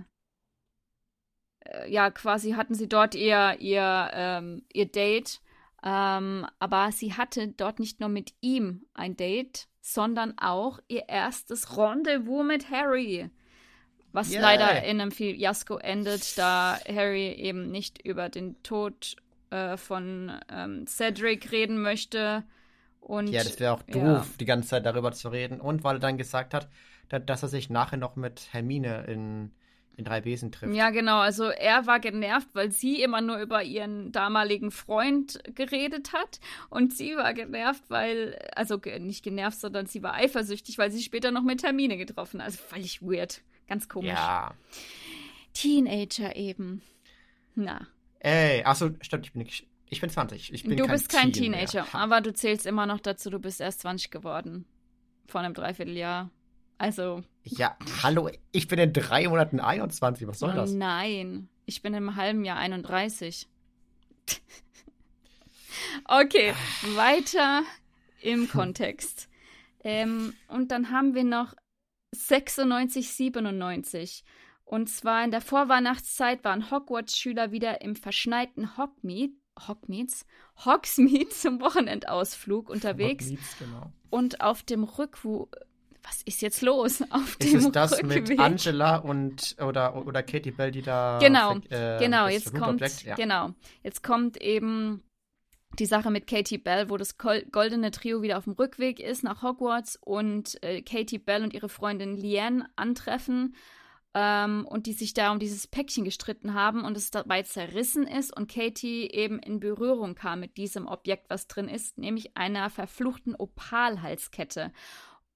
ja, 1.88 2.12
quasi 2.12 2.52
hatten 2.52 2.76
sie 2.76 2.88
dort 2.88 3.16
ihr, 3.16 3.58
ihr, 3.60 4.10
ähm, 4.14 4.64
ihr 4.74 4.86
Date 4.86 5.42
ähm, 5.84 6.46
aber 6.60 6.92
sie 6.92 7.14
hatte 7.14 7.48
dort 7.50 7.80
nicht 7.80 8.00
nur 8.00 8.10
mit 8.10 8.34
ihm 8.42 8.86
ein 8.94 9.16
Date, 9.16 9.68
sondern 9.80 10.38
auch 10.38 10.80
ihr 10.88 11.08
erstes 11.08 11.78
Rendezvous 11.78 12.46
mit 12.46 12.70
Harry. 12.72 13.30
Was 14.12 14.32
yeah. 14.32 14.42
leider 14.42 14.84
in 14.84 15.00
einem 15.00 15.12
Fiasko 15.12 15.78
endet, 15.78 16.38
da 16.38 16.78
Harry 16.88 17.30
eben 17.30 17.70
nicht 17.70 18.04
über 18.04 18.30
den 18.30 18.62
Tod 18.64 19.16
äh, 19.52 19.78
von 19.78 20.32
ähm, 20.50 20.88
Cedric 20.88 21.52
reden 21.52 21.82
möchte. 21.82 22.44
Und, 23.00 23.28
ja, 23.28 23.44
das 23.44 23.60
wäre 23.60 23.74
auch 23.74 23.84
doof, 23.84 24.02
ja. 24.04 24.26
die 24.40 24.46
ganze 24.46 24.70
Zeit 24.70 24.86
darüber 24.86 25.12
zu 25.12 25.30
reden. 25.30 25.62
Und 25.62 25.84
weil 25.84 25.98
er 25.98 26.00
dann 26.00 26.18
gesagt 26.18 26.54
hat, 26.54 26.68
dass 27.08 27.44
er 27.44 27.50
sich 27.50 27.70
nachher 27.70 27.98
noch 27.98 28.16
mit 28.16 28.50
Hermine 28.52 29.06
in 29.06 29.52
in 29.98 30.06
drei 30.06 30.24
Wesen 30.26 30.52
trifft. 30.52 30.76
Ja, 30.76 30.92
genau. 30.92 31.18
Also 31.18 31.46
er 31.46 31.88
war 31.88 32.00
genervt, 32.00 32.48
weil 32.54 32.72
sie 32.72 33.02
immer 33.02 33.20
nur 33.20 33.38
über 33.40 33.64
ihren 33.64 34.12
damaligen 34.12 34.70
Freund 34.70 35.40
geredet 35.56 36.14
hat. 36.14 36.40
Und 36.70 36.96
sie 36.96 37.16
war 37.16 37.34
genervt, 37.34 37.84
weil, 37.90 38.38
also 38.56 38.80
nicht 39.00 39.24
genervt, 39.24 39.60
sondern 39.60 39.88
sie 39.88 40.04
war 40.04 40.14
eifersüchtig, 40.14 40.78
weil 40.78 40.92
sie 40.92 41.02
später 41.02 41.32
noch 41.32 41.42
mit 41.42 41.62
Termine 41.62 41.98
getroffen 41.98 42.40
hat. 42.40 42.48
Also 42.48 42.60
völlig 42.60 43.02
weird. 43.02 43.42
Ganz 43.68 43.90
komisch. 43.90 44.12
Ja. 44.12 44.54
Teenager 45.54 46.36
eben. 46.36 46.84
Na. 47.56 47.88
Ey, 48.20 48.64
achso, 48.64 48.92
stimmt, 49.02 49.26
ich 49.26 49.34
bin 49.34 49.42
nicht. 49.42 49.68
Ich 49.90 50.02
bin 50.02 50.10
20. 50.12 50.54
Ich 50.54 50.64
bin 50.64 50.78
du 50.78 50.86
kein 50.86 50.92
bist 50.92 51.10
kein 51.10 51.34
Teen 51.34 51.54
Teenager, 51.54 51.84
mehr. 51.84 51.96
aber 51.96 52.22
du 52.22 52.34
zählst 52.34 52.66
immer 52.66 52.86
noch 52.86 53.00
dazu, 53.00 53.30
du 53.30 53.40
bist 53.40 53.62
erst 53.62 53.82
20 53.82 54.12
geworden. 54.12 54.66
Vor 55.28 55.42
einem 55.42 55.56
Dreivierteljahr. 55.56 56.30
Also. 56.78 57.24
Ja, 57.52 57.78
hallo, 58.04 58.30
ich 58.52 58.68
bin 58.68 58.80
in 58.80 58.94
drei 58.94 59.28
Monaten 59.28 59.60
21. 59.60 60.28
Was 60.28 60.40
soll 60.40 60.52
oh, 60.52 60.56
das? 60.56 60.72
Nein, 60.72 61.50
ich 61.66 61.82
bin 61.82 61.94
im 61.94 62.16
halben 62.16 62.44
Jahr 62.44 62.58
31. 62.58 63.48
okay, 66.06 66.54
weiter 66.96 67.64
im 68.22 68.50
Kontext. 68.50 69.30
Ähm, 69.84 70.34
und 70.48 70.72
dann 70.72 70.92
haben 70.92 71.16
wir 71.16 71.24
noch 71.24 71.54
96, 72.12 73.10
97. 73.14 74.24
Und 74.66 74.90
zwar 74.90 75.24
in 75.24 75.32
der 75.32 75.42
Vorweihnachtszeit 75.42 76.44
waren 76.44 76.70
Hogwarts-Schüler 76.70 77.52
wieder 77.52 77.82
im 77.82 77.96
verschneiten 77.96 78.78
Hogsmeade, 78.78 79.34
Hogsmeades, 79.68 80.26
Hogsmeade 80.66 81.30
zum 81.30 81.62
Wochenendausflug 81.62 82.70
unterwegs. 82.70 83.26
Hogsmeades, 83.26 83.58
genau. 83.60 83.92
Und 84.10 84.42
auf 84.42 84.64
dem 84.64 84.84
Rückwu 84.84 85.48
was 86.08 86.22
ist 86.24 86.42
jetzt 86.42 86.62
los 86.62 87.02
auf 87.10 87.38
ist 87.40 87.44
dem 87.44 87.60
Ist 87.60 87.66
es 87.66 87.72
das 87.72 87.92
Rückweg? 87.98 88.30
mit 88.30 88.40
Angela 88.40 88.98
und 88.98 89.56
oder, 89.60 89.96
oder 90.06 90.24
Katie 90.24 90.52
Bell, 90.52 90.72
die 90.72 90.82
da 90.82 91.20
Genau, 91.20 91.58
äh, 91.70 92.00
genau, 92.00 92.28
jetzt 92.28 92.54
kommt 92.54 92.82
ja. 93.04 93.16
genau. 93.16 93.52
Jetzt 93.84 94.04
kommt 94.04 94.42
eben 94.42 95.04
die 95.80 95.86
Sache 95.86 96.10
mit 96.10 96.28
Katie 96.28 96.58
Bell, 96.58 96.90
wo 96.90 96.98
das 96.98 97.18
goldene 97.18 97.92
Trio 97.92 98.22
wieder 98.22 98.38
auf 98.38 98.46
dem 98.46 98.54
Rückweg 98.54 99.00
ist 99.00 99.24
nach 99.24 99.44
Hogwarts 99.44 100.00
und 100.02 100.62
äh, 100.64 100.82
Katie 100.82 101.20
Bell 101.20 101.44
und 101.44 101.54
ihre 101.54 101.70
Freundin 101.70 102.16
Liane 102.16 102.68
antreffen 102.76 103.56
ähm, 104.14 104.66
und 104.66 104.88
die 104.88 104.94
sich 104.94 105.14
da 105.14 105.32
um 105.32 105.40
dieses 105.40 105.68
Päckchen 105.68 106.04
gestritten 106.04 106.54
haben 106.54 106.84
und 106.84 106.98
es 106.98 107.12
dabei 107.12 107.44
zerrissen 107.44 108.08
ist 108.08 108.36
und 108.36 108.52
Katie 108.52 109.12
eben 109.12 109.40
in 109.40 109.60
Berührung 109.60 110.16
kam 110.16 110.40
mit 110.40 110.58
diesem 110.58 110.88
Objekt, 110.88 111.30
was 111.30 111.48
drin 111.48 111.68
ist, 111.68 111.98
nämlich 111.98 112.36
einer 112.36 112.70
verfluchten 112.70 113.36
Opalhalskette. 113.36 114.72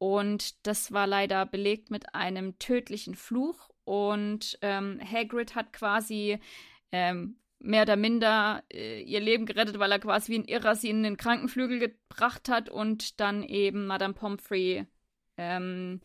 Und 0.02 0.66
das 0.66 0.92
war 0.92 1.06
leider 1.06 1.46
belegt 1.46 1.92
mit 1.92 2.16
einem 2.16 2.58
tödlichen 2.58 3.14
Fluch. 3.14 3.70
Und 3.84 4.58
ähm, 4.64 5.00
Hagrid 5.00 5.54
hat 5.54 5.74
quasi 5.74 6.40
ähm, 6.92 7.36
mehr 7.60 7.84
oder 7.84 7.98
minder 7.98 8.64
äh, 8.74 9.04
ihr 9.04 9.20
Leben 9.20 9.46
gerettet, 9.46 9.78
weil 9.78 9.92
er 9.92 10.00
quasi 10.00 10.32
wie 10.32 10.40
ein 10.40 10.46
Irrer 10.46 10.76
sie 10.76 10.90
in 10.90 11.04
den 11.04 11.18
Krankenflügel 11.18 11.78
gebracht 11.78 12.50
hat 12.50 12.68
und 12.68 13.20
dann 13.20 13.44
eben 13.44 13.86
Madame 13.86 14.16
Pomfrey 14.16 14.88
ähm, 15.38 16.02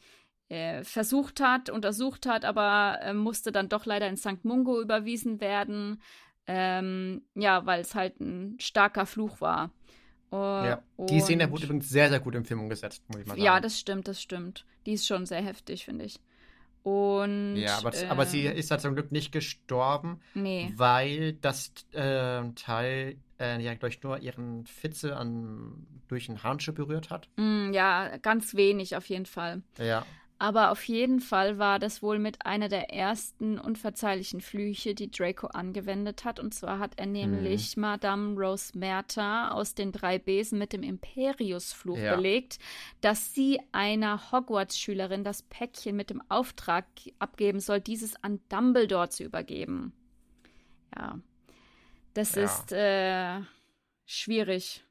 äh, 0.51 0.85
versucht 0.85 1.41
hat, 1.41 1.71
untersucht 1.71 2.27
hat, 2.27 2.45
aber 2.45 2.99
äh, 3.01 3.15
musste 3.15 3.51
dann 3.51 3.71
doch 3.71 3.87
leider 3.87 4.09
in 4.09 4.19
St. 4.19 4.45
Mungo 4.45 4.79
überwiesen 4.79 5.41
werden. 5.41 6.03
Ähm, 6.47 7.23
ja, 7.35 7.65
weil 7.65 7.81
es 7.81 7.95
halt 7.95 8.21
ein 8.21 8.61
starker 8.61 9.07
Fluch 9.07 9.41
war. 9.41 9.71
Uh, 10.33 10.37
ja. 10.37 10.83
Die 10.99 11.21
Szene 11.21 11.51
wurde 11.51 11.65
übrigens 11.65 11.89
sehr, 11.89 12.09
sehr 12.09 12.21
gut 12.21 12.35
im 12.35 12.45
Film 12.45 12.61
umgesetzt, 12.61 13.03
muss 13.09 13.21
ich 13.21 13.27
mal 13.27 13.35
sagen. 13.35 13.45
Ja, 13.45 13.61
das 13.61 13.79
stimmt, 13.79 14.09
das 14.09 14.21
stimmt. 14.21 14.67
Die 14.85 14.93
ist 14.93 15.07
schon 15.07 15.25
sehr 15.25 15.43
heftig, 15.43 15.85
finde 15.85 16.05
ich. 16.05 16.21
Und. 16.83 17.57
Ja, 17.57 17.79
aber, 17.79 17.95
äh, 17.95 18.07
aber 18.07 18.27
sie 18.27 18.43
ist 18.43 18.71
da 18.71 18.79
zum 18.79 18.95
Glück 18.95 19.11
nicht 19.13 19.33
gestorben, 19.33 20.21
nee. 20.35 20.73
weil 20.77 21.33
das 21.35 21.73
äh, 21.93 22.43
Teil 22.55 23.17
äh, 23.41 23.61
ja 23.61 23.75
durch 23.75 24.03
nur 24.03 24.19
ihren 24.21 24.67
Fitze 24.67 25.17
an, 25.17 25.87
durch 26.09 26.29
einen 26.29 26.43
Handschuh 26.43 26.73
berührt 26.73 27.11
hat. 27.11 27.29
Mm, 27.37 27.73
ja, 27.73 28.17
ganz 28.19 28.55
wenig 28.55 28.97
auf 28.97 29.09
jeden 29.09 29.27
Fall. 29.27 29.63
Ja. 29.79 30.07
Aber 30.39 30.71
auf 30.71 30.85
jeden 30.85 31.21
Fall 31.21 31.59
war 31.59 31.79
das 31.79 32.03
wohl 32.03 32.19
mit 32.19 32.45
einer 32.45 32.69
der 32.69 32.91
ersten 32.93 33.59
unverzeihlichen 33.59 34.43
Flüche, 34.43 34.95
die 34.95 35.11
Draco 35.11 35.47
angewendet 35.47 36.25
hat. 36.25 36.39
Und 36.39 36.53
zwar 36.53 36.79
hat 36.79 36.93
er 36.97 37.07
nämlich 37.07 37.73
hm. 37.73 37.81
Madame 37.81 38.39
Rose 38.39 38.77
Merta 38.77 39.53
aus 39.53 39.75
den 39.75 39.93
drei 39.93 40.19
Besen 40.19 40.59
mit 40.59 40.75
dem 40.75 40.83
Imperius-Fluch 40.83 41.97
ja. 41.97 42.17
belegt, 42.17 42.59
dass 43.01 43.33
sie 43.33 43.61
einer 43.73 44.31
Hogwarts-Schülerin 44.31 45.25
das 45.25 45.43
Päckchen 45.43 45.97
mit 45.97 46.11
dem 46.11 46.23
Auftrag 46.29 46.85
abgeben 47.19 47.61
soll, 47.61 47.81
dieses 47.81 48.23
an 48.23 48.41
Dumbledore 48.51 49.09
zu 49.09 49.25
übergeben. 49.25 49.95
Ja, 50.95 51.19
das 52.13 52.35
ja. 52.35 52.45
ist 52.45 52.73
äh, 52.73 53.41
schwierig. 54.05 54.85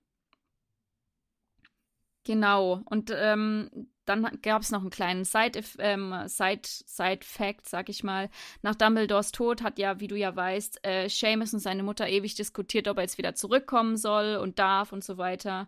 Genau. 2.23 2.81
Und 2.85 3.13
ähm, 3.15 3.87
dann 4.05 4.39
gab 4.41 4.61
es 4.61 4.71
noch 4.71 4.81
einen 4.81 4.89
kleinen 4.89 5.25
Side, 5.25 5.61
ähm, 5.79 6.13
Side, 6.27 6.61
Side 6.63 7.21
Fact, 7.21 7.67
sag 7.67 7.89
ich 7.89 8.03
mal. 8.03 8.29
Nach 8.61 8.75
Dumbledores 8.75 9.31
Tod 9.31 9.61
hat 9.61 9.79
ja, 9.79 9.99
wie 9.99 10.07
du 10.07 10.15
ja 10.15 10.35
weißt, 10.35 10.85
äh, 10.85 11.09
Seamus 11.09 11.53
und 11.53 11.59
seine 11.59 11.83
Mutter 11.83 12.07
ewig 12.07 12.35
diskutiert, 12.35 12.87
ob 12.87 12.97
er 12.97 13.03
jetzt 13.03 13.17
wieder 13.17 13.35
zurückkommen 13.35 13.97
soll 13.97 14.37
und 14.37 14.59
darf 14.59 14.91
und 14.91 15.03
so 15.03 15.17
weiter. 15.17 15.67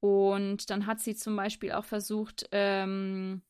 Und 0.00 0.70
dann 0.70 0.86
hat 0.86 1.00
sie 1.00 1.16
zum 1.16 1.34
Beispiel 1.34 1.72
auch 1.72 1.84
versucht, 1.84 2.48
ähm, 2.52 3.42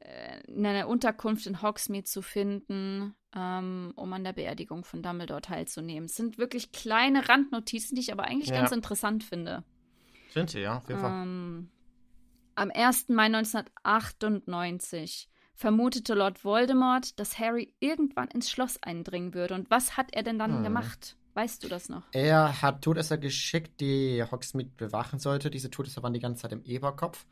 äh, 0.00 0.40
eine 0.48 0.86
Unterkunft 0.86 1.46
in 1.46 1.62
Hogsmeade 1.62 2.04
zu 2.04 2.22
finden, 2.22 3.14
ähm, 3.34 3.92
um 3.96 4.12
an 4.12 4.24
der 4.24 4.32
Beerdigung 4.32 4.84
von 4.84 5.02
Dumbledore 5.02 5.42
teilzunehmen. 5.42 6.06
Es 6.06 6.16
sind 6.16 6.38
wirklich 6.38 6.72
kleine 6.72 7.28
Randnotizen, 7.28 7.94
die 7.94 8.00
ich 8.00 8.12
aber 8.12 8.24
eigentlich 8.24 8.50
ja. 8.50 8.58
ganz 8.58 8.72
interessant 8.72 9.22
finde. 9.22 9.64
Sind 10.30 10.50
sie, 10.50 10.60
ja, 10.60 10.78
auf 10.78 10.88
jeden 10.88 11.00
Fall. 11.00 11.22
Ähm, 11.22 11.70
am 12.56 12.70
1. 12.74 13.08
Mai 13.10 13.26
1998 13.26 15.28
vermutete 15.54 16.14
Lord 16.14 16.44
Voldemort, 16.44 17.18
dass 17.18 17.38
Harry 17.38 17.74
irgendwann 17.80 18.28
ins 18.28 18.50
Schloss 18.50 18.82
eindringen 18.82 19.34
würde. 19.34 19.54
Und 19.54 19.70
was 19.70 19.96
hat 19.96 20.14
er 20.14 20.22
denn 20.22 20.38
dann 20.38 20.56
hm. 20.56 20.64
gemacht? 20.64 21.16
Weißt 21.34 21.62
du 21.62 21.68
das 21.68 21.88
noch? 21.88 22.02
Er 22.12 22.62
hat 22.62 22.82
Todesser 22.82 23.18
geschickt, 23.18 23.80
die 23.80 24.24
Hogsmeade 24.30 24.70
bewachen 24.76 25.18
sollte. 25.18 25.50
Diese 25.50 25.70
Todesser 25.70 26.02
waren 26.02 26.14
die 26.14 26.20
ganze 26.20 26.42
Zeit 26.42 26.52
im 26.52 26.64
Eberkopf. 26.64 27.26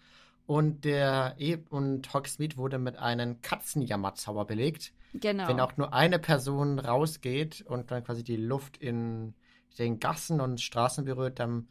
Und 0.46 0.84
der 0.84 1.36
e 1.38 1.56
und 1.70 2.12
Hogsmeade 2.12 2.58
wurde 2.58 2.78
mit 2.78 2.98
einem 2.98 3.40
Katzenjammerzauber 3.40 4.44
belegt. 4.44 4.92
Genau. 5.14 5.48
Wenn 5.48 5.60
auch 5.60 5.78
nur 5.78 5.94
eine 5.94 6.18
Person 6.18 6.78
rausgeht 6.78 7.62
und 7.62 7.90
dann 7.90 8.04
quasi 8.04 8.22
die 8.22 8.36
Luft 8.36 8.76
in 8.76 9.34
den 9.78 10.00
Gassen 10.00 10.40
und 10.40 10.60
Straßen 10.60 11.06
berührt, 11.06 11.38
dann 11.38 11.68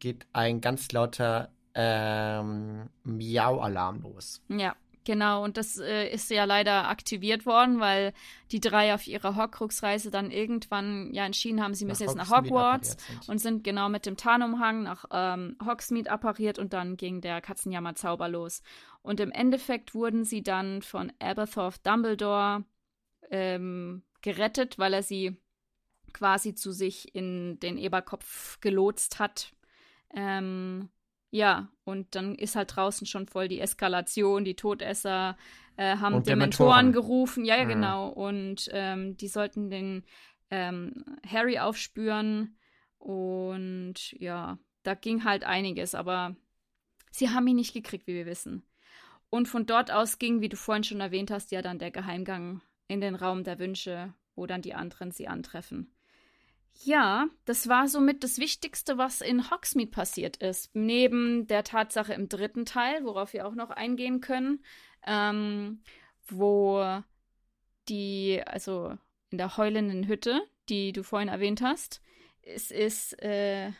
geht 0.00 0.26
ein 0.32 0.60
ganz 0.60 0.90
lauter 0.90 1.52
ähm, 1.80 2.90
Miau-Alarm 3.04 4.02
los. 4.02 4.42
Ja, 4.48 4.76
genau. 5.04 5.42
Und 5.42 5.56
das 5.56 5.78
äh, 5.78 6.08
ist 6.10 6.30
ja 6.30 6.44
leider 6.44 6.88
aktiviert 6.88 7.46
worden, 7.46 7.80
weil 7.80 8.12
die 8.52 8.60
drei 8.60 8.94
auf 8.94 9.06
ihrer 9.06 9.36
Horcrux-Reise 9.36 10.10
dann 10.10 10.30
irgendwann 10.30 11.12
ja 11.14 11.24
entschieden 11.24 11.62
haben, 11.62 11.74
sie 11.74 11.86
müssen 11.86 12.04
nach 12.04 12.12
jetzt 12.12 12.28
nach 12.28 12.36
Hogwarts 12.36 12.96
sind. 12.98 13.28
und 13.28 13.38
sind 13.38 13.64
genau 13.64 13.88
mit 13.88 14.04
dem 14.04 14.16
Tarnumhang 14.16 14.82
nach 14.82 15.06
ähm, 15.10 15.56
Hogsmeade 15.64 16.10
appariert 16.10 16.58
und 16.58 16.72
dann 16.74 16.96
ging 16.96 17.20
der 17.20 17.40
Katzenjammer-Zauber 17.40 18.28
los. 18.28 18.62
Und 19.02 19.20
im 19.20 19.30
Endeffekt 19.30 19.94
wurden 19.94 20.24
sie 20.24 20.42
dann 20.42 20.82
von 20.82 21.10
Aberforth 21.18 21.86
Dumbledore 21.86 22.64
ähm, 23.30 24.02
gerettet, 24.20 24.78
weil 24.78 24.92
er 24.92 25.02
sie 25.02 25.40
quasi 26.12 26.54
zu 26.54 26.72
sich 26.72 27.14
in 27.14 27.58
den 27.60 27.78
Eberkopf 27.78 28.60
gelotst 28.60 29.18
hat. 29.18 29.52
Ähm, 30.14 30.90
ja, 31.30 31.68
und 31.84 32.14
dann 32.14 32.34
ist 32.34 32.56
halt 32.56 32.74
draußen 32.74 33.06
schon 33.06 33.26
voll 33.26 33.48
die 33.48 33.60
Eskalation, 33.60 34.44
die 34.44 34.56
Todesser 34.56 35.36
äh, 35.76 35.96
haben 35.96 36.14
und 36.16 36.26
Dementoren 36.26 36.92
gerufen, 36.92 37.44
ja, 37.44 37.56
ja, 37.56 37.64
genau. 37.64 38.08
Und 38.08 38.68
ähm, 38.72 39.16
die 39.16 39.28
sollten 39.28 39.70
den 39.70 40.04
ähm, 40.50 41.04
Harry 41.26 41.58
aufspüren. 41.58 42.56
Und 42.98 44.12
ja, 44.12 44.58
da 44.82 44.94
ging 44.94 45.24
halt 45.24 45.44
einiges, 45.44 45.94
aber 45.94 46.36
sie 47.10 47.30
haben 47.30 47.46
ihn 47.46 47.56
nicht 47.56 47.72
gekriegt, 47.72 48.06
wie 48.06 48.14
wir 48.14 48.26
wissen. 48.26 48.64
Und 49.30 49.46
von 49.46 49.64
dort 49.64 49.92
aus 49.92 50.18
ging, 50.18 50.40
wie 50.40 50.48
du 50.48 50.56
vorhin 50.56 50.84
schon 50.84 51.00
erwähnt 51.00 51.30
hast, 51.30 51.52
ja 51.52 51.62
dann 51.62 51.78
der 51.78 51.92
Geheimgang 51.92 52.60
in 52.88 53.00
den 53.00 53.14
Raum 53.14 53.44
der 53.44 53.60
Wünsche, 53.60 54.12
wo 54.34 54.46
dann 54.46 54.62
die 54.62 54.74
anderen 54.74 55.12
sie 55.12 55.28
antreffen. 55.28 55.94
Ja, 56.72 57.28
das 57.44 57.68
war 57.68 57.88
somit 57.88 58.24
das 58.24 58.38
Wichtigste, 58.38 58.96
was 58.96 59.20
in 59.20 59.50
Hogsmeade 59.50 59.90
passiert 59.90 60.38
ist. 60.38 60.74
Neben 60.74 61.46
der 61.46 61.62
Tatsache 61.62 62.14
im 62.14 62.28
dritten 62.28 62.64
Teil, 62.64 63.04
worauf 63.04 63.32
wir 63.32 63.46
auch 63.46 63.54
noch 63.54 63.70
eingehen 63.70 64.20
können, 64.20 64.64
ähm, 65.06 65.82
wo 66.26 67.02
die, 67.88 68.42
also 68.46 68.96
in 69.30 69.38
der 69.38 69.56
heulenden 69.56 70.06
Hütte, 70.06 70.40
die 70.68 70.92
du 70.92 71.02
vorhin 71.02 71.28
erwähnt 71.28 71.60
hast, 71.60 72.00
es 72.42 72.70
ist 72.70 73.20
äh, 73.22 73.72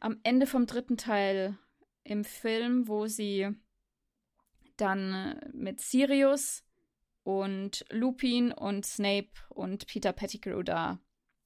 am 0.00 0.18
Ende 0.22 0.46
vom 0.46 0.66
dritten 0.66 0.96
Teil 0.96 1.56
im 2.02 2.24
Film, 2.24 2.88
wo 2.88 3.06
sie 3.06 3.48
dann 4.76 5.40
mit 5.52 5.80
Sirius 5.80 6.64
und 7.22 7.84
Lupin 7.90 8.52
und 8.52 8.86
Snape 8.86 9.30
und 9.50 9.86
Peter 9.86 10.12
Pettigrew 10.12 10.62
da 10.62 10.98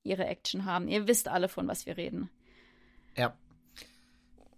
ihre 0.03 0.27
Action 0.27 0.65
haben. 0.65 0.89
Ihr 0.89 1.07
wisst 1.07 1.29
alle, 1.29 1.49
von 1.49 1.69
was 1.69 1.87
wir 1.87 1.97
reden. 1.97 2.31
Ja. 3.17 3.35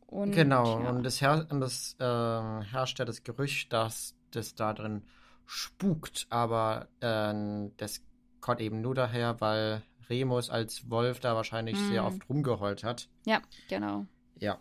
Und, 0.06 0.32
genau, 0.32 0.80
ja. 0.80 0.90
und 0.90 1.04
es, 1.06 1.20
her 1.20 1.46
es 1.62 1.96
äh, 1.98 2.04
herrscht 2.04 2.98
ja 2.98 3.04
das 3.04 3.24
Gerücht, 3.24 3.72
dass 3.72 4.14
das 4.30 4.54
da 4.54 4.72
drin 4.72 5.02
spukt, 5.46 6.26
aber 6.30 6.88
äh, 7.00 7.70
das 7.76 8.02
kommt 8.40 8.60
eben 8.60 8.80
nur 8.80 8.94
daher, 8.94 9.40
weil 9.40 9.82
Remus 10.08 10.50
als 10.50 10.88
Wolf 10.90 11.20
da 11.20 11.34
wahrscheinlich 11.34 11.76
hm. 11.76 11.88
sehr 11.88 12.04
oft 12.04 12.28
rumgeheult 12.28 12.84
hat. 12.84 13.08
Ja, 13.24 13.40
genau. 13.68 14.06
Ja. 14.38 14.60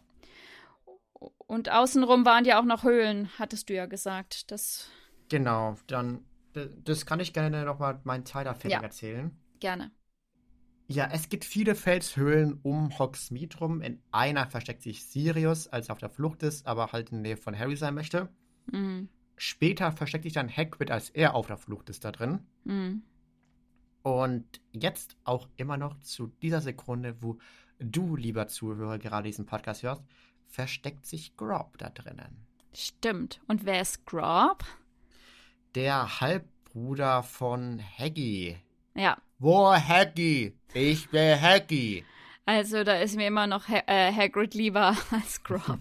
Und 1.48 1.70
außenrum 1.70 2.26
waren 2.26 2.46
ja 2.46 2.60
auch 2.60 2.66
noch 2.66 2.84
Höhlen, 2.84 3.30
hattest 3.38 3.70
du 3.70 3.74
ja 3.74 3.86
gesagt. 3.86 4.52
Das 4.52 4.90
genau, 5.30 5.76
dann 5.88 6.26
das 6.54 7.06
kann 7.06 7.20
ich 7.20 7.34
gerne 7.34 7.66
nochmal 7.66 8.00
meinen 8.04 8.26
Teil 8.26 8.46
da 8.46 8.54
fertig 8.54 8.72
ja, 8.72 8.82
erzählen. 8.82 9.38
Gerne. 9.60 9.92
Ja, 10.88 11.10
es 11.12 11.30
gibt 11.30 11.46
viele 11.46 11.76
Felshöhlen 11.76 12.60
um 12.62 12.98
Hogsmeade 13.00 13.58
rum. 13.58 13.82
In 13.82 14.02
einer 14.12 14.48
versteckt 14.48 14.82
sich 14.82 15.06
Sirius, 15.06 15.68
als 15.68 15.90
er 15.90 15.94
auf 15.94 16.00
der 16.00 16.10
Flucht 16.10 16.44
ist, 16.44 16.68
aber 16.68 16.92
halt 16.92 17.12
in 17.12 17.24
der 17.24 17.34
Nähe 17.34 17.38
von 17.38 17.58
Harry 17.58 17.76
sein 17.76 17.94
möchte. 17.94 18.30
Mhm. 18.72 19.10
Später 19.36 19.92
versteckt 19.92 20.26
sich 20.26 20.34
dann 20.34 20.50
Hagrid, 20.50 20.92
als 20.92 21.10
er 21.10 21.36
auf 21.36 21.48
der 21.48 21.58
Flucht 21.58 21.90
ist, 21.90 22.04
da 22.04 22.12
drin. 22.12 22.40
Mhm. 22.66 23.04
Und 24.04 24.62
jetzt 24.72 25.16
auch 25.24 25.48
immer 25.56 25.78
noch 25.78 25.98
zu 26.02 26.28
dieser 26.42 26.60
Sekunde, 26.60 27.16
wo 27.22 27.38
du, 27.80 28.18
lieber 28.18 28.48
Zuhörer, 28.48 29.00
gerade 29.00 29.28
diesen 29.28 29.46
Podcast 29.46 29.84
hörst, 29.84 30.04
versteckt 30.48 31.06
sich 31.06 31.38
Grob 31.38 31.78
da 31.78 31.90
drinnen. 31.90 32.46
Stimmt. 32.74 33.42
Und 33.48 33.66
wer 33.66 33.82
ist 33.82 34.06
Grob? 34.06 34.64
Der 35.76 36.20
Halbbruder 36.20 37.24
von 37.24 37.82
Haggy. 37.98 38.58
Ja, 38.96 39.18
wo 39.44 39.74
Haggy? 39.74 40.54
Ich 40.74 41.10
bin 41.10 41.40
Haggy. 41.40 42.06
Also 42.46 42.84
da 42.86 42.94
ist 43.00 43.18
mir 43.18 43.28
immer 43.28 43.46
noch 43.46 43.68
ha 43.68 43.84
äh, 43.88 44.12
Hagrid 44.12 44.54
lieber 44.54 44.96
als 45.12 45.44
Grob. 45.44 45.80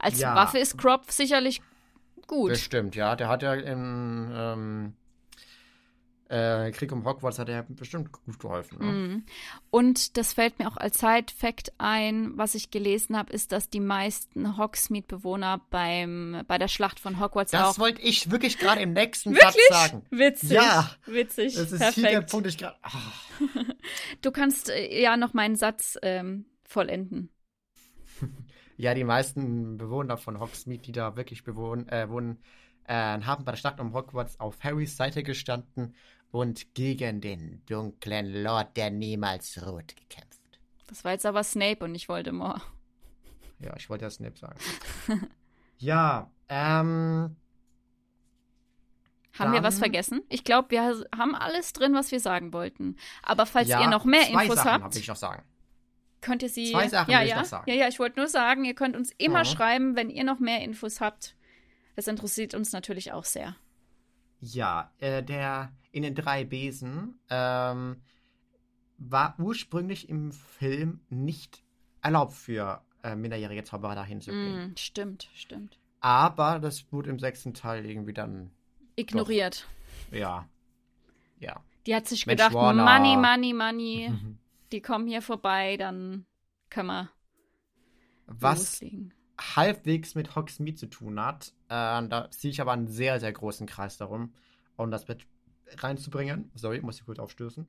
als 0.00 0.18
ja. 0.18 0.34
Waffe 0.34 0.58
ist 0.58 0.78
Grob 0.78 1.10
sicherlich 1.10 1.60
gut. 2.26 2.50
Bestimmt, 2.50 2.96
ja. 2.96 3.16
Der 3.16 3.28
hat 3.28 3.42
ja 3.42 3.54
im 3.54 4.32
ähm, 4.34 4.92
äh, 6.28 6.70
Krieg 6.70 6.90
um 6.92 7.04
Hogwarts 7.04 7.38
hat 7.38 7.48
er 7.48 7.62
bestimmt 7.64 8.10
gut 8.12 8.38
geholfen. 8.38 8.78
Ne? 8.78 8.92
Mm. 8.92 9.24
Und 9.70 10.16
das 10.16 10.32
fällt 10.32 10.58
mir 10.58 10.68
auch 10.68 10.76
als 10.76 10.98
Side-Fact 10.98 11.74
ein, 11.78 12.36
was 12.36 12.54
ich 12.54 12.70
gelesen 12.70 13.16
habe, 13.16 13.32
ist, 13.32 13.52
dass 13.52 13.68
die 13.68 13.80
meisten 13.80 14.56
Hogsmeade-Bewohner 14.56 15.60
beim 15.70 16.42
bei 16.48 16.58
der 16.58 16.68
Schlacht 16.68 16.98
von 16.98 17.20
Hogwarts 17.20 17.52
das 17.52 17.60
auch. 17.60 17.68
Das 17.68 17.78
wollte 17.78 18.00
ich 18.00 18.30
wirklich 18.30 18.58
gerade 18.58 18.80
im 18.80 18.94
nächsten 18.94 19.34
wirklich? 19.34 19.62
Satz 19.68 19.90
sagen. 19.90 20.06
Witzig. 20.10 20.50
Ja. 20.50 20.90
Witzig. 21.06 21.54
Das 21.54 21.72
ist 21.72 21.78
Perfekt. 21.78 22.06
hier 22.06 22.20
der 22.20 22.26
Punkt, 22.26 22.46
ich 22.46 22.58
gerade. 22.58 22.76
Du 24.22 24.30
kannst 24.30 24.70
äh, 24.70 25.02
ja 25.02 25.16
noch 25.16 25.34
meinen 25.34 25.56
Satz 25.56 25.98
ähm, 26.02 26.46
vollenden. 26.64 27.30
ja, 28.76 28.94
die 28.94 29.04
meisten 29.04 29.76
Bewohner 29.76 30.16
von 30.16 30.40
Hogsmeade, 30.40 30.82
die 30.82 30.92
da 30.92 31.16
wirklich 31.16 31.44
bewohnen, 31.44 31.88
äh, 31.88 32.08
wohnen, 32.08 32.38
äh, 32.86 33.20
haben 33.20 33.44
bei 33.44 33.52
der 33.52 33.58
Schlacht 33.58 33.80
um 33.80 33.94
Hogwarts 33.94 34.38
auf 34.40 34.62
Harrys 34.62 34.96
Seite 34.96 35.22
gestanden 35.22 35.94
und 36.30 36.74
gegen 36.74 37.20
den 37.20 37.62
dunklen 37.66 38.42
Lord 38.42 38.76
der 38.76 38.90
niemals 38.90 39.64
ruht 39.64 39.96
gekämpft. 39.96 40.40
Das 40.86 41.04
war 41.04 41.12
jetzt 41.12 41.26
aber 41.26 41.44
Snape 41.44 41.84
und 41.84 41.92
nicht 41.92 42.08
Voldemort. 42.08 42.60
Ja, 43.60 43.74
ich 43.76 43.88
wollte 43.88 44.04
ja 44.04 44.10
Snape 44.10 44.36
sagen. 44.36 44.58
ja, 45.78 46.30
ähm. 46.48 47.36
Haben 49.38 49.52
wir 49.52 49.64
was 49.64 49.78
vergessen? 49.78 50.22
Ich 50.28 50.44
glaube, 50.44 50.70
wir 50.70 50.82
haben 51.16 51.34
alles 51.34 51.72
drin, 51.72 51.92
was 51.94 52.12
wir 52.12 52.20
sagen 52.20 52.52
wollten. 52.52 52.96
Aber 53.22 53.46
falls 53.46 53.68
ja, 53.68 53.80
ihr 53.80 53.88
noch 53.88 54.04
mehr 54.04 54.22
zwei 54.22 54.44
Infos 54.44 54.58
Sachen 54.58 54.84
habt, 54.84 54.96
ich 54.96 55.08
noch 55.08 55.16
sagen. 55.16 55.42
könnt 56.20 56.42
ihr 56.42 56.48
sie. 56.48 56.70
Zwei 56.70 56.88
Sachen 56.88 57.10
ja, 57.10 57.20
will 57.20 57.26
ja, 57.26 57.34
ich 57.34 57.40
noch 57.40 57.48
sagen. 57.48 57.68
Ja, 57.68 57.74
ja, 57.74 57.88
ich 57.88 57.98
wollte 57.98 58.20
nur 58.20 58.28
sagen, 58.28 58.64
ihr 58.64 58.74
könnt 58.74 58.94
uns 58.94 59.10
immer 59.18 59.40
mhm. 59.40 59.46
schreiben, 59.46 59.96
wenn 59.96 60.08
ihr 60.08 60.22
noch 60.22 60.38
mehr 60.38 60.60
Infos 60.60 61.00
habt. 61.00 61.34
Das 61.96 62.06
interessiert 62.08 62.54
uns 62.54 62.72
natürlich 62.72 63.12
auch 63.12 63.24
sehr. 63.24 63.56
Ja, 64.40 64.90
äh, 64.98 65.22
der 65.22 65.72
in 65.92 66.02
den 66.02 66.14
drei 66.14 66.44
Besen 66.44 67.18
ähm, 67.30 68.02
war 68.98 69.34
ursprünglich 69.38 70.08
im 70.08 70.32
Film 70.32 71.00
nicht 71.08 71.62
erlaubt 72.02 72.32
für 72.34 72.82
äh, 73.02 73.14
minderjährige 73.16 73.64
Zauberer 73.64 73.94
dahin 73.94 74.20
zu 74.20 74.30
gehen. 74.30 74.70
Mm, 74.72 74.76
stimmt, 74.76 75.28
stimmt. 75.34 75.78
Aber 76.00 76.58
das 76.58 76.90
wurde 76.92 77.10
im 77.10 77.18
sechsten 77.18 77.54
Teil 77.54 77.86
irgendwie 77.86 78.12
dann 78.12 78.50
ignoriert. 78.96 79.66
Doch, 80.10 80.16
ja. 80.18 80.48
Ja. 81.38 81.62
Die 81.86 81.94
hat 81.94 82.06
sich 82.06 82.26
Mensch, 82.26 82.38
gedacht, 82.38 82.54
Warner. 82.54 82.84
Money, 82.84 83.16
Money, 83.16 83.52
Money. 83.52 84.12
die 84.72 84.80
kommen 84.80 85.06
hier 85.06 85.22
vorbei, 85.22 85.76
dann 85.76 86.26
können 86.70 86.88
wir 86.88 87.10
Was 88.26 88.58
loslegen. 88.58 89.14
halbwegs 89.38 90.14
mit 90.14 90.34
Hogsmeade 90.34 90.76
zu 90.76 90.86
tun 90.86 91.20
hat, 91.20 91.52
äh, 91.74 92.08
da 92.08 92.28
sehe 92.30 92.50
ich 92.50 92.60
aber 92.60 92.72
einen 92.72 92.88
sehr, 92.88 93.20
sehr 93.20 93.32
großen 93.32 93.66
Kreis 93.66 93.96
darum, 93.96 94.32
um 94.76 94.90
das 94.90 95.08
mit 95.08 95.26
reinzubringen. 95.76 96.50
Sorry, 96.54 96.80
muss 96.80 96.98
ich 96.98 97.04
kurz 97.04 97.18
aufstößen. 97.18 97.66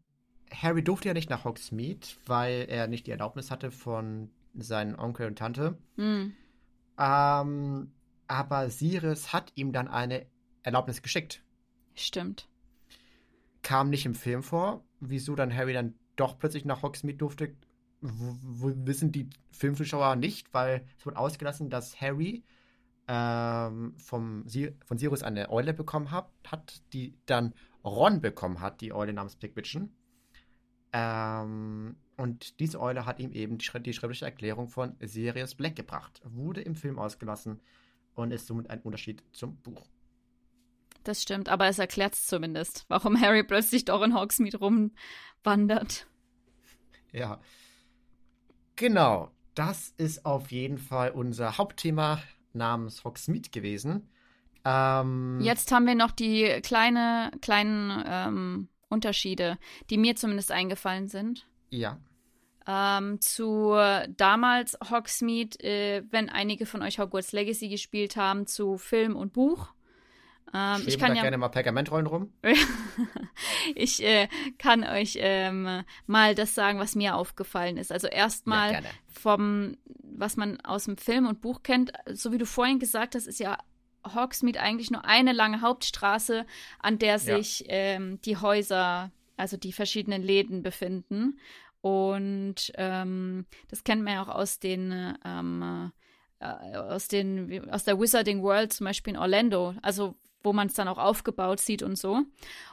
Harry 0.52 0.84
durfte 0.84 1.08
ja 1.08 1.14
nicht 1.14 1.30
nach 1.30 1.44
Hogsmeade, 1.44 2.08
weil 2.26 2.66
er 2.70 2.88
nicht 2.88 3.08
die 3.08 3.12
Erlaubnis 3.12 3.50
hatte 3.50 3.72
von 3.72 4.30
seinen 4.54 4.96
Onkel 4.96 5.28
und 5.28 5.38
Tante. 5.38 5.78
Mhm. 5.96 6.34
Ähm, 6.98 7.92
aber 8.28 8.70
Sirius 8.70 9.34
hat 9.34 9.52
ihm 9.56 9.74
dann 9.74 9.88
eine 9.88 10.28
Erlaubnis 10.64 11.02
geschickt. 11.02 11.44
Stimmt. 11.96 12.48
Kam 13.64 13.90
nicht 13.90 14.06
im 14.06 14.16
Film 14.16 14.44
vor. 14.44 14.84
Wieso 15.00 15.36
dann 15.36 15.54
Harry 15.54 15.74
dann 15.74 15.96
doch 16.16 16.38
plötzlich 16.38 16.66
nach 16.66 16.84
Hogsmeade 16.84 17.18
durfte, 17.18 17.56
wissen 18.02 19.12
die 19.12 19.30
Filmzuschauer 19.52 20.16
nicht, 20.16 20.54
weil 20.54 20.86
es 20.98 21.06
wurde 21.06 21.18
ausgelassen, 21.18 21.70
dass 21.70 22.00
Harry 22.00 22.44
ähm, 23.08 23.94
vom, 23.98 24.46
von 24.86 24.98
Sirius 24.98 25.24
eine 25.24 25.50
Eule 25.52 25.74
bekommen 25.74 26.12
hat, 26.12 26.30
hat, 26.48 26.82
die 26.94 27.16
dann 27.26 27.54
Ron 27.84 28.22
bekommen 28.22 28.62
hat, 28.62 28.82
die 28.82 28.94
Eule 28.94 29.14
namens 29.14 29.36
Pickwitchen. 29.36 29.96
Ähm, 30.92 31.98
und 32.18 32.60
diese 32.60 32.80
Eule 32.80 33.06
hat 33.06 33.20
ihm 33.20 33.32
eben 33.32 33.58
die, 33.58 33.68
die 33.82 33.94
schriftliche 33.94 34.26
Erklärung 34.26 34.70
von 34.70 34.96
Sirius 35.02 35.56
Black 35.56 35.76
gebracht. 35.76 36.22
Wurde 36.24 36.62
im 36.62 36.76
Film 36.76 36.98
ausgelassen 36.98 37.60
und 38.16 38.32
ist 38.32 38.48
somit 38.48 38.70
ein 38.70 38.82
Unterschied 38.82 39.24
zum 39.34 39.58
Buch. 39.58 39.86
Das 41.04 41.22
stimmt, 41.22 41.50
aber 41.50 41.68
es 41.68 41.78
erklärt 41.78 42.16
es 42.16 42.26
zumindest, 42.26 42.86
warum 42.88 43.20
Harry 43.22 43.44
plötzlich 43.44 43.86
doch 43.86 44.02
in 44.02 44.16
Hogsmeade 44.16 44.58
rumwandert. 44.58 46.08
Ja. 47.12 47.40
Genau. 48.76 49.32
Das 49.54 49.94
ist 49.98 50.26
auf 50.26 50.52
jeden 50.52 50.78
Fall 50.78 51.12
unser 51.12 51.58
Hauptthema 51.58 52.22
namens 52.56 53.04
Hogsmeade 53.04 53.50
gewesen. 53.50 54.10
Ähm, 54.64 55.40
Jetzt 55.42 55.72
haben 55.72 55.86
wir 55.86 55.96
noch 55.96 56.12
die 56.12 56.60
kleine, 56.64 57.32
kleinen 57.42 58.04
ähm, 58.08 58.68
Unterschiede, 58.90 59.58
die 59.90 59.98
mir 59.98 60.16
zumindest 60.16 60.52
eingefallen 60.52 61.08
sind. 61.08 61.48
Ja. 61.70 62.00
Ähm, 62.68 63.22
zu 63.22 63.76
damals 64.18 64.78
Hogsmeade, 64.90 65.60
äh, 65.64 66.04
wenn 66.10 66.30
einige 66.30 66.66
von 66.66 66.82
euch 66.82 66.98
Hogwarts 66.98 67.32
Legacy 67.32 67.70
gespielt 67.70 68.16
haben, 68.16 68.48
zu 68.48 68.78
Film 68.78 69.16
und 69.16 69.34
Buch. 69.34 69.75
Ähm, 70.54 70.84
ich 70.86 70.98
kann 71.00 71.10
da 71.10 71.16
ja 71.16 71.22
gerne 71.24 71.38
mal 71.38 71.50
Pergamentrollen 71.50 72.08
rum. 72.08 72.34
ich 73.76 74.04
äh, 74.04 74.28
kann 74.58 74.84
euch 74.84 75.18
ähm, 75.20 75.84
mal 76.06 76.36
das 76.36 76.56
sagen, 76.56 76.80
was 76.80 76.96
mir 76.96 77.16
aufgefallen 77.16 77.78
ist. 77.78 77.92
Also 77.92 78.08
erstmal 78.08 78.74
ja, 78.74 78.82
vom, 79.08 79.78
was 80.02 80.38
man 80.38 80.62
aus 80.62 80.86
dem 80.86 80.98
Film 80.98 81.28
und 81.28 81.42
Buch 81.42 81.64
kennt, 81.64 81.92
so 82.12 82.32
wie 82.32 82.38
du 82.38 82.46
vorhin 82.46 82.80
gesagt 82.80 83.16
hast, 83.16 83.28
ist 83.28 83.40
ja 83.40 83.58
Hogsmeade 84.14 84.60
eigentlich 84.60 84.92
nur 84.92 85.06
eine 85.06 85.34
lange 85.34 85.62
Hauptstraße, 85.62 86.46
an 86.80 87.00
der 87.00 87.20
sich 87.20 87.62
ja. 87.62 87.66
ähm, 87.70 88.22
die 88.22 88.38
Häuser, 88.38 89.12
also 89.38 89.58
die 89.58 89.74
verschiedenen 89.74 90.22
Läden 90.22 90.62
befinden. 90.62 91.40
Und 91.82 92.72
ähm, 92.76 93.46
das 93.70 93.84
kennt 93.84 94.04
man 94.04 94.14
ja 94.14 94.24
auch 94.24 94.30
aus 94.30 94.60
den, 94.60 95.16
ähm, 95.24 95.92
äh, 96.40 96.78
aus 96.78 97.08
den, 97.08 97.70
aus 97.70 97.84
der 97.84 98.00
Wizarding 98.00 98.42
World, 98.42 98.74
zum 98.74 98.86
Beispiel 98.86 99.14
in 99.14 99.20
Orlando, 99.20 99.76
also 99.82 100.16
wo 100.46 100.54
man 100.54 100.68
es 100.68 100.74
dann 100.74 100.88
auch 100.88 100.98
aufgebaut 100.98 101.60
sieht 101.60 101.84
und 101.84 101.98
so. 101.98 102.22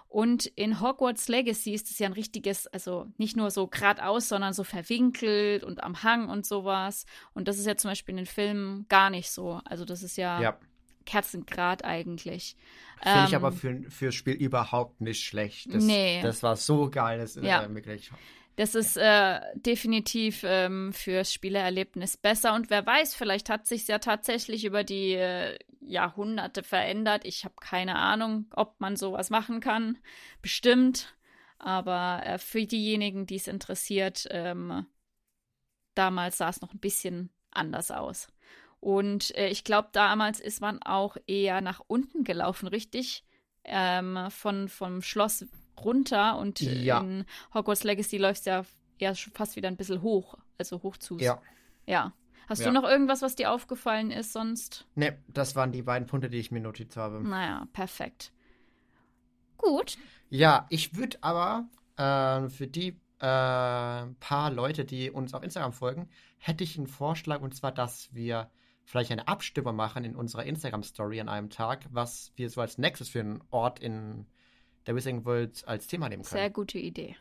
Und 0.09 0.47
in 0.47 0.81
Hogwarts 0.81 1.29
Legacy 1.29 1.73
ist 1.73 1.91
es 1.91 1.99
ja 1.99 2.07
ein 2.07 2.13
richtiges, 2.13 2.67
also 2.67 3.07
nicht 3.17 3.35
nur 3.35 3.51
so 3.51 3.67
geradeaus, 3.67 4.29
sondern 4.29 4.53
so 4.53 4.63
verwinkelt 4.63 5.65
und 5.65 5.83
am 5.83 6.03
Hang 6.03 6.29
und 6.29 6.45
sowas. 6.45 7.07
Und 7.33 7.49
das 7.49 7.59
ist 7.59 7.67
ja 7.67 7.77
zum 7.77 7.91
Beispiel 7.91 8.13
in 8.13 8.19
den 8.19 8.27
Filmen 8.27 8.87
gar 8.89 9.09
nicht 9.09 9.31
so. 9.31 9.61
Also 9.65 9.87
das 9.87 10.03
ist 10.03 10.19
ja, 10.19 10.41
ja. 10.41 10.59
Kerzengrad 11.07 11.85
eigentlich. 11.85 12.57
Finde 13.03 13.19
ähm, 13.21 13.25
ich 13.27 13.35
aber 13.35 13.53
für, 13.53 13.83
fürs 13.89 14.15
Spiel 14.15 14.35
überhaupt 14.35 15.01
nicht 15.01 15.25
schlecht. 15.25 15.75
Das, 15.75 15.83
nee. 15.83 16.21
Das 16.23 16.43
war 16.43 16.57
so 16.57 16.91
geil. 16.91 17.19
Das, 17.19 17.37
äh, 17.37 17.47
ja. 17.47 17.75
Wirklich. 17.75 18.13
Das 18.57 18.75
ist 18.75 18.97
äh, 18.99 19.41
definitiv 19.55 20.43
ähm, 20.45 20.93
fürs 20.93 21.33
Spielerlebnis 21.33 22.17
besser. 22.17 22.55
Und 22.55 22.69
wer 22.69 22.85
weiß, 22.85 23.15
vielleicht 23.15 23.49
hat 23.49 23.67
sich 23.67 23.89
ja 23.89 23.99
tatsächlich 23.99 24.65
über 24.65 24.85
die 24.85 25.15
äh, 25.15 25.59
Jahrhunderte 25.81 26.63
verändert. 26.63 27.25
Ich 27.25 27.45
habe 27.45 27.55
keine 27.61 27.97
Ahnung, 27.97 28.47
ob 28.51 28.81
man 28.81 28.97
sowas 28.97 29.31
machen 29.31 29.61
kann. 29.61 29.99
Bestimmt. 30.43 31.15
Aber 31.59 32.23
äh, 32.27 32.39
für 32.39 32.67
diejenigen, 32.67 33.27
die 33.27 33.37
es 33.37 33.49
interessiert, 33.49 34.27
ähm, 34.31 34.85
damals 35.95 36.39
sah 36.39 36.49
es 36.49 36.61
noch 36.61 36.75
ein 36.75 36.81
bisschen 36.81 37.31
anders 37.51 37.91
aus. 37.91 38.29
Und 38.81 39.35
äh, 39.37 39.49
ich 39.49 39.65
glaube, 39.65 39.89
damals 39.93 40.41
ist 40.41 40.61
man 40.61 40.83
auch 40.83 41.17
eher 41.27 41.61
nach 41.61 41.81
unten 41.87 42.25
gelaufen, 42.25 42.67
richtig? 42.67 43.25
Ähm, 43.65 44.27
von, 44.31 44.69
vom 44.69 45.03
Schloss 45.03 45.47
runter 45.79 46.39
und 46.39 46.61
ja. 46.61 47.01
in 47.01 47.25
Hogwarts 47.55 47.85
Legacy 47.85 48.19
läuft 48.19 48.41
es 48.41 48.45
ja 48.47 48.65
eher 48.99 49.15
fast 49.15 49.57
wieder 49.57 49.69
ein 49.69 49.77
bisschen 49.77 50.03
hoch, 50.03 50.37
also 50.59 50.83
hoch 50.83 50.97
zu. 50.97 51.19
Ja. 51.19 51.41
Ja. 51.87 52.13
Hast 52.49 52.61
ja. 52.61 52.67
du 52.67 52.73
noch 52.73 52.85
irgendwas, 52.85 53.23
was 53.23 53.37
dir 53.37 53.51
aufgefallen 53.51 54.11
ist 54.11 54.33
sonst? 54.33 54.87
Ne, 54.95 55.19
das 55.29 55.57
waren 55.57 55.73
die 55.73 55.83
beiden 55.83 56.07
Punkte, 56.07 56.29
die 56.29 56.39
ich 56.39 56.51
mir 56.51 56.61
notiert 56.61 56.97
habe. 56.97 57.21
Naja, 57.23 57.67
perfekt. 57.73 58.33
Gut. 59.57 59.97
Ja, 60.29 60.67
ich 60.69 60.97
würde 60.97 61.19
aber 61.21 61.69
äh, 61.97 62.49
für 62.49 62.67
die 62.67 62.89
äh, 62.89 62.95
paar 63.21 64.51
Leute, 64.51 64.85
die 64.85 65.11
uns 65.11 65.35
auf 65.35 65.43
Instagram 65.43 65.73
folgen, 65.73 66.09
hätte 66.39 66.65
ich 66.65 66.77
einen 66.77 66.89
Vorschlag 66.89 67.41
und 67.41 67.55
zwar, 67.55 67.73
dass 67.73 68.13
wir 68.13 68.51
vielleicht 68.85 69.13
eine 69.13 69.29
Abstimmung 69.29 69.77
machen 69.77 70.05
in 70.05 70.17
unserer 70.17 70.45
Instagram-Story 70.45 71.21
an 71.21 71.29
einem 71.29 71.51
Tag, 71.51 71.87
was 71.91 72.33
wir 72.35 72.51
so 72.51 72.61
als 72.61 72.79
nächstes 72.79 73.09
für 73.09 73.21
einen 73.21 73.43
Ort 73.51 73.79
in 73.79 74.27
der 74.87 74.95
Wizarding 74.95 75.25
World 75.25 75.67
als 75.67 75.87
Thema 75.87 76.09
nehmen 76.09 76.23
können. 76.23 76.41
Sehr 76.41 76.51
gute 76.51 76.79
Idee. 76.79 77.17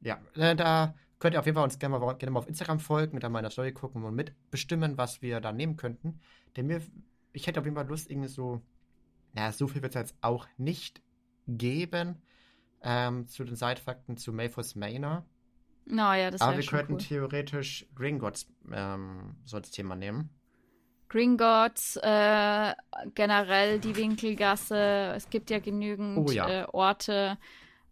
Ja, 0.00 0.20
äh, 0.34 0.54
da 0.54 0.94
könnt 1.18 1.34
ihr 1.34 1.40
auf 1.40 1.46
jeden 1.46 1.56
Fall 1.56 1.64
uns 1.64 1.78
gerne 1.78 1.98
mal, 1.98 2.14
gerne 2.14 2.30
mal 2.30 2.40
auf 2.40 2.48
Instagram 2.48 2.80
folgen, 2.80 3.20
da 3.20 3.28
mal 3.28 3.38
in 3.38 3.44
der 3.44 3.50
Story 3.50 3.72
gucken 3.72 4.04
und 4.04 4.14
mitbestimmen, 4.14 4.98
was 4.98 5.22
wir 5.22 5.40
da 5.40 5.52
nehmen 5.52 5.76
könnten. 5.76 6.20
Denn 6.56 6.66
mir, 6.66 6.82
ich 7.32 7.46
hätte 7.46 7.60
auf 7.60 7.66
jeden 7.66 7.76
Fall 7.76 7.88
Lust, 7.88 8.10
irgendwie 8.10 8.28
so, 8.28 8.60
naja, 9.32 9.52
so 9.52 9.66
viel 9.66 9.82
wird 9.82 9.94
es 9.94 10.00
jetzt 10.00 10.16
auch 10.20 10.46
nicht 10.58 11.02
geben 11.46 12.22
ähm, 12.82 13.26
zu 13.26 13.44
den 13.44 13.56
Seitfakten 13.56 14.16
zu 14.16 14.32
Mayfors 14.32 14.74
Manor. 14.74 15.24
Naja, 15.86 16.30
das 16.30 16.40
Aber 16.40 16.56
wir 16.56 16.64
könnten 16.64 16.94
cool. 16.94 16.98
theoretisch 16.98 17.86
Gringotts 17.94 18.46
ähm, 18.72 19.36
so 19.44 19.56
als 19.56 19.70
Thema 19.70 19.96
nehmen. 19.96 20.30
Gringotts, 21.08 21.96
äh, 21.96 22.74
generell 23.14 23.78
die 23.78 23.96
Winkelgasse. 23.96 25.12
Es 25.16 25.30
gibt 25.30 25.50
ja 25.50 25.58
genügend 25.58 26.18
oh, 26.18 26.32
ja. 26.32 26.62
Äh, 26.62 26.66
Orte. 26.72 27.38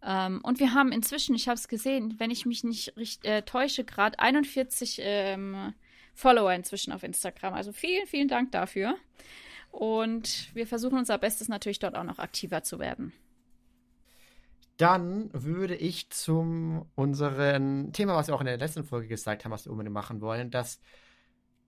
Ähm, 0.05 0.41
und 0.43 0.59
wir 0.59 0.73
haben 0.73 0.91
inzwischen, 0.91 1.35
ich 1.35 1.47
habe 1.47 1.57
es 1.57 1.67
gesehen, 1.67 2.15
wenn 2.17 2.31
ich 2.31 2.45
mich 2.45 2.63
nicht 2.63 2.95
richtig, 2.97 3.29
äh, 3.29 3.41
täusche, 3.43 3.83
gerade 3.83 4.19
41 4.19 4.99
ähm, 5.01 5.73
Follower 6.13 6.53
inzwischen 6.53 6.91
auf 6.91 7.03
Instagram. 7.03 7.53
Also 7.53 7.71
vielen, 7.71 8.05
vielen 8.07 8.27
Dank 8.27 8.51
dafür. 8.51 8.95
Und 9.71 10.53
wir 10.53 10.67
versuchen 10.67 10.97
unser 10.97 11.17
Bestes 11.17 11.47
natürlich 11.47 11.79
dort 11.79 11.95
auch 11.95 12.03
noch 12.03 12.19
aktiver 12.19 12.63
zu 12.63 12.79
werden. 12.79 13.13
Dann 14.77 15.29
würde 15.33 15.75
ich 15.75 16.09
zum 16.09 16.85
unseren 16.95 17.93
Thema, 17.93 18.15
was 18.15 18.27
wir 18.27 18.35
auch 18.35 18.41
in 18.41 18.47
der 18.47 18.57
letzten 18.57 18.83
Folge 18.83 19.07
gesagt 19.07 19.45
haben, 19.45 19.51
was 19.51 19.65
wir 19.65 19.71
unbedingt 19.71 19.93
machen 19.93 20.19
wollen, 20.19 20.51
das 20.51 20.79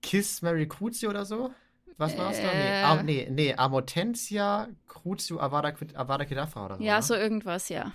Kiss 0.06 0.44
Mary 0.44 0.68
Crucio 0.68 1.10
oder 1.10 1.26
so? 1.26 1.52
Was 1.98 2.16
war 2.16 2.30
es 2.30 2.38
äh, 2.38 2.44
da? 2.44 2.54
Nee, 2.54 2.84
Ar 2.84 3.04
nee, 3.04 3.28
nee, 3.32 3.56
Amortensia 3.56 4.68
Crucio 4.88 5.40
Avada, 5.40 5.74
Avada 5.96 6.26
Kedavra 6.26 6.66
oder 6.66 6.78
so. 6.78 6.84
Ja, 6.84 6.94
oder? 6.94 7.02
so 7.02 7.16
irgendwas, 7.16 7.70
ja. 7.70 7.92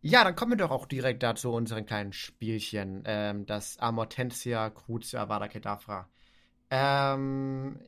Ja, 0.00 0.24
dann 0.24 0.34
kommen 0.34 0.52
wir 0.52 0.56
doch 0.56 0.70
auch 0.70 0.86
direkt 0.86 1.22
dazu 1.22 1.52
unseren 1.52 1.84
kleinen 1.84 2.14
Spielchen. 2.14 3.02
Ähm, 3.04 3.44
das 3.44 3.78
Amortensia 3.78 4.70
Crucio 4.70 5.20
Avada 5.20 5.48
Kedavra. 5.48 6.08
Ähm, 6.70 7.78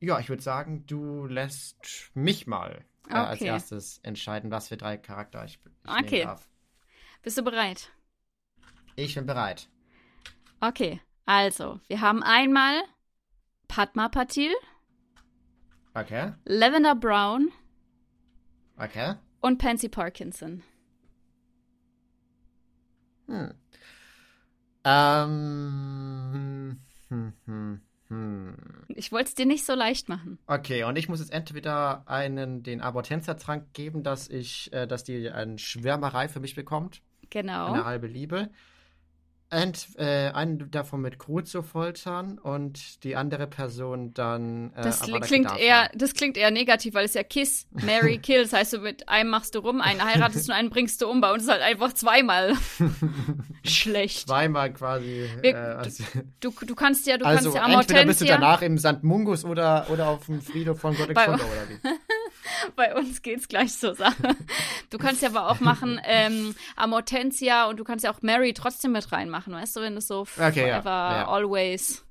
ja, 0.00 0.18
ich 0.18 0.30
würde 0.30 0.42
sagen, 0.42 0.86
du 0.86 1.26
lässt 1.26 2.10
mich 2.14 2.46
mal 2.46 2.84
äh, 3.08 3.10
okay. 3.10 3.16
als 3.16 3.40
erstes 3.42 3.98
entscheiden, 4.02 4.50
was 4.50 4.68
für 4.68 4.78
drei 4.78 4.96
Charakter 4.96 5.44
ich, 5.44 5.58
ich 5.84 5.90
okay. 5.90 6.10
nehmen 6.10 6.26
darf. 6.28 6.48
Bist 7.22 7.36
du 7.36 7.42
bereit? 7.42 7.90
Ich 8.94 9.14
bin 9.14 9.26
bereit. 9.26 9.68
Okay, 10.60 11.02
also, 11.26 11.80
wir 11.88 12.00
haben 12.00 12.22
einmal 12.22 12.80
Padma 13.68 14.08
Patil. 14.08 14.52
Okay. 15.94 16.32
Lavender 16.44 16.94
Brown. 16.94 17.50
Okay. 18.78 19.14
Und 19.40 19.58
Pansy 19.58 19.88
Parkinson. 19.88 20.62
Hm. 23.26 23.54
Ähm. 24.84 26.80
Hm, 27.08 27.32
hm, 27.44 27.80
hm. 28.08 28.56
Ich 28.88 29.10
wollte 29.10 29.28
es 29.28 29.34
dir 29.34 29.46
nicht 29.46 29.64
so 29.64 29.74
leicht 29.74 30.08
machen. 30.08 30.38
Okay, 30.46 30.84
und 30.84 30.96
ich 30.96 31.08
muss 31.08 31.20
jetzt 31.20 31.32
entweder 31.32 32.08
einen 32.08 32.62
den 32.62 32.80
Abortenza-Trank 32.80 33.72
geben, 33.72 34.02
dass 34.02 34.28
ich, 34.28 34.72
äh, 34.72 34.86
dass 34.86 35.02
die 35.02 35.28
eine 35.30 35.58
Schwärmerei 35.58 36.28
für 36.28 36.40
mich 36.40 36.54
bekommt. 36.54 37.02
Genau. 37.30 37.72
Eine 37.72 37.84
halbe 37.84 38.06
Liebe. 38.06 38.50
Ent, 39.56 39.88
äh, 39.96 40.30
einen 40.32 40.70
davon 40.70 41.00
mit 41.00 41.18
Cruzo 41.18 41.62
foltern 41.62 42.38
und 42.38 43.02
die 43.04 43.16
andere 43.16 43.46
Person 43.46 44.12
dann. 44.12 44.70
Äh, 44.74 44.82
das 44.82 45.00
klingt 45.00 45.50
eher, 45.58 45.88
das 45.94 46.12
klingt 46.12 46.36
eher 46.36 46.50
negativ, 46.50 46.92
weil 46.92 47.06
es 47.06 47.14
ja 47.14 47.22
Kiss, 47.22 47.66
Mary, 47.70 48.18
Kill. 48.18 48.42
Das 48.42 48.52
heißt, 48.52 48.74
du 48.74 48.80
mit 48.80 49.08
einem 49.08 49.30
machst 49.30 49.54
du 49.54 49.60
rum, 49.60 49.80
einen 49.80 50.04
heiratest 50.04 50.50
und 50.50 50.54
einen 50.54 50.68
bringst 50.68 51.00
du 51.00 51.08
um. 51.08 51.22
Bei 51.22 51.32
uns 51.32 51.44
ist 51.44 51.48
halt 51.48 51.62
einfach 51.62 51.94
zweimal 51.94 52.52
schlecht. 53.64 54.28
Zweimal 54.28 54.74
quasi. 54.74 55.26
Wir, 55.40 55.54
äh, 55.54 55.56
also, 55.56 56.04
du, 56.40 56.52
du 56.66 56.74
kannst 56.74 57.06
ja, 57.06 57.16
du 57.16 57.24
also 57.24 57.44
kannst 57.44 57.56
ja 57.56 57.64
Amortensia. 57.64 58.00
Entweder 58.00 58.06
bist 58.06 58.20
du 58.20 58.26
danach 58.26 58.60
im 58.60 58.76
St. 58.76 59.02
Mungus 59.04 59.46
oder, 59.46 59.86
oder 59.88 60.08
auf 60.08 60.26
dem 60.26 60.42
Friedhof 60.42 60.78
von 60.80 60.94
Gothic 60.94 61.16
oder 61.16 61.38
wie? 61.38 61.88
Bei 62.76 62.94
uns 62.94 63.22
geht's 63.22 63.48
gleich 63.48 63.76
zur 63.78 63.94
Sache. 63.94 64.36
Du 64.90 64.98
kannst 64.98 65.22
ja 65.22 65.28
aber 65.28 65.50
auch 65.50 65.60
machen 65.60 66.00
ähm, 66.04 66.54
Amortensia 66.76 67.68
und 67.68 67.78
du 67.78 67.84
kannst 67.84 68.04
ja 68.04 68.12
auch 68.12 68.22
Mary 68.22 68.54
trotzdem 68.54 68.92
mit 68.92 69.10
reinmachen, 69.12 69.52
weißt 69.52 69.76
du, 69.76 69.80
wenn 69.80 69.96
es 69.96 70.06
so 70.06 70.20
okay, 70.20 70.52
forever, 70.52 70.90
ja, 70.90 71.16
ja. 71.16 71.28
always. 71.28 72.04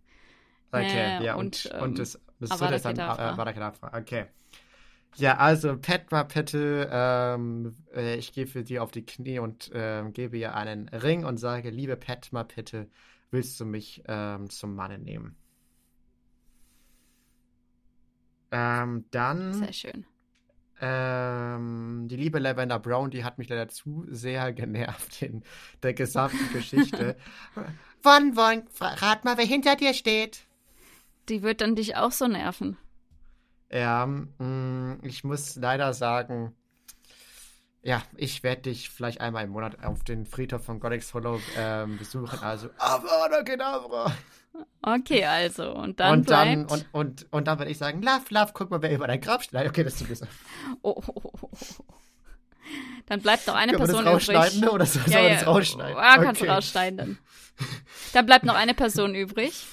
Okay, 0.71 1.19
äh, 1.19 1.23
ja, 1.23 1.36
und, 1.36 1.65
und, 1.65 1.73
ähm, 1.73 1.83
und 1.83 1.99
das, 1.99 2.19
das 2.39 2.51
Avada 2.51 2.77
dann 2.79 3.47
äh, 3.47 3.53
Kedavra. 3.53 3.97
Okay. 3.97 4.25
Ja, 5.17 5.38
also 5.38 5.77
Petra 5.77 6.25
Pette, 6.25 6.89
ähm, 6.91 7.77
äh, 7.95 8.15
ich 8.15 8.33
gehe 8.33 8.47
für 8.47 8.63
dir 8.63 8.83
auf 8.83 8.91
die 8.91 9.05
Knie 9.05 9.39
und 9.39 9.71
ähm, 9.73 10.11
gebe 10.11 10.38
ihr 10.38 10.55
einen 10.55 10.89
Ring 10.89 11.23
und 11.23 11.38
sage, 11.38 11.69
liebe 11.69 11.95
Petma 11.95 12.43
Pette, 12.43 12.89
willst 13.31 13.59
du 13.59 13.65
mich 13.65 14.03
ähm, 14.07 14.49
zum 14.49 14.75
Manne 14.75 14.99
nehmen? 14.99 15.38
Ähm, 18.51 19.05
dann. 19.11 19.53
Sehr 19.53 19.73
schön. 19.73 20.05
Ähm, 20.82 22.07
die 22.09 22.17
liebe 22.17 22.39
Lavender 22.39 22.80
Brown, 22.80 23.09
die 23.09 23.23
hat 23.23 23.38
mich 23.38 23.47
leider 23.49 23.67
zu 23.67 24.05
sehr 24.09 24.51
genervt 24.53 25.21
in 25.21 25.43
der 25.84 25.93
gesamten 25.93 26.51
Geschichte. 26.53 27.15
Wann, 28.03 28.36
wann, 28.36 28.67
rat 28.80 29.26
mal, 29.26 29.36
wer 29.38 29.47
hinter 29.47 29.76
dir 29.76 29.95
steht. 29.95 30.45
Die 31.28 31.41
wird 31.41 31.61
dann 31.61 31.76
dich 31.76 31.95
auch 31.95 32.11
so 32.11 32.28
nerven. 32.28 32.78
Ja, 33.71 34.05
mh, 34.05 34.28
mm, 34.38 34.99
ich 35.01 35.23
muss 35.23 35.55
leider 35.55 35.91
sagen, 35.93 36.53
ja, 37.86 38.01
ich 38.17 38.41
werde 38.41 38.63
dich 38.63 38.89
vielleicht 38.89 39.21
einmal 39.21 39.43
im 39.43 39.51
Monat 39.51 39.83
auf 39.83 40.03
den 40.03 40.25
Friedhof 40.25 40.65
von 40.65 40.79
Goddex 40.79 41.13
Hollow 41.13 41.39
ähm, 41.55 41.99
besuchen. 41.99 42.39
Also, 42.39 42.69
Avada 42.79 43.43
Kedavra. 43.43 44.11
Okay, 44.81 45.23
also. 45.23 45.71
Und 45.71 45.99
dann 45.99 46.13
und 46.13 46.25
bleibt... 46.25 46.49
Dann, 46.49 46.65
und, 46.65 46.88
und, 46.93 47.27
und 47.31 47.47
dann 47.47 47.59
würde 47.59 47.69
ich 47.69 47.77
sagen, 47.77 48.01
Love, 48.01 48.23
Love, 48.29 48.51
guck 48.55 48.71
mal, 48.71 48.81
wer 48.81 48.91
über 48.91 49.05
dein 49.05 49.21
Grab 49.21 49.43
steht. 49.43 49.67
Okay, 49.67 49.83
das 49.83 50.01
ist 50.01 50.17
zu 50.17 50.27
oh, 50.81 50.95
oh, 50.95 51.11
oh, 51.13 51.31
oh, 51.41 51.49
Dann 53.05 53.21
bleibt 53.21 53.45
noch 53.45 53.53
eine 53.53 53.73
Können 53.73 53.86
Person 53.86 54.03
wir 54.03 54.11
das 54.11 54.13
rausschneiden, 54.13 54.57
übrig. 54.57 54.73
Oder 54.73 54.86
soll 54.88 55.03
ja, 55.07 55.21
ja. 55.21 55.33
das 55.36 55.45
rausschneiden? 55.45 55.95
Ja, 55.95 56.15
kannst 56.15 56.41
okay. 56.41 56.49
du 56.49 56.55
rausschneiden 56.55 56.97
dann. 56.97 57.17
Dann 58.13 58.25
bleibt 58.25 58.45
noch 58.45 58.55
eine 58.55 58.73
Person 58.73 59.13
übrig. 59.13 59.63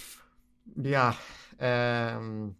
Ja, 0.76 1.16
ähm, 1.58 2.56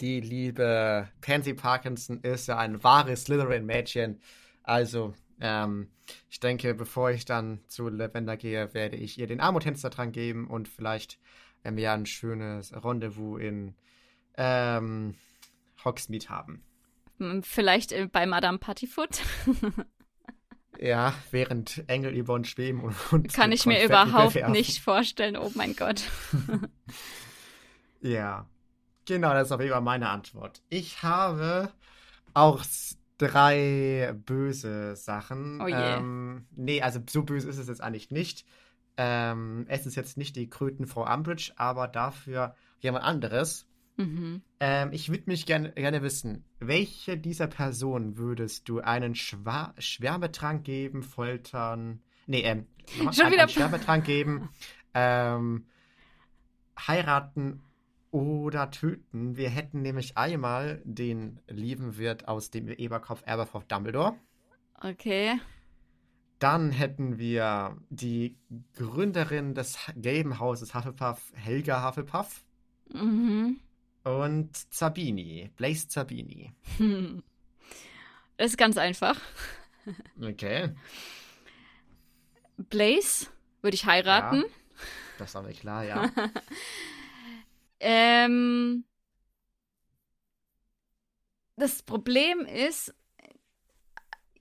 die 0.00 0.20
liebe 0.20 1.08
Pansy 1.22 1.54
Parkinson 1.54 2.20
ist 2.20 2.48
ja 2.48 2.58
ein 2.58 2.84
wahres 2.84 3.24
Slytherin-Mädchen. 3.24 4.20
Also, 4.66 5.14
ähm, 5.40 5.88
ich 6.28 6.40
denke, 6.40 6.74
bevor 6.74 7.10
ich 7.10 7.24
dann 7.24 7.60
zu 7.68 7.88
Lavender 7.88 8.36
gehe, 8.36 8.74
werde 8.74 8.96
ich 8.96 9.18
ihr 9.18 9.28
den 9.28 9.40
Armutänzer 9.40 9.90
dran 9.90 10.12
geben 10.12 10.48
und 10.48 10.68
vielleicht 10.68 11.18
werden 11.62 11.76
wir 11.76 11.84
ja 11.84 11.94
ein 11.94 12.04
schönes 12.04 12.72
Rendezvous 12.72 13.40
in 13.40 13.74
ähm, 14.36 15.14
Hogsmeade 15.84 16.28
haben. 16.28 16.64
Hm, 17.18 17.42
vielleicht 17.44 17.92
äh, 17.92 18.06
bei 18.06 18.26
Madame 18.26 18.58
Pattyfoot. 18.58 19.20
ja, 20.78 21.14
während 21.30 21.84
Engel 21.88 22.12
über 22.14 22.34
uns 22.34 22.48
schweben 22.48 22.80
und, 22.80 22.96
und 23.12 23.32
Kann 23.32 23.52
ich 23.52 23.66
mir 23.66 23.84
überhaupt 23.84 24.48
nicht 24.48 24.80
vorstellen. 24.80 25.36
Oh 25.36 25.52
mein 25.54 25.76
Gott. 25.76 26.02
ja, 28.00 28.48
genau, 29.04 29.32
das 29.32 29.48
ist 29.48 29.52
auf 29.52 29.60
jeden 29.60 29.72
Fall 29.72 29.80
meine 29.80 30.08
Antwort. 30.08 30.60
Ich 30.68 31.04
habe 31.04 31.72
auch 32.34 32.64
drei 33.18 34.14
böse 34.26 34.96
Sachen. 34.96 35.60
Oh 35.60 35.68
je. 35.68 35.74
Ähm, 35.74 36.46
nee, 36.50 36.82
also 36.82 37.00
so 37.08 37.22
böse 37.22 37.48
ist 37.48 37.58
es 37.58 37.68
jetzt 37.68 37.80
eigentlich 37.80 38.10
nicht. 38.10 38.44
Ähm, 38.96 39.66
es 39.68 39.86
ist 39.86 39.94
jetzt 39.94 40.16
nicht 40.16 40.36
die 40.36 40.48
Krötenfrau 40.48 41.12
Umbridge, 41.12 41.52
aber 41.56 41.88
dafür 41.88 42.54
jemand 42.80 43.04
anderes. 43.04 43.66
Mhm. 43.96 44.42
Ähm, 44.60 44.90
ich 44.92 45.08
würde 45.08 45.24
mich 45.26 45.46
gerne, 45.46 45.72
gerne 45.72 46.02
wissen, 46.02 46.44
welche 46.58 47.16
dieser 47.16 47.46
Personen 47.46 48.18
würdest 48.18 48.68
du 48.68 48.80
einen 48.80 49.14
Schwa 49.14 49.74
Schwärmetrank 49.78 50.64
geben, 50.64 51.02
foltern, 51.02 52.00
nee, 52.26 52.42
ähm, 52.42 52.66
Schon 53.12 53.32
wieder 53.32 53.42
einen 53.42 53.48
Schwärmetrank 53.48 54.04
geben, 54.04 54.50
ähm, 54.94 55.66
heiraten 56.78 57.62
oder 58.10 58.70
töten. 58.70 59.36
Wir 59.36 59.50
hätten 59.50 59.82
nämlich 59.82 60.16
einmal 60.16 60.80
den 60.84 61.40
lieben 61.48 61.98
Wirt 61.98 62.28
aus 62.28 62.50
dem 62.50 62.68
Eberkopf 62.68 63.22
Aberforth 63.26 63.70
Dumbledore. 63.70 64.16
Okay. 64.80 65.38
Dann 66.38 66.70
hätten 66.70 67.18
wir 67.18 67.76
die 67.88 68.36
Gründerin 68.74 69.54
des 69.54 69.78
gelben 69.96 70.38
Hauses 70.38 70.74
Hufflepuff, 70.74 71.32
Helga 71.34 71.86
Hufflepuff. 71.86 72.44
Mhm. 72.92 73.60
Und 74.04 74.56
Zabini, 74.72 75.50
Blaze 75.56 75.88
Zabini. 75.88 76.52
Hm. 76.76 77.22
Das 78.36 78.46
ist 78.50 78.58
ganz 78.58 78.76
einfach. 78.76 79.18
Okay. 80.20 80.74
Blaze 82.56 83.28
würde 83.62 83.74
ich 83.74 83.86
heiraten. 83.86 84.42
Ja, 84.42 84.48
das 85.18 85.34
war 85.34 85.42
mir 85.42 85.52
klar, 85.54 85.84
ja. 85.84 86.10
Ähm, 87.80 88.84
das 91.56 91.82
Problem 91.82 92.40
ist, 92.40 92.94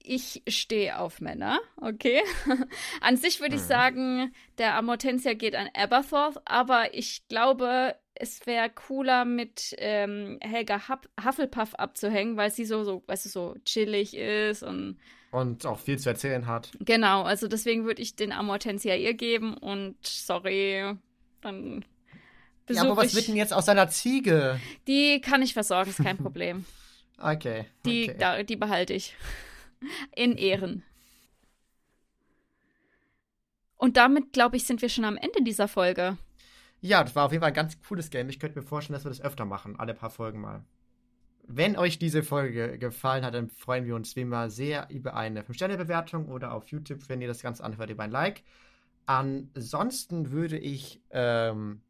ich 0.08 0.44
stehe 0.48 1.00
auf 1.00 1.20
Männer, 1.20 1.60
okay? 1.78 2.22
An 3.02 3.18
sich 3.18 3.42
würde 3.42 3.56
ich 3.56 3.62
mhm. 3.62 3.68
sagen, 3.68 4.34
der 4.58 4.76
Amortensia 4.76 5.34
geht 5.34 5.56
an 5.56 5.70
Aberforth, 5.74 6.38
aber 6.46 6.94
ich 6.94 7.28
glaube, 7.28 7.96
es 8.14 8.46
wäre 8.46 8.70
cooler 8.70 9.26
mit 9.26 9.76
ähm, 9.78 10.38
Helga 10.42 10.82
Hufflepuff 11.24 11.76
abzuhängen, 11.76 12.38
weil 12.38 12.52
sie 12.52 12.66
so, 12.66 12.84
so, 12.84 13.04
weißt 13.08 13.26
du, 13.26 13.30
so 13.30 13.56
chillig 13.66 14.16
ist 14.16 14.64
und 14.64 14.98
und 15.32 15.66
auch 15.66 15.80
viel 15.80 16.00
zu 16.00 16.08
erzählen 16.08 16.48
hat. 16.48 16.72
Genau, 16.80 17.24
also 17.24 17.50
deswegen 17.50 17.84
würde 17.84 18.02
ich 18.02 18.16
den 18.16 18.32
Amortensia 18.32 18.96
ihr 18.96 19.14
geben 19.14 19.58
und 19.58 19.98
sorry, 20.02 20.96
dann 21.42 21.84
ja, 22.70 22.82
aber 22.84 22.98
was 22.98 23.16
wird 23.16 23.28
denn 23.28 23.36
jetzt 23.36 23.54
aus 23.54 23.66
seiner 23.66 23.88
Ziege? 23.90 24.60
Die 24.88 25.22
kann 25.22 25.42
ich 25.42 25.54
versorgen, 25.54 25.90
ist 25.90 26.04
kein 26.04 26.18
Problem. 26.24 26.66
okay. 27.20 27.66
Die, 27.86 28.10
okay. 28.10 28.18
Da, 28.20 28.44
die 28.44 28.56
behalte 28.56 28.94
ich. 28.94 29.16
In 30.16 30.38
Ehren. 30.38 30.84
Und 33.78 33.98
damit, 33.98 34.34
glaube 34.34 34.58
ich, 34.58 34.66
sind 34.66 34.82
wir 34.82 34.90
schon 34.90 35.06
am 35.06 35.18
Ende 35.18 35.44
dieser 35.44 35.68
Folge. 35.68 36.18
Ja, 36.82 37.04
das 37.04 37.16
war 37.16 37.26
auf 37.26 37.32
jeden 37.32 37.42
Fall 37.42 37.52
ein 37.52 37.56
ganz 37.56 37.82
cooles 37.88 38.10
Game. 38.10 38.30
Ich 38.30 38.40
könnte 38.40 38.60
mir 38.60 38.66
vorstellen, 38.66 38.96
dass 38.96 39.06
wir 39.06 39.10
das 39.10 39.22
öfter 39.22 39.46
machen, 39.46 39.78
alle 39.80 39.94
paar 39.94 40.10
Folgen 40.10 40.40
mal. 40.42 40.64
Wenn 41.48 41.78
euch 41.78 42.00
diese 42.00 42.24
Folge 42.24 42.80
gefallen 42.80 43.24
hat, 43.24 43.36
dann 43.36 43.50
freuen 43.50 43.86
wir 43.86 43.96
uns 43.96 44.16
wie 44.16 44.22
immer 44.22 44.50
sehr 44.50 44.88
über 44.90 45.16
eine 45.16 45.44
5-Sterne-Bewertung 45.44 46.28
oder 46.28 46.54
auf 46.54 46.68
YouTube, 46.70 47.08
wenn 47.08 47.22
ihr 47.22 47.28
das 47.28 47.42
Ganze 47.42 47.64
anhört, 47.64 47.90
über 47.90 48.04
ein 48.04 48.12
Like. 48.12 48.44
Ansonsten 49.06 50.32
würde 50.32 50.58
ich 50.58 51.02
ähm, 51.12 51.82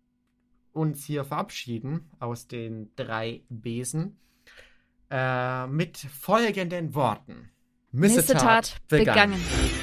uns 0.75 1.05
hier 1.05 1.23
verabschieden 1.23 2.09
aus 2.19 2.47
den 2.47 2.91
drei 2.95 3.41
Besen 3.49 4.19
äh, 5.09 5.67
mit 5.67 5.97
folgenden 5.97 6.93
Worten. 6.93 7.51
Missetat, 7.91 8.33
Missetat 8.35 8.81
begangen. 8.87 9.39
begangen. 9.39 9.75